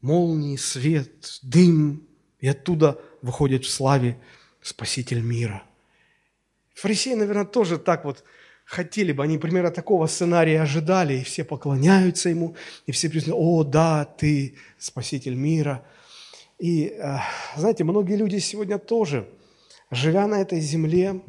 молнии, 0.00 0.56
свет, 0.56 1.40
дым, 1.42 2.06
и 2.38 2.48
оттуда 2.48 2.98
выходит 3.20 3.64
в 3.64 3.70
славе 3.70 4.18
Спаситель 4.62 5.20
мира. 5.20 5.62
Фарисеи, 6.74 7.14
наверное, 7.14 7.44
тоже 7.44 7.76
так 7.76 8.06
вот 8.06 8.24
хотели 8.70 9.10
бы, 9.10 9.24
они 9.24 9.36
примерно 9.36 9.72
такого 9.72 10.06
сценария 10.06 10.62
ожидали, 10.62 11.14
и 11.14 11.24
все 11.24 11.42
поклоняются 11.42 12.28
ему, 12.28 12.54
и 12.86 12.92
все 12.92 13.10
признают, 13.10 13.36
о, 13.42 13.64
да, 13.64 14.04
ты 14.04 14.54
спаситель 14.78 15.34
мира. 15.34 15.84
И, 16.60 16.84
э, 16.86 17.16
знаете, 17.56 17.82
многие 17.82 18.14
люди 18.14 18.38
сегодня 18.38 18.78
тоже, 18.78 19.28
живя 19.90 20.28
на 20.28 20.40
этой 20.40 20.60
земле, 20.60 21.20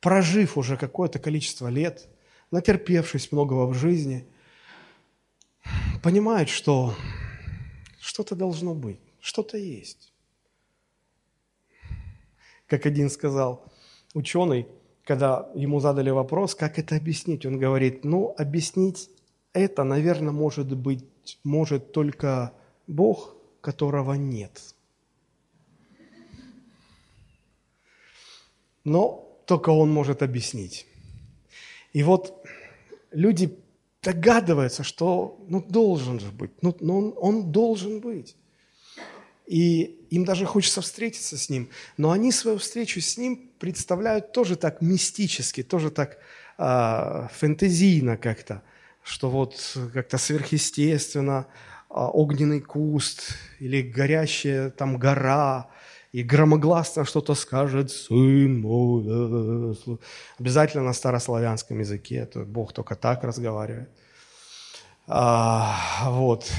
прожив 0.00 0.56
уже 0.56 0.76
какое-то 0.76 1.18
количество 1.18 1.66
лет, 1.66 2.06
натерпевшись 2.52 3.32
многого 3.32 3.66
в 3.66 3.74
жизни, 3.74 4.24
понимают, 6.00 6.48
что 6.48 6.94
что-то 8.00 8.36
должно 8.36 8.72
быть, 8.72 9.00
что-то 9.20 9.58
есть. 9.58 10.12
Как 12.68 12.86
один 12.86 13.10
сказал 13.10 13.64
ученый, 14.14 14.68
когда 15.06 15.48
ему 15.54 15.78
задали 15.78 16.10
вопрос, 16.10 16.56
как 16.56 16.78
это 16.80 16.96
объяснить, 16.96 17.46
он 17.46 17.58
говорит, 17.58 18.04
ну, 18.04 18.34
объяснить 18.36 19.08
это, 19.52 19.84
наверное, 19.84 20.32
может 20.32 20.76
быть, 20.76 21.04
может 21.44 21.92
только 21.92 22.52
Бог, 22.88 23.36
которого 23.60 24.14
нет. 24.14 24.74
Но 28.84 29.40
только 29.46 29.70
Он 29.70 29.92
может 29.92 30.22
объяснить. 30.22 30.86
И 31.92 32.02
вот 32.02 32.44
люди 33.12 33.56
догадываются, 34.02 34.82
что 34.82 35.38
ну, 35.48 35.62
должен 35.62 36.18
же 36.18 36.32
быть, 36.32 36.50
ну, 36.62 36.76
ну 36.80 36.98
он, 36.98 37.14
он 37.16 37.52
должен 37.52 38.00
быть. 38.00 38.36
И 39.46 39.96
им 40.10 40.24
даже 40.24 40.44
хочется 40.44 40.80
встретиться 40.80 41.38
с 41.38 41.48
ним. 41.48 41.68
Но 41.96 42.10
они 42.10 42.32
свою 42.32 42.58
встречу 42.58 43.00
с 43.00 43.16
ним 43.16 43.50
представляют 43.58 44.32
тоже 44.32 44.56
так 44.56 44.82
мистически, 44.82 45.62
тоже 45.62 45.90
так 45.90 46.18
э, 46.58 47.28
фэнтезийно 47.32 48.16
как-то, 48.16 48.62
что 49.02 49.30
вот 49.30 49.76
как-то 49.92 50.18
сверхъестественно 50.18 51.46
э, 51.88 51.94
огненный 51.94 52.60
куст 52.60 53.34
или 53.60 53.82
горящая 53.82 54.70
там 54.70 54.98
гора, 54.98 55.68
и 56.12 56.22
громогласно 56.22 57.04
что-то 57.04 57.34
скажет 57.34 57.90
«Сын 57.90 58.60
мой». 58.60 59.76
Обязательно 60.38 60.84
на 60.84 60.94
старославянском 60.94 61.78
языке, 61.78 62.16
это 62.16 62.40
Бог 62.40 62.72
только 62.72 62.94
так 62.94 63.22
разговаривает. 63.22 63.90
А, 65.06 66.08
вот. 66.10 66.50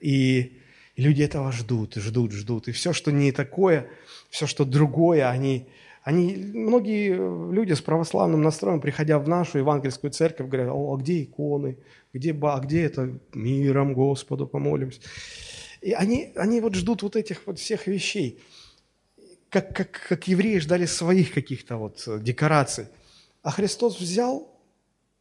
И 0.00 0.57
и 0.98 1.00
люди 1.00 1.22
этого 1.22 1.52
ждут, 1.52 1.94
ждут, 1.94 2.32
ждут. 2.32 2.66
И 2.66 2.72
все, 2.72 2.92
что 2.92 3.12
не 3.12 3.30
такое, 3.30 3.88
все, 4.30 4.48
что 4.48 4.64
другое, 4.64 5.30
они, 5.30 5.68
они, 6.02 6.34
многие 6.34 7.14
люди 7.52 7.72
с 7.72 7.80
православным 7.80 8.42
настроем, 8.42 8.80
приходя 8.80 9.20
в 9.20 9.28
нашу 9.28 9.58
евангельскую 9.58 10.10
церковь, 10.10 10.48
говорят, 10.48 10.70
о, 10.72 10.94
а 10.94 11.00
где 11.00 11.22
иконы, 11.22 11.78
где, 12.12 12.36
а 12.42 12.58
где 12.58 12.82
это 12.82 13.16
миром 13.32 13.94
Господу 13.94 14.48
помолимся. 14.48 15.00
И 15.82 15.92
они, 15.92 16.32
они 16.34 16.60
вот 16.60 16.74
ждут 16.74 17.04
вот 17.04 17.14
этих 17.14 17.46
вот 17.46 17.60
всех 17.60 17.86
вещей, 17.86 18.40
как, 19.50 19.76
как, 19.76 19.92
как 20.08 20.26
евреи 20.26 20.58
ждали 20.58 20.86
своих 20.86 21.32
каких-то 21.32 21.76
вот 21.76 22.08
декораций. 22.24 22.86
А 23.42 23.52
Христос 23.52 24.00
взял 24.00 24.52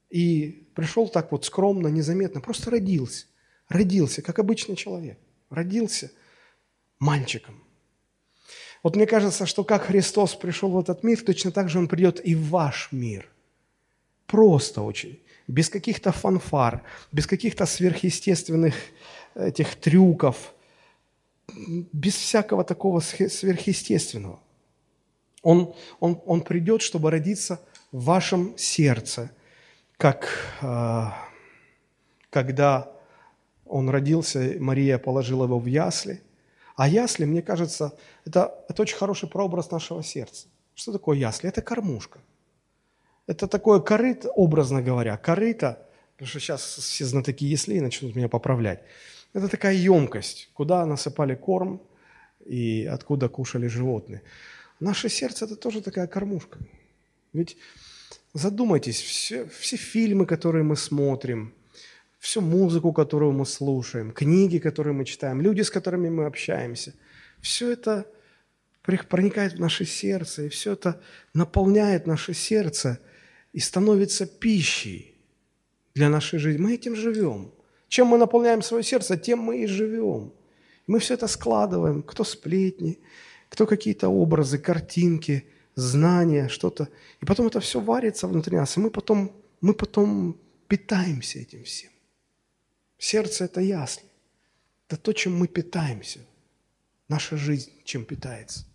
и 0.09 0.67
пришел 0.73 1.07
так 1.07 1.31
вот 1.31 1.45
скромно, 1.45 1.89
незаметно, 1.89 2.41
просто 2.41 2.71
родился. 2.71 3.27
Родился, 3.69 4.23
как 4.23 4.39
обычный 4.39 4.75
человек 4.75 5.19
родился 5.49 6.11
мальчиком. 6.99 7.63
Вот 8.83 8.95
мне 8.95 9.05
кажется, 9.05 9.45
что 9.45 9.63
как 9.63 9.83
Христос 9.85 10.35
пришел 10.35 10.71
в 10.71 10.79
этот 10.79 11.03
мир, 11.03 11.21
точно 11.21 11.51
так 11.51 11.69
же 11.69 11.79
Он 11.79 11.87
придет 11.87 12.25
и 12.25 12.35
в 12.35 12.49
ваш 12.49 12.89
мир. 12.91 13.29
Просто 14.25 14.81
очень. 14.81 15.21
Без 15.47 15.69
каких-то 15.69 16.11
фанфар, 16.11 16.83
без 17.11 17.25
каких-то 17.25 17.65
сверхъестественных 17.65 18.75
этих 19.35 19.75
трюков, 19.75 20.53
без 21.93 22.15
всякого 22.15 22.63
такого 22.63 22.99
сверхъестественного. 22.99 24.39
Он, 25.43 25.73
он, 25.99 26.21
он 26.25 26.41
придет, 26.41 26.81
чтобы 26.81 27.09
родиться 27.09 27.61
в 27.91 28.03
вашем 28.03 28.57
сердце, 28.57 29.31
как 29.97 30.29
э, 30.61 31.05
когда 32.29 32.91
он 33.69 33.89
родился, 33.89 34.55
Мария 34.59 34.97
положила 34.97 35.45
его 35.45 35.59
в 35.59 35.65
ясли. 35.65 36.21
А 36.75 36.87
ясли, 36.87 37.25
мне 37.25 37.41
кажется, 37.41 37.97
это, 38.25 38.63
это 38.69 38.81
очень 38.81 38.97
хороший 38.97 39.27
прообраз 39.29 39.71
нашего 39.71 40.03
сердца. 40.03 40.47
Что 40.75 40.91
такое 40.91 41.17
ясли? 41.17 41.49
Это 41.49 41.61
кормушка. 41.61 42.19
Это 43.25 43.47
такое 43.47 43.79
корыто, 43.79 44.29
образно 44.29 44.81
говоря, 44.81 45.17
корыто, 45.17 45.85
потому 46.13 46.27
что 46.29 46.39
сейчас 46.39 46.61
все 46.61 47.05
знатоки 47.05 47.45
ясли 47.45 47.81
начнут 47.81 48.15
меня 48.15 48.29
поправлять. 48.29 48.83
Это 49.33 49.47
такая 49.49 49.73
емкость, 49.73 50.49
куда 50.53 50.85
насыпали 50.85 51.35
корм 51.35 51.81
и 52.45 52.85
откуда 52.85 53.27
кушали 53.27 53.67
животные. 53.67 54.21
Наше 54.79 55.09
сердце– 55.09 55.45
это 55.45 55.55
тоже 55.55 55.81
такая 55.81 56.07
кормушка. 56.07 56.59
Ведь 57.33 57.57
задумайтесь, 58.33 59.01
все, 59.01 59.45
все 59.47 59.77
фильмы, 59.77 60.25
которые 60.25 60.63
мы 60.63 60.75
смотрим, 60.75 61.53
всю 62.27 62.41
музыку, 62.41 62.91
которую 62.91 63.31
мы 63.31 63.45
слушаем, 63.45 64.11
книги, 64.11 64.57
которые 64.57 64.93
мы 64.93 65.05
читаем, 65.05 65.39
люди, 65.41 65.61
с 65.61 65.71
которыми 65.71 66.09
мы 66.09 66.25
общаемся, 66.25 66.93
все 67.41 67.71
это 67.71 68.05
проникает 68.81 69.53
в 69.53 69.59
наше 69.59 69.85
сердце, 69.85 70.43
и 70.43 70.49
все 70.49 70.73
это 70.73 70.99
наполняет 71.33 72.05
наше 72.05 72.33
сердце 72.33 72.99
и 73.53 73.59
становится 73.61 74.25
пищей 74.25 75.15
для 75.95 76.09
нашей 76.09 76.37
жизни. 76.37 76.61
Мы 76.61 76.73
этим 76.73 76.97
живем. 76.97 77.53
Чем 77.87 78.07
мы 78.07 78.17
наполняем 78.17 78.61
свое 78.61 78.83
сердце, 78.83 79.15
тем 79.15 79.39
мы 79.39 79.63
и 79.63 79.65
живем. 79.65 80.33
Мы 80.85 80.99
все 80.99 81.13
это 81.13 81.27
складываем, 81.27 82.03
кто 82.03 82.25
сплетни, 82.25 82.99
кто 83.47 83.65
какие-то 83.65 84.09
образы, 84.09 84.57
картинки, 84.57 85.45
знания, 85.75 86.49
что-то. 86.49 86.89
И 87.21 87.25
потом 87.25 87.47
это 87.47 87.61
все 87.61 87.79
варится 87.79 88.27
внутри 88.27 88.57
нас, 88.57 88.75
и 88.75 88.81
мы 88.81 88.89
потом, 88.89 89.31
мы 89.61 89.73
потом 89.73 90.37
питаемся 90.67 91.39
этим 91.39 91.63
всем. 91.63 91.91
Сердце– 92.97 93.45
это 93.45 93.61
ясли. 93.61 94.07
Это 94.87 94.97
то, 94.97 95.13
чем 95.13 95.37
мы 95.37 95.47
питаемся. 95.47 96.19
Наша 97.07 97.37
жизнь 97.37 97.71
чем 97.83 98.05
питается. 98.05 98.65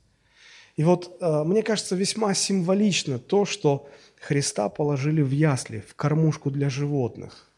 И 0.77 0.85
вот 0.85 1.19
э, 1.21 1.45
мне 1.45 1.63
кажется 1.63 1.97
весьма 1.97 2.35
символично 2.35 3.19
то, 3.19 3.45
что 3.45 3.89
Христа 4.21 4.69
положили 4.69 5.21
в 5.23 5.31
ясли, 5.31 5.81
в 5.81 5.95
кормушку 5.95 6.51
для 6.51 6.71
животных. 6.71 7.51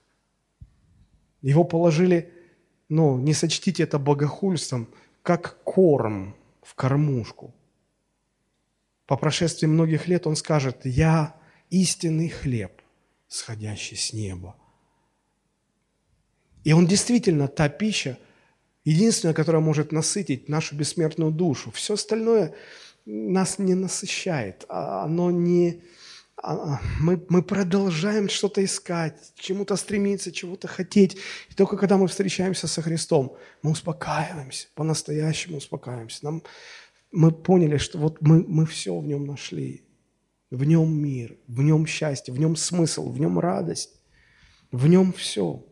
Его 1.43 1.65
положили, 1.65 2.33
ну, 2.89 3.19
не 3.19 3.35
сочтите 3.35 3.83
это 3.85 3.99
богохульством, 3.99 4.89
как 5.23 5.63
корм 5.63 6.35
в 6.63 6.75
кормушку. 6.75 7.55
По 9.07 9.17
прошествии 9.17 9.67
многих 9.67 10.09
лет 10.09 10.27
он 10.27 10.37
скажет, 10.37 10.85
«Я 10.85 11.37
истинный 11.71 12.31
хлеб, 12.31 12.73
сходящий 13.29 13.97
с 13.97 14.13
неба». 14.13 14.57
И 16.65 16.73
он 16.73 16.87
действительно 16.87 17.47
та 17.47 17.69
пища, 17.69 18.19
единственная, 18.85 19.35
которая 19.35 19.63
может 19.63 19.93
насытить 19.93 20.49
нашу 20.49 20.77
бессмертную 20.77 21.31
душу. 21.31 21.71
Все 21.71 21.95
остальное 21.95 22.55
нас 23.07 23.59
не 23.59 23.75
насыщает, 23.75 24.65
а 24.69 25.05
оно 25.05 25.31
не, 25.31 25.83
а, 26.43 26.81
мы, 27.01 27.23
мы 27.29 27.43
продолжаем 27.43 28.29
что-то 28.29 28.65
искать, 28.65 29.33
чему-то 29.37 29.77
стремиться, 29.77 30.33
чего-то 30.33 30.69
хотеть. 30.69 31.17
И 31.51 31.55
только 31.55 31.77
когда 31.77 31.99
мы 31.99 32.09
встречаемся 32.09 32.67
со 32.67 32.83
Христом, 32.83 33.37
мы 33.63 33.71
успокаиваемся, 33.73 34.69
по-настоящему 34.75 35.59
успокаиваемся. 35.59 36.25
Нам, 36.25 36.43
мы 37.13 37.31
поняли, 37.31 37.77
что 37.77 37.99
вот 37.99 38.21
мы, 38.21 38.43
мы 38.47 38.67
все 38.67 38.99
в 38.99 39.07
нем 39.07 39.27
нашли. 39.27 39.83
В 40.51 40.65
нем 40.65 40.97
мир, 40.97 41.37
в 41.47 41.63
нем 41.63 41.87
счастье, 41.87 42.33
в 42.33 42.39
нем 42.39 42.57
смысл, 42.57 43.11
в 43.11 43.19
нем 43.19 43.39
радость, 43.39 43.91
в 44.71 44.87
нем 44.87 45.13
все. 45.13 45.65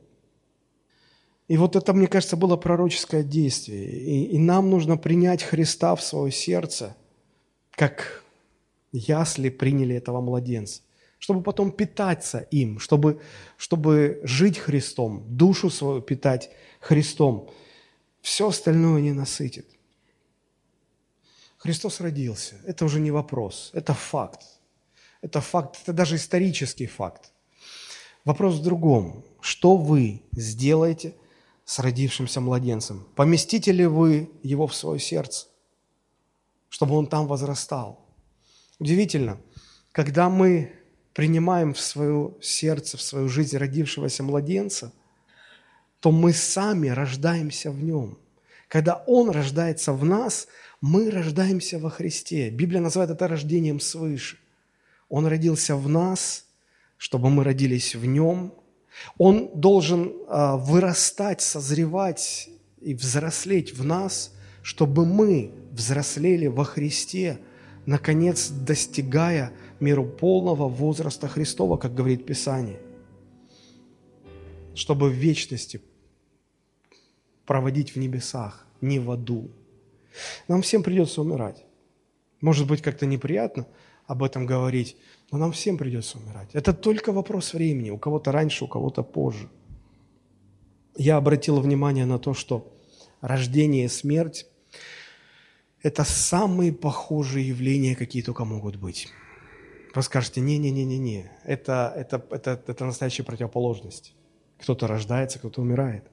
И 1.53 1.57
вот 1.59 1.77
это, 1.77 1.93
мне 1.93 2.07
кажется, 2.07 2.37
было 2.37 2.57
пророческое 2.57 3.23
действие. 3.23 3.85
И, 3.85 4.25
и 4.37 4.39
нам 4.39 4.71
нужно 4.71 4.97
принять 4.97 5.43
Христа 5.43 5.95
в 5.95 6.03
свое 6.03 6.33
сердце, 6.33 6.97
как 7.73 8.25
ясли 8.91 9.51
приняли 9.51 9.95
этого 9.95 10.23
младенца, 10.23 10.81
чтобы 11.19 11.43
потом 11.43 11.71
питаться 11.71 12.39
им, 12.39 12.79
чтобы, 12.79 13.21
чтобы 13.59 14.23
жить 14.23 14.57
Христом, 14.57 15.27
душу 15.29 15.69
свою 15.69 16.01
питать 16.01 16.49
Христом. 16.81 17.51
Все 18.23 18.49
остальное 18.49 19.03
не 19.03 19.13
насытит. 19.13 19.67
Христос 21.59 22.01
родился. 22.01 22.55
Это 22.65 22.87
уже 22.87 22.99
не 22.99 23.11
вопрос, 23.11 23.73
это 23.75 23.93
факт. 23.93 24.41
Это 25.21 25.43
факт, 25.43 25.81
это 25.83 25.93
даже 25.93 26.17
исторический 26.17 26.87
факт. 26.87 27.31
Вопрос 28.25 28.55
в 28.55 28.63
другом. 28.63 29.23
Что 29.43 29.77
вы 29.77 30.23
сделаете 30.33 31.13
с 31.73 31.79
родившимся 31.79 32.43
младенцем? 32.43 33.07
Поместите 33.17 33.73
ли 33.73 33.87
вы 33.87 34.31
его 34.43 34.67
в 34.67 34.75
свое 34.75 35.01
сердце, 35.01 35.47
чтобы 36.69 36.95
он 36.97 37.07
там 37.07 37.27
возрастал? 37.27 38.07
Удивительно, 38.79 39.41
когда 39.91 40.29
мы 40.29 40.75
принимаем 41.15 41.73
в 41.73 41.81
свое 41.81 42.35
сердце, 42.43 42.99
в 42.99 43.01
свою 43.01 43.31
жизнь 43.31 43.57
родившегося 43.57 44.23
младенца, 44.23 44.93
то 46.01 46.13
мы 46.13 46.35
сами 46.35 46.89
рождаемся 46.89 47.71
в 47.71 47.83
нем. 47.83 48.19
Когда 48.69 49.03
Он 49.07 49.31
рождается 49.31 49.95
в 49.95 50.05
нас, 50.05 50.49
мы 50.83 51.11
рождаемся 51.11 51.79
во 51.79 51.89
Христе. 51.89 52.51
Библия 52.51 52.83
называет 52.83 53.11
это 53.11 53.29
рождением 53.29 53.81
свыше. 53.81 54.37
Он 55.09 55.27
родился 55.27 55.75
в 55.75 55.89
нас, 55.89 56.45
чтобы 56.99 57.31
мы 57.31 57.45
родились 57.45 57.95
в 57.95 58.05
Нем. 58.05 58.53
Он 59.19 59.51
должен 59.55 60.13
а, 60.29 60.57
вырастать, 60.57 61.41
созревать 61.41 62.49
и 62.81 62.95
взрослеть 62.95 63.73
в 63.73 63.85
нас, 63.85 64.35
чтобы 64.63 65.07
мы 65.07 65.53
взрослели 65.73 66.47
во 66.47 66.65
Христе– 66.65 67.39
наконец 67.87 68.49
достигая 68.51 69.53
меру 69.81 70.05
полного 70.05 70.69
возраста 70.69 71.29
Христова, 71.29 71.77
как 71.77 71.95
говорит 71.95 72.27
Писание, 72.27 72.81
чтобы 74.75 75.09
в 75.09 75.13
вечности 75.13 75.81
проводить 77.45 77.95
в 77.95 77.99
небесах, 77.99 78.67
не 78.81 78.99
в 78.99 79.11
аду. 79.11 79.51
Нам 80.49 80.63
всем 80.63 80.83
придется 80.83 81.23
умирать. 81.23 81.65
Может 82.41 82.67
быть, 82.67 82.83
как-то 82.83 83.07
неприятно 83.07 83.67
об 84.07 84.23
этом 84.23 84.47
говорить, 84.47 84.97
но 85.31 85.39
нам 85.39 85.53
всем 85.53 85.79
придется 85.79 86.19
умирать. 86.19 86.51
Это 86.53 86.73
только 86.73 87.13
вопрос 87.13 87.55
времени, 87.55 87.91
у 87.91 87.99
кого-то 87.99 88.33
раньше, 88.33 88.65
у 88.65 88.69
кого-то 88.69 89.03
позже. 89.03 89.49
Я 90.97 91.17
обратил 91.17 91.61
внимание 91.61 92.05
на 92.05 92.19
то, 92.19 92.35
что 92.35 92.73
рождение 93.21 93.87
и 93.87 93.89
смерть 93.89 94.47
это 95.83 96.05
самые 96.05 96.73
похожие 96.73 97.49
явления, 97.49 97.97
какие 97.97 98.23
только 98.23 98.45
могут 98.45 98.77
быть. 98.77 99.09
Вы 99.95 100.03
скажете, 100.03 100.41
не-не-не-не-не, 100.41 101.31
это, 101.45 101.93
это, 101.97 102.25
это, 102.31 102.63
это 102.67 102.85
настоящая 102.85 103.25
противоположность. 103.25 104.15
Кто-то 104.59 104.87
рождается, 104.87 105.39
кто-то 105.39 105.61
умирает. 105.61 106.05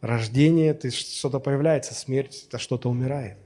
Рождение– 0.00 0.68
это 0.70 0.90
что-то 0.90 1.38
появляется, 1.38 1.94
смерть– 1.94 2.46
это 2.48 2.58
что-то 2.58 2.88
умирает. 2.88 3.36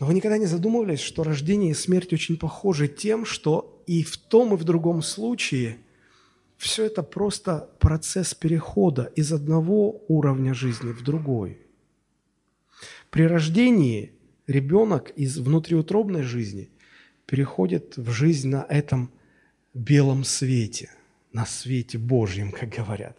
Но 0.00 0.06
вы 0.06 0.14
никогда 0.14 0.38
не 0.38 0.46
задумывались, 0.46 1.00
что 1.00 1.24
рождение 1.24 1.72
и 1.72 1.74
смерть 1.74 2.12
очень 2.12 2.36
похожи 2.36 2.88
тем, 2.88 3.24
что 3.24 3.82
и 3.86 4.02
в 4.02 4.16
том, 4.16 4.54
и 4.54 4.56
в 4.56 4.64
другом 4.64 5.02
случае 5.02 5.78
все 6.56 6.86
это 6.86 7.02
просто 7.02 7.70
процесс 7.78 8.34
перехода 8.34 9.12
из 9.16 9.32
одного 9.32 10.02
уровня 10.08 10.54
жизни 10.54 10.92
в 10.92 11.02
другой– 11.02 11.58
при 13.10 13.22
рождении 13.22 14.12
ребенок 14.46 15.10
из 15.10 15.38
внутриутробной 15.38 16.22
жизни 16.22 16.70
переходит 17.26 17.96
в 17.96 18.10
жизнь 18.10 18.48
на 18.48 18.66
этом 18.68 19.10
белом 19.72 20.24
свете, 20.24 20.90
на 21.32 21.46
свете 21.46 21.96
Божьем, 21.98 22.52
как 22.52 22.68
говорят. 22.68 23.16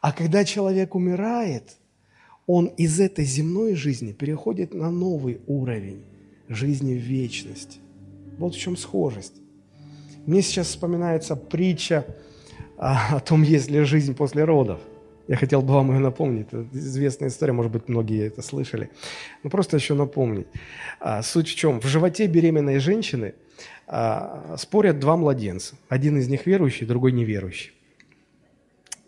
А 0.00 0.12
когда 0.12 0.44
человек 0.44 0.94
умирает, 0.94 1.78
он 2.46 2.66
из 2.66 3.00
этой 3.00 3.24
земной 3.24 3.74
жизни 3.74 4.12
переходит 4.12 4.74
на 4.74 4.90
новый 4.90 5.40
уровень 5.46 6.04
жизни 6.48 6.94
в 6.94 7.02
вечность. 7.02 7.78
Вот 8.38 8.54
в 8.54 8.58
чем 8.58 8.76
схожесть. 8.76 9.34
Мне 10.26 10.42
сейчас 10.42 10.68
вспоминается 10.68 11.36
притча 11.36 12.04
о 12.78 13.20
том, 13.20 13.42
есть 13.42 13.70
ли 13.70 13.82
жизнь 13.82 14.14
после 14.14 14.44
родов. 14.44 14.80
Я 15.28 15.36
хотел 15.36 15.62
бы 15.62 15.74
вам 15.74 15.92
ее 15.92 16.00
напомнить. 16.00 16.48
Это 16.48 16.66
известная 16.72 17.28
история, 17.28 17.52
может 17.52 17.70
быть, 17.70 17.88
многие 17.88 18.26
это 18.26 18.42
слышали. 18.42 18.90
Но 19.42 19.50
просто 19.50 19.76
еще 19.76 19.94
напомнить. 19.94 20.48
А, 21.00 21.22
суть 21.22 21.48
в 21.48 21.54
чем? 21.54 21.80
В 21.80 21.86
животе 21.86 22.26
беременной 22.26 22.78
женщины 22.78 23.34
а, 23.86 24.56
спорят 24.58 24.98
два 24.98 25.16
младенца. 25.16 25.76
Один 25.88 26.18
из 26.18 26.28
них 26.28 26.46
верующий, 26.46 26.86
другой 26.86 27.12
неверующий. 27.12 27.72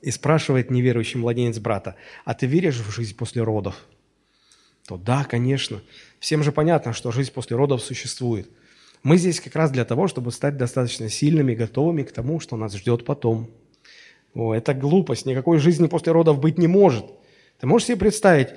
И 0.04 0.10
спрашивает 0.10 0.70
неверующий 0.70 1.18
младенец 1.18 1.58
брата, 1.58 1.96
а 2.26 2.34
ты 2.34 2.44
веришь 2.44 2.76
в 2.76 2.90
жизнь 2.90 3.16
после 3.16 3.42
родов? 3.42 3.86
То 4.86 4.98
да, 4.98 5.24
конечно. 5.24 5.80
Всем 6.20 6.42
же 6.44 6.52
понятно, 6.52 6.92
что 6.92 7.10
жизнь 7.10 7.32
после 7.32 7.56
родов 7.56 7.82
существует. 7.82 8.50
Мы 9.02 9.16
здесь 9.16 9.40
как 9.40 9.56
раз 9.56 9.70
для 9.70 9.86
того, 9.86 10.06
чтобы 10.06 10.30
стать 10.30 10.58
достаточно 10.58 11.08
сильными, 11.08 11.54
готовыми 11.54 12.02
к 12.02 12.12
тому, 12.12 12.38
что 12.38 12.58
нас 12.58 12.74
ждет 12.76 13.06
потом. 13.06 13.48
О, 14.34 14.52
это 14.52 14.74
глупость. 14.74 15.24
Никакой 15.24 15.56
жизни 15.56 15.86
после 15.86 16.12
родов 16.12 16.38
быть 16.38 16.58
не 16.58 16.66
может. 16.66 17.06
Ты 17.58 17.66
можешь 17.66 17.88
себе 17.88 17.96
представить, 17.96 18.48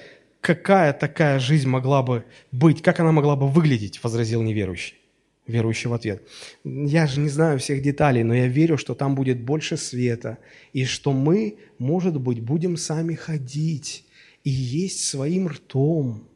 какая 0.41 0.91
такая 0.91 1.39
жизнь 1.39 1.69
могла 1.69 2.03
бы 2.03 2.25
быть, 2.51 2.81
как 2.81 2.99
она 2.99 3.13
могла 3.13 3.37
бы 3.37 3.47
выглядеть, 3.47 4.03
возразил 4.03 4.41
неверующий. 4.41 4.95
Верующий 5.47 5.89
в 5.89 5.93
ответ. 5.93 6.27
Я 6.65 7.07
же 7.07 7.21
не 7.21 7.29
знаю 7.29 7.57
всех 7.57 7.81
деталей, 7.81 8.23
но 8.23 8.35
я 8.35 8.47
верю, 8.47 8.77
что 8.77 8.93
там 8.95 9.15
будет 9.15 9.41
больше 9.41 9.77
света, 9.77 10.39
и 10.73 10.83
что 10.83 11.13
мы, 11.13 11.57
может 11.79 12.19
быть, 12.19 12.41
будем 12.41 12.75
сами 12.75 13.15
ходить 13.15 14.05
и 14.43 14.49
есть 14.49 15.05
своим 15.05 15.47
ртом. 15.47 16.27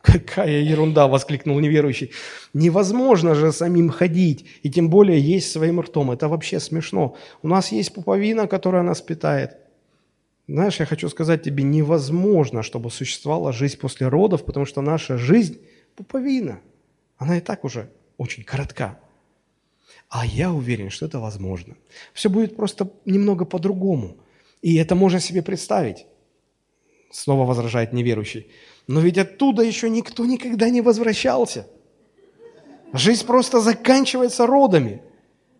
Какая 0.00 0.60
ерунда, 0.60 1.08
воскликнул 1.08 1.60
неверующий. 1.60 2.10
Невозможно 2.54 3.34
же 3.34 3.52
самим 3.52 3.90
ходить, 3.90 4.46
и 4.62 4.70
тем 4.70 4.88
более 4.88 5.20
есть 5.20 5.52
своим 5.52 5.80
ртом. 5.80 6.10
Это 6.10 6.28
вообще 6.28 6.58
смешно. 6.58 7.16
У 7.42 7.48
нас 7.48 7.70
есть 7.70 7.92
пуповина, 7.92 8.46
которая 8.46 8.82
нас 8.82 9.02
питает. 9.02 9.56
Знаешь, 10.46 10.80
я 10.80 10.86
хочу 10.86 11.08
сказать 11.08 11.42
тебе, 11.42 11.64
невозможно, 11.64 12.62
чтобы 12.62 12.90
существовала 12.90 13.52
жизнь 13.52 13.78
после 13.78 14.08
родов, 14.08 14.44
потому 14.44 14.66
что 14.66 14.80
наша 14.82 15.16
жизнь– 15.18 15.58
пуповина. 15.96 16.60
Она 17.16 17.38
и 17.38 17.40
так 17.40 17.64
уже 17.64 17.88
очень 18.18 18.44
коротка. 18.44 18.98
А 20.08 20.24
я 20.24 20.52
уверен, 20.52 20.90
что 20.90 21.06
это 21.06 21.18
возможно. 21.18 21.76
Все 22.12 22.28
будет 22.28 22.56
просто 22.56 22.90
немного 23.04 23.44
по-другому. 23.44 24.16
И 24.62 24.76
это 24.76 24.94
можно 24.94 25.20
себе 25.20 25.42
представить. 25.42 26.06
Снова 27.10 27.46
возражает 27.46 27.92
неверующий. 27.92 28.46
Но 28.86 29.00
ведь 29.00 29.18
оттуда 29.18 29.62
еще 29.62 29.90
никто 29.90 30.24
никогда 30.24 30.70
не 30.70 30.80
возвращался. 30.80 31.66
Жизнь 32.92 33.26
просто 33.26 33.60
заканчивается 33.60 34.46
родами. 34.46 35.02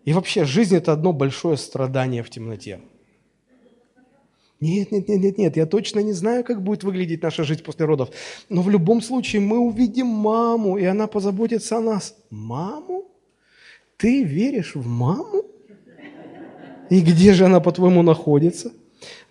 И 0.05 0.13
вообще, 0.13 0.45
жизнь– 0.45 0.75
это 0.77 0.93
одно 0.93 1.11
большое 1.11 1.57
страдание 1.57 2.23
в 2.23 2.29
темноте. 2.29 2.79
Нет, 4.65 4.91
нет, 4.91 5.07
нет, 5.07 5.21
нет, 5.21 5.37
нет, 5.37 5.57
я 5.57 5.65
точно 5.67 5.99
не 5.99 6.13
знаю, 6.13 6.43
как 6.43 6.63
будет 6.63 6.83
выглядеть 6.83 7.21
наша 7.21 7.43
жизнь 7.43 7.61
после 7.61 7.85
родов. 7.85 8.09
Но 8.49 8.63
в 8.63 8.69
любом 8.69 9.01
случае 9.01 9.41
мы 9.41 9.59
увидим 9.59 10.07
маму, 10.07 10.77
и 10.79 10.85
она 10.85 11.05
позаботится 11.05 11.77
о 11.77 11.81
нас. 11.81 12.15
Маму? 12.31 13.05
Ты 13.97 14.23
веришь 14.23 14.73
в 14.73 14.87
маму? 14.87 15.43
И 16.89 16.99
где 16.99 17.33
же 17.33 17.45
она, 17.45 17.59
по-твоему, 17.59 18.01
находится? 18.01 18.71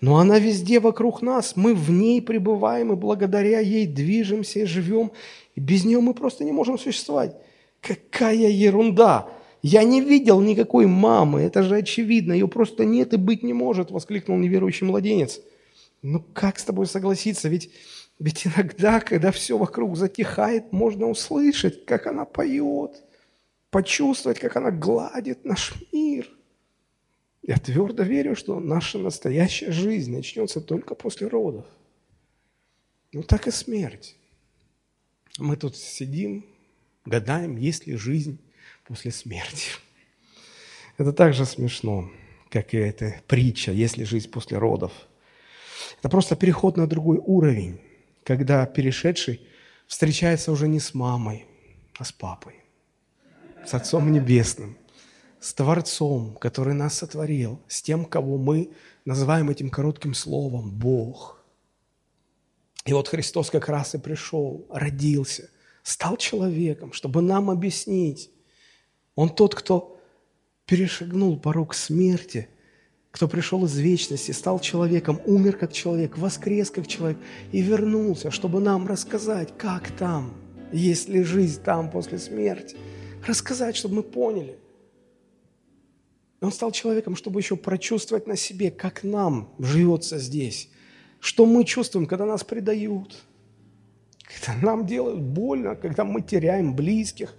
Но 0.01 0.19
она 0.19 0.39
везде 0.39 0.79
вокруг 0.79 1.21
нас. 1.21 1.57
Мы 1.57 1.75
в 1.75 1.91
ней 1.91 2.23
пребываем, 2.23 2.93
и 2.93 2.97
благодаря 2.97 3.59
ей 3.59 3.89
движемся 3.89 4.61
и 4.61 4.67
живем. 4.67 5.11
И 5.57 5.61
без 5.61 5.85
нее 5.85 5.99
мы 6.01 6.15
просто 6.15 6.45
не 6.45 6.53
можем 6.53 6.79
существовать. 6.79 7.35
Какая 7.81 8.51
ерунда! 8.51 9.29
Я 9.67 9.83
не 9.83 10.03
видел 10.03 10.43
никакой 10.43 10.87
мамы, 10.87 11.41
это 11.41 11.63
же 11.63 11.77
очевидно, 11.77 12.35
ее 12.35 12.47
просто 12.47 12.85
нет 12.85 13.15
и 13.15 13.17
быть 13.17 13.43
не 13.43 13.55
может, 13.55 13.91
воскликнул 13.91 14.37
неверующий 14.37 14.87
младенец. 14.87 15.41
Ну 16.03 16.21
как 16.35 16.59
с 16.59 16.65
тобой 16.65 16.87
согласиться, 16.87 17.49
ведь, 17.49 17.71
ведь 18.19 18.47
иногда, 18.47 19.01
когда 19.01 19.33
все 19.33 19.57
вокруг 19.57 19.97
затихает, 19.97 20.71
можно 20.71 21.07
услышать, 21.07 21.87
как 21.87 22.07
она 22.07 22.27
поет, 22.27 23.03
почувствовать, 23.71 24.39
как 24.39 24.55
она 24.57 24.71
гладит 24.71 25.47
наш 25.47 25.73
мир. 25.93 26.29
Я 27.41 27.57
твердо 27.57 28.03
верю, 28.03 28.37
что 28.37 28.61
наша 28.61 28.99
настоящая 28.99 29.73
жизнь 29.73 30.15
начнется 30.15 30.61
только 30.61 30.95
после 30.95 31.27
родов. 31.27 31.65
Ну 33.15 33.23
так 33.23 33.47
и 33.47 33.51
смерть. 33.51 34.15
Мы 35.39 35.57
тут 35.57 35.75
сидим, 35.75 36.45
гадаем, 37.07 37.57
есть 37.57 37.87
ли 37.87 37.97
жизнь 37.97 38.39
после 38.87 39.11
смерти. 39.11 39.71
Это 40.97 41.13
так 41.13 41.35
же 41.35 41.45
смешно, 41.45 42.11
как 42.51 42.75
и 42.75 42.77
эта 42.77 43.21
притча 43.27 43.73
«Есть 43.73 43.97
ли 43.97 44.05
жизнь 44.05 44.31
после 44.31 44.59
родов?». 44.59 44.93
Это 45.99 46.09
просто 46.09 46.37
переход 46.37 46.77
на 46.77 46.87
другой 46.87 47.19
уровень, 47.19 47.81
когда 48.25 48.65
перешедший 48.67 49.41
встречается 49.87 50.53
уже 50.53 50.69
не 50.69 50.81
с 50.81 50.95
мамой, 50.95 51.47
а 51.99 52.05
с 52.05 52.13
папой, 52.13 52.55
с 53.67 53.75
Отцом 53.75 54.13
Небесным, 54.13 54.77
с 55.41 55.53
Творцом, 55.55 56.37
который 56.37 56.75
нас 56.75 56.99
сотворил, 56.99 57.61
с 57.69 57.83
тем, 57.83 58.05
кого 58.05 58.39
мы 58.39 58.71
называем 59.05 59.51
этим 59.51 59.71
коротким 59.71 60.15
словом 60.15 60.71
«Бог». 60.71 61.43
И 62.87 62.93
вот 62.93 63.09
Христос 63.09 63.51
как 63.51 63.69
раз 63.69 63.95
и 63.95 63.99
пришел, 63.99 64.67
родился, 64.71 65.51
стал 65.83 66.17
человеком, 66.19 66.93
чтобы 66.93 67.23
нам 67.23 67.51
объяснить, 67.51 68.31
он 69.15 69.29
тот, 69.31 69.55
кто 69.55 70.01
перешагнул 70.67 71.39
порог 71.39 71.75
смерти, 71.75 72.49
кто 73.11 73.29
пришел 73.29 73.65
из 73.65 73.79
вечности, 73.79 74.33
стал 74.33 74.59
человеком, 74.59 75.21
умер 75.25 75.57
как 75.57 75.73
человек, 75.73 76.19
воскрес 76.19 76.71
как 76.71 76.89
человек 76.89 77.19
и 77.53 77.61
вернулся, 77.61 78.31
чтобы 78.31 78.61
нам 78.61 78.87
рассказать, 78.89 79.57
как 79.57 79.91
там, 79.93 80.35
есть 80.73 81.09
ли 81.09 81.23
жизнь 81.23 81.63
там 81.63 81.91
после 81.91 82.19
смерти. 82.19 82.77
Рассказать, 83.25 83.77
чтобы 83.77 83.97
мы 83.97 84.03
поняли. 84.03 84.59
Он 86.41 86.53
стал 86.53 86.73
человеком, 86.73 87.15
чтобы 87.15 87.41
еще 87.41 87.57
прочувствовать 87.57 88.27
на 88.27 88.37
себе, 88.37 88.71
как 88.71 89.05
нам 89.05 89.55
живется 89.59 90.19
здесь. 90.19 90.69
Что 91.21 91.47
мы 91.47 91.65
чувствуем, 91.65 92.07
когда 92.07 92.27
нас 92.27 92.45
предают, 92.45 93.17
когда 94.25 94.61
нам 94.61 94.87
делают 94.87 95.21
больно, 95.21 95.75
когда 95.77 96.05
мы 96.05 96.21
теряем 96.21 96.75
близких, 96.75 97.35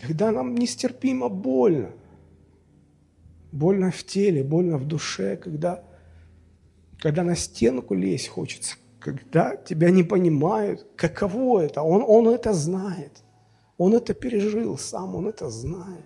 когда 0.00 0.30
нам 0.32 0.54
нестерпимо 0.54 1.28
больно. 1.28 1.90
Больно 3.52 3.90
в 3.90 4.04
теле, 4.04 4.42
больно 4.44 4.76
в 4.76 4.86
душе, 4.86 5.36
когда, 5.36 5.82
когда 6.98 7.22
на 7.22 7.36
стенку 7.36 7.94
лезть 7.94 8.28
хочется, 8.28 8.76
когда 9.00 9.56
тебя 9.56 9.90
не 9.90 10.02
понимают, 10.02 10.86
каково 10.96 11.60
это. 11.60 11.82
Он, 11.82 12.04
он 12.06 12.28
это 12.28 12.52
знает. 12.52 13.22
Он 13.78 13.94
это 13.94 14.14
пережил 14.14 14.76
сам, 14.76 15.14
он 15.14 15.28
это 15.28 15.48
знает. 15.48 16.04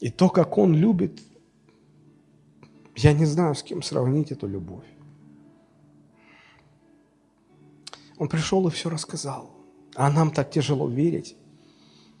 И 0.00 0.10
то, 0.10 0.28
как 0.28 0.58
он 0.58 0.74
любит, 0.74 1.20
я 2.96 3.12
не 3.12 3.24
знаю, 3.24 3.54
с 3.54 3.62
кем 3.62 3.82
сравнить 3.82 4.32
эту 4.32 4.46
любовь. 4.46 4.86
Он 8.18 8.28
пришел 8.28 8.66
и 8.68 8.70
все 8.70 8.90
рассказал. 8.90 9.53
А 9.94 10.10
нам 10.10 10.30
так 10.30 10.50
тяжело 10.50 10.88
верить. 10.88 11.36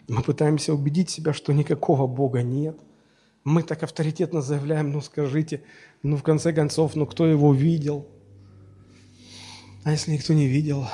Мы 0.08 0.22
пытаемся 0.22 0.74
убедить 0.74 1.10
себя, 1.10 1.32
что 1.32 1.52
никакого 1.52 2.06
Бога 2.06 2.42
нет. 2.42 2.78
Мы 3.42 3.62
так 3.62 3.82
авторитетно 3.82 4.42
заявляем, 4.42 4.90
ну 4.90 5.00
скажите, 5.00 5.62
ну 6.02 6.16
в 6.16 6.22
конце 6.22 6.52
концов, 6.52 6.94
ну 6.94 7.06
кто 7.06 7.26
его 7.26 7.52
видел? 7.52 8.06
А 9.82 9.92
если 9.92 10.12
никто 10.12 10.32
не 10.32 10.46
видел, 10.46 10.86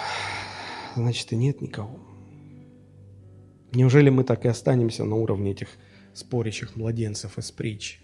значит 0.96 1.32
и 1.32 1.36
нет 1.36 1.60
никого. 1.60 1.98
Неужели 3.72 4.10
мы 4.10 4.24
так 4.24 4.44
и 4.44 4.48
останемся 4.48 5.04
на 5.04 5.14
уровне 5.14 5.52
этих 5.52 5.68
спорящих 6.12 6.74
младенцев 6.74 7.38
из 7.38 7.52
притч? 7.52 8.00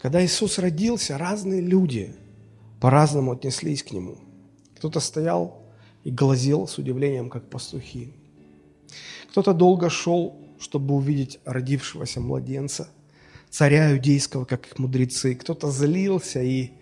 Когда 0.00 0.22
Иисус 0.22 0.58
родился, 0.58 1.16
разные 1.16 1.60
люди 1.60 2.14
по-разному 2.80 3.32
отнеслись 3.32 3.82
к 3.82 3.92
Нему. 3.92 4.18
Кто-то 4.76 5.00
стоял 5.00 5.61
и 6.04 6.10
глазел 6.10 6.66
с 6.66 6.78
удивлением, 6.78 7.30
как 7.30 7.48
пастухи. 7.48 8.12
Кто-то 9.30 9.52
долго 9.54 9.88
шел, 9.88 10.36
чтобы 10.58 10.94
увидеть 10.94 11.38
родившегося 11.44 12.20
младенца, 12.20 12.88
царя 13.50 13.92
иудейского, 13.92 14.44
как 14.44 14.66
их 14.66 14.78
мудрецы. 14.78 15.34
Кто-то 15.34 15.70
злился 15.70 16.42
и, 16.42 16.72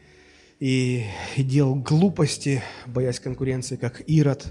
и, 0.59 1.05
и 1.37 1.43
делал 1.43 1.77
глупости, 1.77 2.62
боясь 2.87 3.21
конкуренции, 3.21 3.77
как 3.77 4.03
Ирод. 4.09 4.47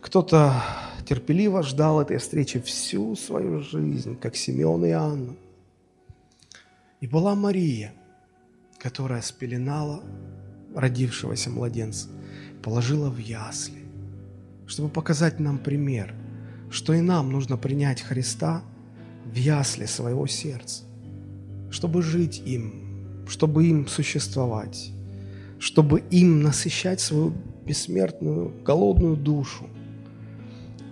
Кто-то 0.00 0.62
терпеливо 1.06 1.62
ждал 1.62 2.00
этой 2.00 2.18
встречи 2.18 2.60
всю 2.60 3.16
свою 3.16 3.60
жизнь, 3.62 4.16
как 4.18 4.36
Симеон 4.36 4.84
и 4.84 4.90
Анна. 4.90 5.36
И 7.00 7.06
была 7.06 7.34
Мария, 7.34 7.94
которая 8.78 9.22
спеленала 9.22 10.02
родившегося 10.74 11.50
младенца 11.50 12.08
положила 12.62 13.10
в 13.10 13.18
ясли, 13.18 13.82
чтобы 14.66 14.88
показать 14.88 15.40
нам 15.40 15.58
пример, 15.58 16.14
что 16.70 16.92
и 16.92 17.00
нам 17.00 17.30
нужно 17.30 17.56
принять 17.56 18.02
Христа 18.02 18.62
в 19.24 19.34
ясли 19.34 19.86
своего 19.86 20.26
сердца, 20.26 20.84
чтобы 21.70 22.02
жить 22.02 22.42
им 22.44 22.88
чтобы 23.28 23.66
им 23.66 23.86
существовать, 23.86 24.90
чтобы 25.58 26.00
им 26.10 26.42
насыщать 26.42 27.00
свою 27.00 27.34
бессмертную, 27.64 28.52
голодную 28.64 29.16
душу, 29.16 29.66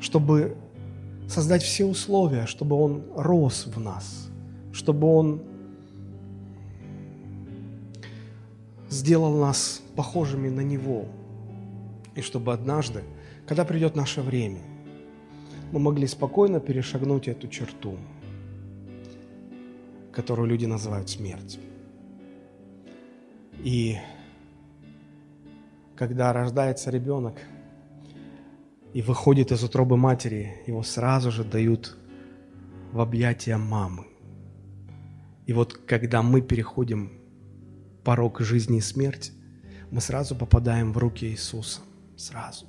чтобы 0.00 0.56
создать 1.28 1.62
все 1.62 1.86
условия, 1.86 2.46
чтобы 2.46 2.76
Он 2.76 3.02
рос 3.16 3.66
в 3.66 3.80
нас, 3.80 4.28
чтобы 4.72 5.08
Он 5.08 5.42
сделал 8.90 9.38
нас 9.38 9.82
похожими 9.96 10.50
на 10.50 10.60
Него, 10.60 11.06
и 12.16 12.22
чтобы 12.22 12.52
однажды, 12.52 13.04
когда 13.46 13.64
придет 13.64 13.94
наше 13.94 14.22
время, 14.22 14.62
мы 15.70 15.78
могли 15.78 16.06
спокойно 16.06 16.60
перешагнуть 16.60 17.28
эту 17.28 17.46
черту, 17.46 17.98
которую 20.12 20.48
люди 20.48 20.64
называют 20.64 21.10
смерть. 21.10 21.60
И 23.62 23.98
когда 25.94 26.32
рождается 26.32 26.90
ребенок 26.90 27.34
и 28.94 29.02
выходит 29.02 29.52
из 29.52 29.62
утробы 29.62 29.98
матери, 29.98 30.62
его 30.66 30.82
сразу 30.82 31.30
же 31.30 31.44
дают 31.44 31.98
в 32.92 33.00
объятия 33.00 33.58
мамы. 33.58 34.06
И 35.44 35.52
вот 35.52 35.74
когда 35.74 36.22
мы 36.22 36.40
переходим 36.40 37.12
порог 38.04 38.40
жизни 38.40 38.78
и 38.78 38.80
смерти, 38.80 39.32
мы 39.90 40.00
сразу 40.00 40.34
попадаем 40.34 40.92
в 40.92 40.98
руки 40.98 41.26
Иисуса. 41.26 41.80
Сразу. 42.16 42.66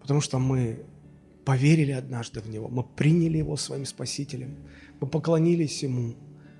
Потому 0.00 0.20
что 0.20 0.38
мы 0.38 0.84
поверили 1.44 1.92
однажды 1.92 2.40
в 2.40 2.48
Него, 2.48 2.68
мы 2.68 2.82
приняли 2.84 3.38
Его 3.38 3.56
своим 3.56 3.84
Спасителем, 3.84 4.56
мы 5.00 5.06
поклонились 5.08 5.82
Ему, 5.82 6.14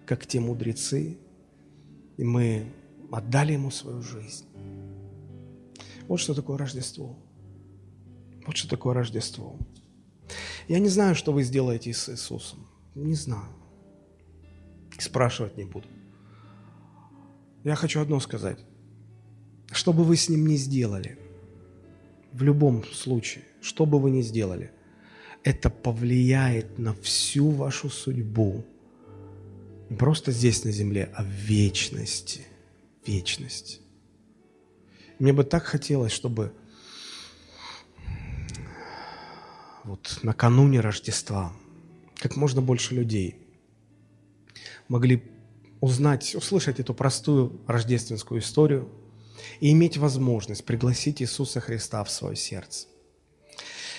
как 0.07 0.27
те 0.27 0.41
мудрецы, 0.41 1.19
и 2.17 2.25
мы 2.25 2.67
отдали 3.11 3.53
Ему 3.53 3.71
свою 3.71 4.03
жизнь. 4.03 4.47
Вот 6.09 6.19
что 6.19 6.35
такое 6.35 6.59
Рождество. 6.59 7.17
Вот 8.47 8.57
что 8.57 8.69
такое 8.69 8.95
Рождество. 8.95 9.57
Я 10.69 10.79
не 10.79 10.89
знаю, 10.89 11.15
что 11.15 11.33
вы 11.33 11.43
сделаете 11.43 11.93
с 11.93 12.09
Иисусом. 12.09 12.67
Не 12.95 13.15
знаю. 13.15 13.49
Спрашивать 14.99 15.57
не 15.57 15.65
буду. 15.65 15.89
Я 17.65 17.77
хочу 17.77 18.01
одно 18.01 18.21
сказать. 18.21 18.59
Что 19.73 19.93
бы 19.93 20.05
вы 20.05 20.17
с 20.17 20.29
ним 20.29 20.47
ни 20.47 20.57
сделали, 20.57 21.19
в 22.33 22.43
любом 22.43 22.85
случае, 22.85 23.45
что 23.63 23.87
бы 23.87 23.99
вы 23.99 24.11
ни 24.11 24.21
сделали, 24.21 24.71
это 25.45 25.71
повлияет 25.71 26.79
на 26.79 26.95
всю 26.95 27.51
вашу 27.51 27.89
судьбу. 27.89 28.65
Не 29.89 29.97
просто 29.97 30.31
здесь 30.31 30.65
на 30.65 30.73
земле, 30.73 31.11
а 31.15 31.25
в 31.25 31.27
вечности. 31.27 32.43
Вечность. 33.07 33.81
Мне 35.19 35.33
бы 35.33 35.43
так 35.43 35.65
хотелось, 35.65 36.13
чтобы 36.13 36.53
вот 39.85 40.21
накануне 40.23 40.81
Рождества 40.81 41.53
как 42.17 42.37
можно 42.37 42.61
больше 42.61 42.95
людей 42.95 43.37
могли 44.89 45.23
узнать, 45.81 46.35
услышать 46.37 46.79
эту 46.79 46.95
простую 46.95 47.61
рождественскую 47.67 48.41
историю 48.41 48.89
и 49.61 49.73
иметь 49.73 49.97
возможность 49.97 50.65
пригласить 50.65 51.23
Иисуса 51.23 51.61
Христа 51.61 52.03
в 52.05 52.11
свое 52.11 52.37
сердце. 52.37 52.87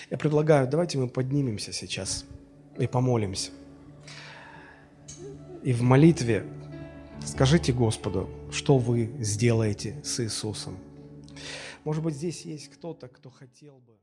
Я 0.10 0.18
предлагаю, 0.18 0.68
давайте 0.68 0.98
мы 0.98 1.08
поднимемся 1.08 1.74
сейчас 1.74 2.26
и 2.78 2.88
помолимся. 2.88 3.52
И 5.64 5.74
в 5.74 5.82
молитве 5.82 6.46
скажите 7.26 7.72
Господу, 7.72 8.30
что 8.52 8.78
вы 8.78 9.12
сделаете 9.20 9.96
с 10.04 10.20
Иисусом. 10.20 10.78
Может 11.84 12.04
быть, 12.04 12.16
здесь 12.16 12.41
есть 12.41 12.70
кто-то, 12.70 13.08
кто 13.08 13.30
хотел 13.30 13.80
бы... 13.80 13.98